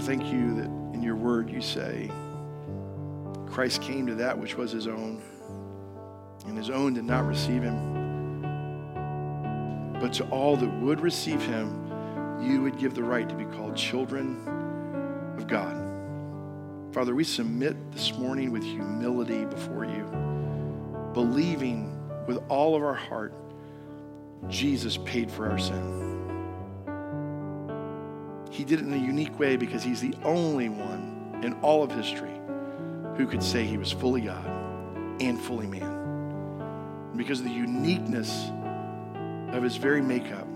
Thank 0.00 0.32
you 0.32 0.54
that 0.56 0.66
in 0.94 1.02
your 1.02 1.16
word 1.16 1.50
you 1.50 1.60
say, 1.60 2.10
Christ 3.46 3.82
came 3.82 4.06
to 4.06 4.14
that 4.16 4.38
which 4.38 4.56
was 4.56 4.72
his 4.72 4.86
own, 4.86 5.22
and 6.46 6.56
his 6.56 6.70
own 6.70 6.94
did 6.94 7.04
not 7.04 7.26
receive 7.26 7.62
him. 7.62 7.96
But 10.00 10.12
to 10.14 10.24
all 10.30 10.56
that 10.56 10.68
would 10.80 11.00
receive 11.00 11.42
him, 11.42 11.84
you 12.40 12.62
would 12.62 12.78
give 12.78 12.94
the 12.94 13.02
right 13.02 13.28
to 13.28 13.34
be 13.34 13.44
called 13.44 13.76
children 13.76 14.42
of 15.36 15.46
God. 15.46 15.76
Father, 16.94 17.14
we 17.14 17.24
submit 17.24 17.76
this 17.92 18.14
morning 18.16 18.50
with 18.50 18.62
humility 18.62 19.44
before 19.44 19.84
you, 19.84 20.04
believing 21.12 21.94
with 22.26 22.38
all 22.48 22.74
of 22.76 22.82
our 22.82 22.94
heart 22.94 23.34
Jesus 24.48 24.96
paid 24.98 25.30
for 25.30 25.50
our 25.50 25.58
sin. 25.58 26.17
He 28.58 28.64
did 28.64 28.80
it 28.80 28.86
in 28.86 28.92
a 28.92 28.96
unique 28.96 29.38
way 29.38 29.54
because 29.54 29.84
he's 29.84 30.00
the 30.00 30.16
only 30.24 30.68
one 30.68 31.38
in 31.44 31.52
all 31.62 31.84
of 31.84 31.92
history 31.92 32.34
who 33.16 33.24
could 33.24 33.40
say 33.40 33.64
he 33.64 33.78
was 33.78 33.92
fully 33.92 34.22
God 34.22 34.44
and 35.20 35.40
fully 35.40 35.68
man. 35.68 37.12
Because 37.16 37.38
of 37.38 37.44
the 37.44 37.52
uniqueness 37.52 38.50
of 39.52 39.62
his 39.62 39.76
very 39.76 40.02
makeup, 40.02 40.48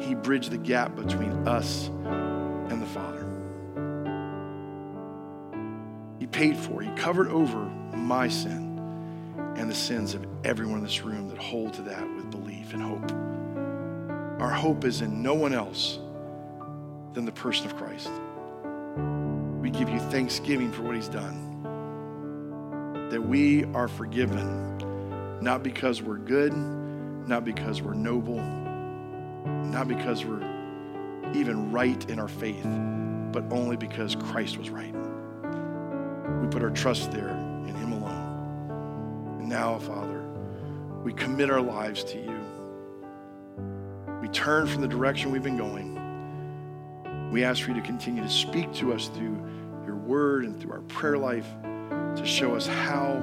he 0.00 0.16
bridged 0.16 0.50
the 0.50 0.58
gap 0.58 0.96
between 0.96 1.30
us 1.46 1.86
and 1.86 2.82
the 2.82 2.86
Father. 2.86 3.24
He 6.18 6.26
paid 6.26 6.56
for, 6.56 6.82
he 6.82 6.90
covered 6.96 7.28
over 7.28 7.60
my 7.94 8.26
sin 8.26 8.76
and 9.56 9.70
the 9.70 9.74
sins 9.74 10.14
of 10.14 10.26
everyone 10.44 10.78
in 10.78 10.84
this 10.84 11.02
room 11.02 11.28
that 11.28 11.38
hold 11.38 11.74
to 11.74 11.82
that 11.82 12.02
with 12.16 12.28
belief 12.28 12.74
and 12.74 12.82
hope. 12.82 13.12
Our 14.42 14.50
hope 14.50 14.84
is 14.84 15.00
in 15.00 15.22
no 15.22 15.34
one 15.34 15.54
else 15.54 16.00
than 17.16 17.24
the 17.24 17.32
person 17.32 17.66
of 17.66 17.74
Christ. 17.78 18.10
We 19.62 19.70
give 19.70 19.88
you 19.88 19.98
thanksgiving 19.98 20.70
for 20.70 20.82
what 20.82 20.94
he's 20.94 21.08
done. 21.08 21.42
That 23.10 23.22
we 23.22 23.64
are 23.72 23.88
forgiven, 23.88 25.40
not 25.40 25.62
because 25.62 26.02
we're 26.02 26.18
good, 26.18 26.52
not 26.52 27.42
because 27.42 27.80
we're 27.80 27.94
noble, 27.94 28.42
not 29.46 29.88
because 29.88 30.26
we're 30.26 30.44
even 31.34 31.72
right 31.72 32.08
in 32.10 32.18
our 32.20 32.28
faith, 32.28 32.68
but 33.32 33.44
only 33.50 33.78
because 33.78 34.14
Christ 34.14 34.58
was 34.58 34.68
right. 34.68 34.94
We 36.42 36.48
put 36.48 36.62
our 36.62 36.70
trust 36.70 37.12
there 37.12 37.30
in 37.30 37.74
Him 37.74 37.92
alone. 37.92 39.38
And 39.40 39.48
now, 39.48 39.78
Father, 39.78 40.22
we 41.02 41.14
commit 41.14 41.50
our 41.50 41.62
lives 41.62 42.04
to 42.04 42.18
you. 42.18 42.38
We 44.20 44.28
turn 44.28 44.66
from 44.66 44.82
the 44.82 44.88
direction 44.88 45.30
we've 45.32 45.42
been 45.42 45.56
going. 45.56 45.95
We 47.30 47.44
ask 47.44 47.62
for 47.62 47.70
you 47.70 47.76
to 47.76 47.86
continue 47.86 48.22
to 48.22 48.28
speak 48.28 48.72
to 48.74 48.92
us 48.92 49.08
through 49.08 49.36
your 49.84 49.96
word 49.96 50.44
and 50.44 50.60
through 50.60 50.72
our 50.72 50.82
prayer 50.82 51.18
life 51.18 51.46
to 52.16 52.22
show 52.24 52.54
us 52.54 52.66
how 52.66 53.14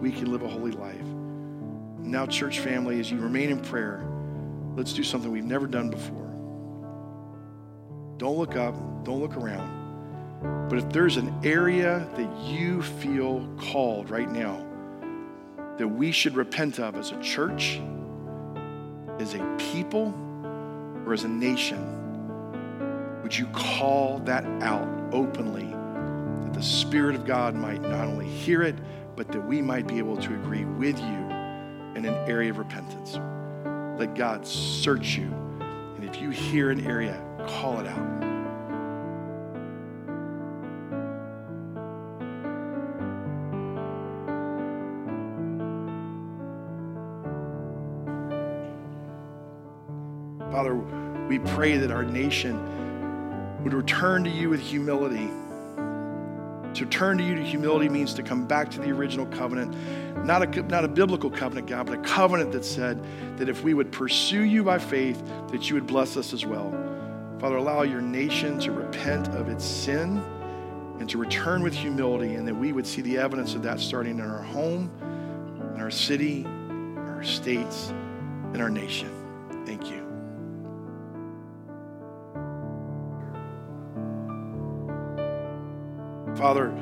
we 0.00 0.12
can 0.12 0.30
live 0.30 0.42
a 0.42 0.48
holy 0.48 0.72
life. 0.72 1.04
Now, 1.98 2.26
church 2.26 2.60
family, 2.60 3.00
as 3.00 3.10
you 3.10 3.18
remain 3.18 3.50
in 3.50 3.60
prayer, 3.60 4.04
let's 4.76 4.92
do 4.92 5.02
something 5.02 5.30
we've 5.30 5.44
never 5.44 5.66
done 5.66 5.90
before. 5.90 6.16
Don't 8.18 8.36
look 8.36 8.56
up, 8.56 8.74
don't 9.04 9.20
look 9.20 9.36
around. 9.36 10.68
But 10.68 10.78
if 10.78 10.88
there's 10.90 11.16
an 11.16 11.34
area 11.44 12.08
that 12.16 12.36
you 12.44 12.82
feel 12.82 13.48
called 13.58 14.10
right 14.10 14.30
now 14.30 14.66
that 15.78 15.88
we 15.88 16.12
should 16.12 16.36
repent 16.36 16.78
of 16.78 16.94
as 16.94 17.10
a 17.10 17.20
church, 17.22 17.80
as 19.18 19.34
a 19.34 19.56
people, 19.72 20.14
or 21.06 21.14
as 21.14 21.24
a 21.24 21.28
nation, 21.28 21.99
would 23.22 23.36
you 23.36 23.46
call 23.46 24.18
that 24.20 24.44
out 24.62 24.88
openly 25.12 25.66
that 26.42 26.52
the 26.54 26.62
Spirit 26.62 27.14
of 27.14 27.24
God 27.24 27.54
might 27.54 27.82
not 27.82 28.06
only 28.06 28.26
hear 28.26 28.62
it, 28.62 28.76
but 29.14 29.28
that 29.32 29.40
we 29.40 29.60
might 29.60 29.86
be 29.86 29.98
able 29.98 30.16
to 30.16 30.34
agree 30.34 30.64
with 30.64 30.98
you 30.98 31.06
in 31.94 32.04
an 32.06 32.14
area 32.28 32.50
of 32.50 32.58
repentance? 32.58 33.18
Let 33.98 34.14
God 34.14 34.46
search 34.46 35.16
you. 35.16 35.32
And 35.96 36.04
if 36.04 36.20
you 36.20 36.30
hear 36.30 36.70
an 36.70 36.86
area, 36.86 37.22
call 37.46 37.80
it 37.80 37.86
out. 37.86 38.20
Father, 50.50 50.74
we 51.28 51.38
pray 51.38 51.76
that 51.76 51.90
our 51.92 52.02
nation 52.02 52.58
would 53.62 53.74
return 53.74 54.24
to 54.24 54.30
you 54.30 54.48
with 54.48 54.60
humility. 54.60 55.28
To 56.74 56.86
turn 56.86 57.18
to 57.18 57.24
you 57.24 57.34
to 57.34 57.42
humility 57.42 57.88
means 57.88 58.14
to 58.14 58.22
come 58.22 58.46
back 58.46 58.70
to 58.70 58.80
the 58.80 58.90
original 58.90 59.26
covenant, 59.26 59.74
not 60.24 60.42
a, 60.42 60.62
not 60.62 60.84
a 60.84 60.88
biblical 60.88 61.30
covenant, 61.30 61.66
God, 61.66 61.86
but 61.86 61.98
a 61.98 62.02
covenant 62.02 62.52
that 62.52 62.64
said 62.64 63.02
that 63.38 63.48
if 63.48 63.64
we 63.64 63.74
would 63.74 63.90
pursue 63.90 64.42
you 64.42 64.62
by 64.62 64.78
faith, 64.78 65.20
that 65.48 65.68
you 65.68 65.74
would 65.74 65.86
bless 65.86 66.16
us 66.16 66.32
as 66.32 66.46
well. 66.46 66.70
Father, 67.40 67.56
allow 67.56 67.82
your 67.82 68.00
nation 68.00 68.58
to 68.60 68.70
repent 68.70 69.28
of 69.28 69.48
its 69.48 69.64
sin 69.64 70.22
and 71.00 71.08
to 71.08 71.18
return 71.18 71.62
with 71.62 71.74
humility, 71.74 72.34
and 72.34 72.46
that 72.46 72.54
we 72.54 72.72
would 72.72 72.86
see 72.86 73.00
the 73.00 73.16
evidence 73.16 73.54
of 73.54 73.62
that 73.62 73.80
starting 73.80 74.18
in 74.18 74.30
our 74.30 74.42
home, 74.42 74.90
in 75.74 75.80
our 75.80 75.90
city, 75.90 76.42
in 76.42 76.98
our 76.98 77.24
states, 77.24 77.88
and 78.52 78.60
our 78.60 78.68
nation. 78.70 79.10
Thank 79.64 79.90
you. 79.90 79.99
Father, 86.40 86.72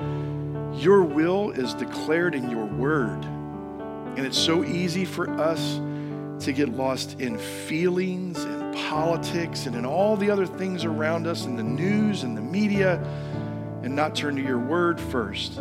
your 0.74 1.02
will 1.02 1.50
is 1.50 1.74
declared 1.74 2.36
in 2.36 2.48
your 2.48 2.64
word. 2.64 3.24
And 3.24 4.20
it's 4.20 4.38
so 4.38 4.62
easy 4.62 5.04
for 5.04 5.28
us 5.30 5.80
to 6.44 6.52
get 6.52 6.68
lost 6.68 7.20
in 7.20 7.36
feelings 7.36 8.44
and 8.44 8.72
politics 8.76 9.66
and 9.66 9.74
in 9.74 9.84
all 9.84 10.16
the 10.16 10.30
other 10.30 10.46
things 10.46 10.84
around 10.84 11.26
us 11.26 11.44
in 11.44 11.56
the 11.56 11.64
news 11.64 12.22
and 12.22 12.36
the 12.36 12.40
media 12.40 13.02
and 13.82 13.96
not 13.96 14.14
turn 14.14 14.36
to 14.36 14.42
your 14.42 14.60
word 14.60 15.00
first. 15.00 15.54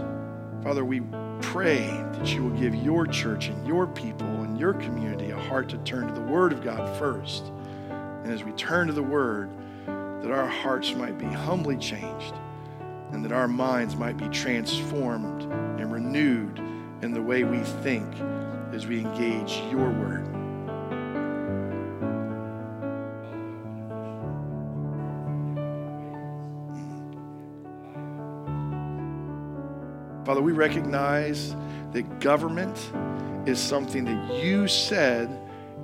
Father, 0.62 0.86
we 0.86 1.02
pray 1.42 1.88
that 1.88 2.28
you 2.28 2.44
will 2.44 2.60
give 2.60 2.76
your 2.76 3.08
church 3.08 3.48
and 3.48 3.68
your 3.68 3.88
people 3.88 4.28
and 4.28 4.60
your 4.60 4.74
community 4.74 5.32
a 5.32 5.40
heart 5.40 5.70
to 5.70 5.78
turn 5.80 6.06
to 6.06 6.14
the 6.14 6.22
word 6.22 6.54
of 6.54 6.64
God 6.64 7.00
first. 7.00 7.46
And 7.90 8.32
as 8.32 8.44
we 8.44 8.52
turn 8.52 8.86
to 8.86 8.94
the 8.94 9.02
word, 9.02 9.50
that 9.88 10.30
our 10.30 10.48
hearts 10.48 10.94
might 10.94 11.18
be 11.18 11.26
humbly 11.26 11.78
changed 11.78 12.36
and 13.12 13.24
that 13.24 13.32
our 13.32 13.48
minds 13.48 13.96
might 13.96 14.18
be 14.18 14.28
transformed 14.30 15.44
and 15.80 15.92
renewed 15.92 16.60
in 17.02 17.14
the 17.14 17.22
way 17.22 17.44
we 17.44 17.60
think 17.60 18.06
as 18.74 18.86
we 18.88 19.00
engage 19.00 19.62
your 19.72 19.90
word. 19.90 20.26
Father, 30.26 30.42
we 30.42 30.52
recognize 30.52 31.56
that 31.94 32.20
government 32.20 32.92
is 33.48 33.60
something 33.60 34.04
that 34.04 34.44
you 34.44 34.68
said 34.68 35.30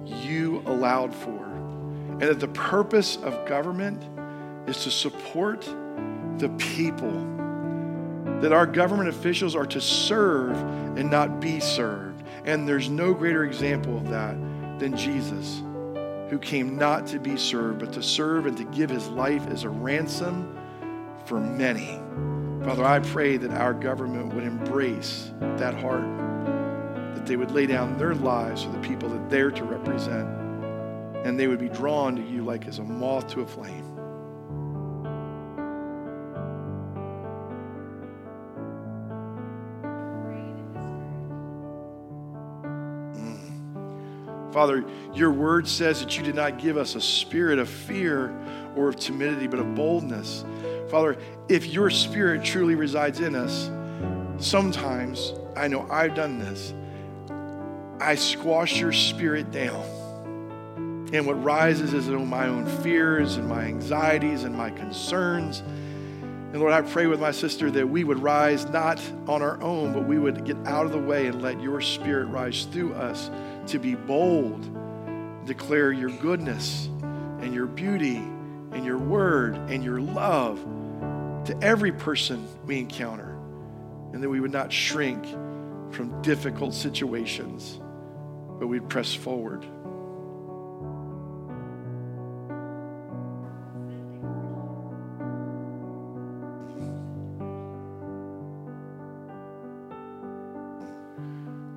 you 0.05 0.61
allowed 0.65 1.15
for, 1.15 1.45
and 1.45 2.23
that 2.23 2.41
the 2.41 2.49
purpose 2.49 3.15
of 3.17 3.45
government 3.47 4.03
is 4.67 4.83
to 4.83 4.91
support 4.91 5.65
the 6.39 6.49
people. 6.49 7.11
That 8.41 8.51
our 8.51 8.65
government 8.65 9.09
officials 9.09 9.55
are 9.55 9.65
to 9.67 9.79
serve 9.79 10.57
and 10.97 11.09
not 11.09 11.39
be 11.39 11.59
served. 11.59 12.23
And 12.45 12.67
there's 12.67 12.89
no 12.89 13.13
greater 13.13 13.45
example 13.45 13.95
of 13.97 14.09
that 14.09 14.35
than 14.79 14.97
Jesus, 14.97 15.61
who 16.29 16.37
came 16.39 16.77
not 16.77 17.07
to 17.07 17.19
be 17.19 17.37
served, 17.37 17.79
but 17.79 17.93
to 17.93 18.03
serve 18.03 18.45
and 18.45 18.57
to 18.57 18.65
give 18.65 18.89
his 18.89 19.07
life 19.09 19.47
as 19.47 19.63
a 19.63 19.69
ransom 19.69 20.57
for 21.25 21.39
many. 21.39 21.99
Father, 22.65 22.83
I 22.83 22.99
pray 22.99 23.37
that 23.37 23.51
our 23.51 23.73
government 23.73 24.33
would 24.33 24.43
embrace 24.43 25.31
that 25.39 25.73
heart, 25.75 26.03
that 27.15 27.25
they 27.25 27.35
would 27.35 27.51
lay 27.51 27.65
down 27.65 27.97
their 27.97 28.15
lives 28.15 28.63
for 28.63 28.71
the 28.71 28.79
people 28.79 29.09
that 29.09 29.29
they're 29.29 29.51
to 29.51 29.63
represent, 29.63 30.27
and 31.25 31.39
they 31.39 31.47
would 31.47 31.59
be 31.59 31.69
drawn 31.69 32.15
to 32.15 32.21
you 32.21 32.43
like 32.43 32.67
as 32.67 32.79
a 32.79 32.83
moth 32.83 33.27
to 33.29 33.41
a 33.41 33.45
flame. 33.45 33.92
Father, 44.53 44.85
your 45.15 45.31
word 45.31 45.67
says 45.67 45.99
that 46.01 46.15
you 46.15 46.23
did 46.23 46.35
not 46.35 46.59
give 46.59 46.77
us 46.77 46.93
a 46.93 47.01
spirit 47.01 47.57
of 47.57 47.67
fear 47.67 48.31
or 48.75 48.87
of 48.87 48.95
timidity, 48.95 49.47
but 49.47 49.59
of 49.59 49.73
boldness. 49.73 50.45
Father, 50.89 51.17
if 51.49 51.65
your 51.65 51.89
spirit 51.89 52.43
truly 52.43 52.75
resides 52.75 53.19
in 53.19 53.33
us, 53.33 53.71
sometimes, 54.37 55.33
I 55.55 55.67
know 55.67 55.87
I've 55.89 56.13
done 56.13 56.37
this, 56.37 56.71
I 57.99 58.13
squash 58.13 58.79
your 58.79 58.93
spirit 58.93 59.51
down. 59.51 59.83
And 61.13 61.25
what 61.25 61.43
rises 61.43 61.93
is 61.95 62.07
my 62.07 62.47
own 62.47 62.67
fears 62.83 63.37
and 63.37 63.47
my 63.47 63.63
anxieties 63.63 64.43
and 64.43 64.55
my 64.55 64.69
concerns. 64.69 65.59
And 65.61 66.59
Lord, 66.59 66.73
I 66.73 66.83
pray 66.83 67.07
with 67.07 67.19
my 67.19 67.31
sister 67.31 67.71
that 67.71 67.89
we 67.89 68.03
would 68.03 68.19
rise 68.19 68.65
not 68.65 69.01
on 69.27 69.41
our 69.41 69.59
own, 69.63 69.93
but 69.93 70.05
we 70.05 70.19
would 70.19 70.45
get 70.45 70.57
out 70.67 70.85
of 70.85 70.91
the 70.91 70.99
way 70.99 71.25
and 71.25 71.41
let 71.41 71.59
your 71.59 71.81
spirit 71.81 72.25
rise 72.25 72.65
through 72.65 72.93
us 72.93 73.31
to 73.67 73.79
be 73.79 73.95
bold, 73.95 74.67
declare 75.45 75.91
your 75.91 76.09
goodness 76.09 76.89
and 77.41 77.53
your 77.53 77.65
beauty 77.65 78.17
and 78.71 78.85
your 78.85 78.97
word 78.97 79.55
and 79.69 79.83
your 79.83 79.99
love 79.99 80.57
to 81.45 81.57
every 81.61 81.91
person 81.91 82.47
we 82.65 82.79
encounter, 82.79 83.37
and 84.13 84.23
that 84.23 84.29
we 84.29 84.39
would 84.39 84.51
not 84.51 84.71
shrink 84.71 85.25
from 85.91 86.21
difficult 86.21 86.73
situations, 86.73 87.79
but 88.59 88.67
we'd 88.67 88.87
press 88.89 89.13
forward. 89.13 89.65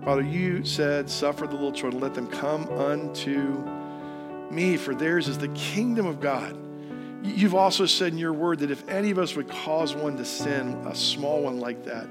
Father, 0.07 0.23
you 0.23 0.65
said, 0.65 1.11
Suffer 1.11 1.49
the 1.49 1.55
little 1.55 1.73
children, 1.73 2.01
let 2.01 2.15
them 2.15 2.29
come 2.29 2.69
unto 2.69 3.69
me, 4.53 4.77
for 4.77 4.95
theirs 4.95 5.27
is 5.27 5.37
the 5.37 5.49
kingdom 5.49 6.07
of 6.07 6.21
God. 6.21 6.57
You've 7.25 7.57
also 7.57 7.87
said 7.87 8.13
in 8.13 8.19
your 8.19 8.33
word 8.33 8.61
that 8.61 8.71
if 8.71 8.89
any 8.89 9.11
of 9.11 9.19
us 9.19 9.35
would 9.35 9.49
cause 9.49 9.97
one 9.97 10.17
to 10.17 10.25
sin, 10.25 10.75
a 10.87 10.95
small 10.95 11.43
one 11.43 11.59
like 11.59 11.85
that, 11.87 12.07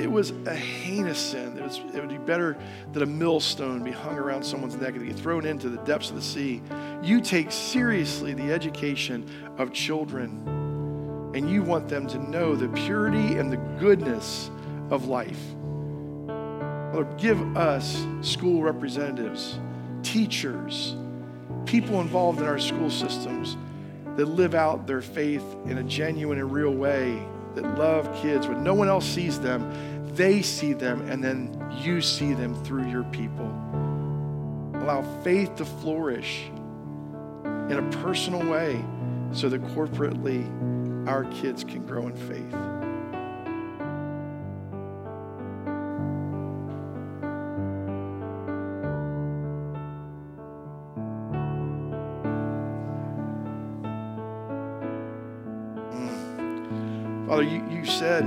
it 0.00 0.10
was 0.10 0.32
a 0.46 0.54
heinous 0.54 1.20
sin. 1.20 1.56
It, 1.56 1.62
was, 1.62 1.78
it 1.94 2.00
would 2.00 2.08
be 2.08 2.18
better 2.18 2.58
that 2.92 3.04
a 3.04 3.06
millstone 3.06 3.84
be 3.84 3.92
hung 3.92 4.18
around 4.18 4.42
someone's 4.42 4.74
neck 4.74 4.96
and 4.96 5.06
be 5.06 5.12
thrown 5.12 5.46
into 5.46 5.68
the 5.68 5.78
depths 5.84 6.10
of 6.10 6.16
the 6.16 6.22
sea. 6.22 6.60
You 7.04 7.20
take 7.20 7.52
seriously 7.52 8.34
the 8.34 8.52
education 8.52 9.30
of 9.58 9.72
children, 9.72 10.42
and 11.36 11.48
you 11.48 11.62
want 11.62 11.88
them 11.88 12.08
to 12.08 12.18
know 12.18 12.56
the 12.56 12.66
purity 12.70 13.38
and 13.38 13.52
the 13.52 13.58
goodness 13.78 14.50
of 14.90 15.06
life. 15.06 15.38
Lord, 16.96 17.18
give 17.18 17.58
us 17.58 18.06
school 18.22 18.62
representatives, 18.62 19.58
teachers, 20.02 20.96
people 21.66 22.00
involved 22.00 22.40
in 22.40 22.46
our 22.46 22.58
school 22.58 22.88
systems 22.88 23.58
that 24.16 24.24
live 24.24 24.54
out 24.54 24.86
their 24.86 25.02
faith 25.02 25.44
in 25.66 25.76
a 25.76 25.82
genuine 25.82 26.38
and 26.38 26.50
real 26.50 26.70
way 26.70 27.22
that 27.54 27.76
love 27.76 28.10
kids 28.22 28.46
when 28.46 28.64
no 28.64 28.72
one 28.72 28.88
else 28.88 29.04
sees 29.04 29.38
them. 29.38 30.14
They 30.14 30.40
see 30.40 30.72
them, 30.72 31.06
and 31.10 31.22
then 31.22 31.70
you 31.82 32.00
see 32.00 32.32
them 32.32 32.54
through 32.64 32.88
your 32.88 33.04
people. 33.04 33.48
Allow 34.76 35.04
faith 35.22 35.54
to 35.56 35.66
flourish 35.66 36.44
in 37.44 37.72
a 37.72 37.96
personal 38.00 38.42
way 38.50 38.82
so 39.32 39.50
that 39.50 39.60
corporately 39.74 40.46
our 41.06 41.24
kids 41.26 41.62
can 41.62 41.84
grow 41.84 42.06
in 42.06 42.16
faith. 42.16 42.75
Father, 57.36 57.50
you, 57.50 57.62
you 57.70 57.84
said 57.84 58.24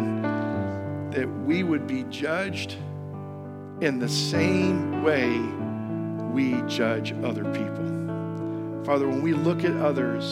that 1.13 1.27
we 1.43 1.63
would 1.63 1.87
be 1.87 2.03
judged 2.11 2.73
in 3.81 3.97
the 3.97 4.07
same 4.07 5.01
way 5.01 5.39
we 6.31 6.61
judge 6.67 7.13
other 7.23 7.43
people. 7.45 8.83
Father, 8.85 9.07
when 9.07 9.23
we 9.23 9.33
look 9.33 9.63
at 9.63 9.75
others, 9.77 10.31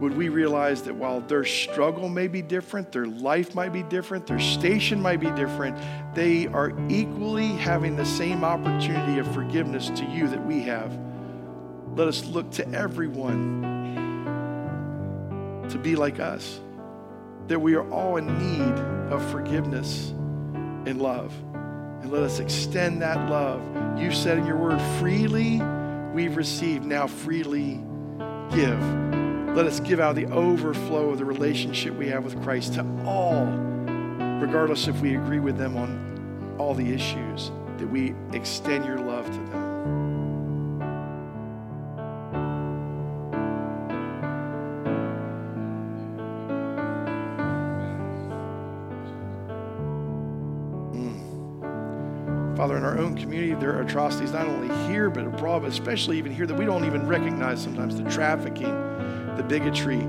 would 0.00 0.16
we 0.16 0.28
realize 0.28 0.82
that 0.82 0.94
while 0.94 1.20
their 1.22 1.44
struggle 1.44 2.08
may 2.08 2.28
be 2.28 2.40
different, 2.40 2.92
their 2.92 3.06
life 3.06 3.52
might 3.56 3.72
be 3.72 3.82
different, 3.82 4.28
their 4.28 4.38
station 4.38 5.02
might 5.02 5.18
be 5.18 5.32
different, 5.32 5.76
they 6.14 6.46
are 6.46 6.72
equally 6.88 7.48
having 7.48 7.96
the 7.96 8.06
same 8.06 8.44
opportunity 8.44 9.18
of 9.18 9.26
forgiveness 9.34 9.90
to 9.90 10.04
you 10.04 10.28
that 10.28 10.46
we 10.46 10.60
have? 10.60 10.96
Let 11.96 12.06
us 12.06 12.24
look 12.26 12.48
to 12.52 12.68
everyone 12.68 13.62
to 15.68 15.78
be 15.78 15.96
like 15.96 16.20
us 16.20 16.60
that 17.48 17.58
we 17.60 17.74
are 17.74 17.88
all 17.90 18.16
in 18.16 18.26
need 18.38 18.74
of 19.12 19.24
forgiveness 19.30 20.10
and 20.10 21.00
love. 21.00 21.32
And 22.02 22.10
let 22.10 22.22
us 22.22 22.38
extend 22.38 23.02
that 23.02 23.30
love. 23.30 23.60
You 23.98 24.12
said 24.12 24.38
in 24.38 24.46
your 24.46 24.56
word, 24.56 24.80
freely 24.98 25.60
we've 26.12 26.36
received, 26.36 26.84
now 26.84 27.06
freely 27.06 27.80
give. 28.50 28.80
Let 29.56 29.66
us 29.66 29.80
give 29.80 30.00
out 30.00 30.14
the 30.16 30.26
overflow 30.26 31.10
of 31.10 31.18
the 31.18 31.24
relationship 31.24 31.94
we 31.94 32.08
have 32.08 32.24
with 32.24 32.40
Christ 32.42 32.74
to 32.74 32.86
all, 33.06 33.46
regardless 34.40 34.86
if 34.86 35.00
we 35.00 35.16
agree 35.16 35.40
with 35.40 35.56
them 35.56 35.76
on 35.76 36.56
all 36.58 36.74
the 36.74 36.92
issues, 36.92 37.50
that 37.78 37.86
we 37.86 38.14
extend 38.32 38.84
your 38.84 38.98
love 38.98 39.26
to 39.26 39.32
them. 39.32 39.55
Community, 53.16 53.54
there 53.54 53.74
are 53.76 53.82
atrocities 53.82 54.32
not 54.32 54.46
only 54.46 54.74
here, 54.88 55.10
but 55.10 55.26
abroad, 55.26 55.62
but 55.62 55.70
especially 55.70 56.18
even 56.18 56.32
here 56.32 56.46
that 56.46 56.54
we 56.54 56.64
don't 56.64 56.84
even 56.84 57.06
recognize 57.06 57.62
sometimes 57.62 57.96
the 58.00 58.08
trafficking, 58.10 58.72
the 59.36 59.42
bigotry, 59.42 60.00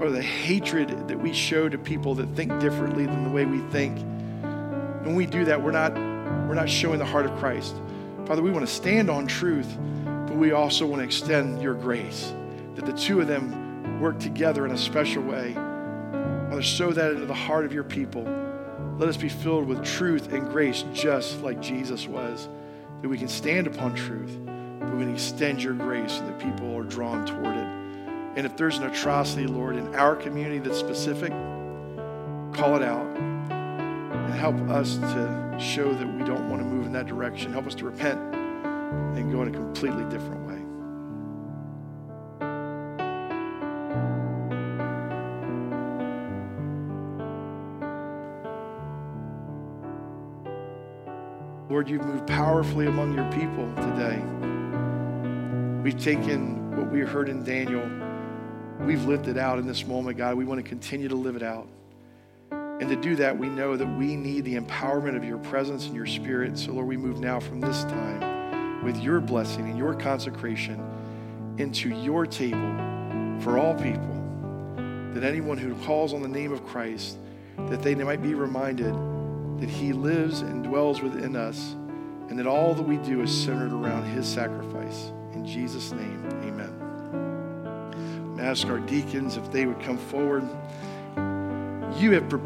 or 0.00 0.10
the 0.10 0.22
hatred 0.22 1.08
that 1.08 1.18
we 1.18 1.32
show 1.32 1.68
to 1.68 1.78
people 1.78 2.14
that 2.14 2.26
think 2.36 2.58
differently 2.60 3.06
than 3.06 3.24
the 3.24 3.30
way 3.30 3.44
we 3.44 3.60
think. 3.70 3.98
When 5.04 5.14
we 5.14 5.26
do 5.26 5.44
that, 5.46 5.62
we're 5.62 5.70
not, 5.70 5.94
we're 5.94 6.54
not 6.54 6.68
showing 6.68 6.98
the 6.98 7.04
heart 7.04 7.26
of 7.26 7.36
Christ. 7.38 7.74
Father, 8.26 8.42
we 8.42 8.50
want 8.50 8.66
to 8.66 8.72
stand 8.72 9.08
on 9.08 9.26
truth, 9.26 9.76
but 10.04 10.36
we 10.36 10.52
also 10.52 10.86
want 10.86 11.00
to 11.00 11.04
extend 11.04 11.62
your 11.62 11.74
grace, 11.74 12.32
that 12.74 12.84
the 12.84 12.92
two 12.92 13.20
of 13.20 13.28
them 13.28 14.00
work 14.00 14.18
together 14.18 14.66
in 14.66 14.72
a 14.72 14.78
special 14.78 15.22
way. 15.22 15.54
Father, 15.54 16.62
sow 16.62 16.92
that 16.92 17.12
into 17.12 17.26
the 17.26 17.34
heart 17.34 17.64
of 17.64 17.72
your 17.72 17.84
people. 17.84 18.24
Let 18.98 19.10
us 19.10 19.18
be 19.18 19.28
filled 19.28 19.66
with 19.66 19.84
truth 19.84 20.32
and 20.32 20.48
grace 20.48 20.82
just 20.94 21.42
like 21.42 21.60
Jesus 21.60 22.06
was, 22.06 22.48
that 23.02 23.08
we 23.08 23.18
can 23.18 23.28
stand 23.28 23.66
upon 23.66 23.94
truth, 23.94 24.38
but 24.80 24.90
we 24.94 25.04
can 25.04 25.12
extend 25.12 25.62
your 25.62 25.74
grace 25.74 26.12
so 26.12 26.26
that 26.26 26.38
people 26.38 26.74
are 26.74 26.82
drawn 26.82 27.26
toward 27.26 27.56
it. 27.56 27.66
And 28.36 28.46
if 28.46 28.56
there's 28.56 28.78
an 28.78 28.84
atrocity, 28.84 29.46
Lord, 29.46 29.76
in 29.76 29.94
our 29.94 30.16
community 30.16 30.60
that's 30.60 30.78
specific, 30.78 31.30
call 32.54 32.74
it 32.76 32.82
out 32.82 33.06
and 33.16 34.32
help 34.32 34.56
us 34.70 34.96
to 34.96 35.56
show 35.60 35.92
that 35.92 36.06
we 36.06 36.24
don't 36.24 36.48
want 36.48 36.62
to 36.62 36.66
move 36.66 36.86
in 36.86 36.92
that 36.92 37.06
direction. 37.06 37.52
Help 37.52 37.66
us 37.66 37.74
to 37.74 37.84
repent 37.84 38.18
and 38.34 39.30
go 39.30 39.42
in 39.42 39.48
a 39.48 39.50
completely 39.50 40.04
different 40.04 40.45
way. 40.45 40.45
Lord, 51.76 51.90
you've 51.90 52.06
moved 52.06 52.26
powerfully 52.26 52.86
among 52.86 53.12
your 53.12 53.30
people 53.32 53.70
today. 53.74 54.18
We've 55.82 56.02
taken 56.02 56.74
what 56.74 56.90
we 56.90 57.00
heard 57.00 57.28
in 57.28 57.44
Daniel, 57.44 57.86
we've 58.86 59.04
lived 59.04 59.28
it 59.28 59.36
out 59.36 59.58
in 59.58 59.66
this 59.66 59.86
moment, 59.86 60.16
God. 60.16 60.36
We 60.36 60.46
want 60.46 60.56
to 60.56 60.66
continue 60.66 61.06
to 61.08 61.14
live 61.14 61.36
it 61.36 61.42
out. 61.42 61.68
And 62.50 62.88
to 62.88 62.96
do 62.96 63.14
that, 63.16 63.36
we 63.36 63.50
know 63.50 63.76
that 63.76 63.86
we 63.86 64.16
need 64.16 64.46
the 64.46 64.56
empowerment 64.56 65.18
of 65.18 65.24
your 65.24 65.36
presence 65.36 65.84
and 65.84 65.94
your 65.94 66.06
spirit. 66.06 66.56
So, 66.56 66.72
Lord, 66.72 66.86
we 66.86 66.96
move 66.96 67.20
now 67.20 67.40
from 67.40 67.60
this 67.60 67.84
time 67.84 68.82
with 68.82 68.96
your 68.96 69.20
blessing 69.20 69.68
and 69.68 69.76
your 69.76 69.92
consecration 69.92 70.82
into 71.58 71.90
your 71.90 72.24
table 72.24 72.74
for 73.40 73.58
all 73.58 73.74
people. 73.74 74.24
That 75.12 75.24
anyone 75.24 75.58
who 75.58 75.74
calls 75.84 76.14
on 76.14 76.22
the 76.22 76.28
name 76.28 76.54
of 76.54 76.66
Christ, 76.66 77.18
that 77.68 77.82
they 77.82 77.94
might 77.94 78.22
be 78.22 78.32
reminded 78.32 78.94
that 79.60 79.70
He 79.70 79.92
lives 79.92 80.40
and 80.40 80.62
dwells 80.64 81.00
within 81.02 81.36
us, 81.36 81.74
and 82.28 82.38
that 82.38 82.46
all 82.46 82.74
that 82.74 82.82
we 82.82 82.96
do 82.98 83.22
is 83.22 83.30
centered 83.32 83.72
around 83.72 84.04
His 84.04 84.26
sacrifice. 84.26 85.12
In 85.32 85.46
Jesus' 85.46 85.92
name, 85.92 86.24
amen. 86.42 86.72
I 88.38 88.44
ask 88.44 88.66
our 88.66 88.80
deacons 88.80 89.36
if 89.36 89.50
they 89.50 89.66
would 89.66 89.80
come 89.80 89.98
forward. 89.98 90.44
You 91.98 92.12
have 92.12 92.28
prepared 92.28 92.34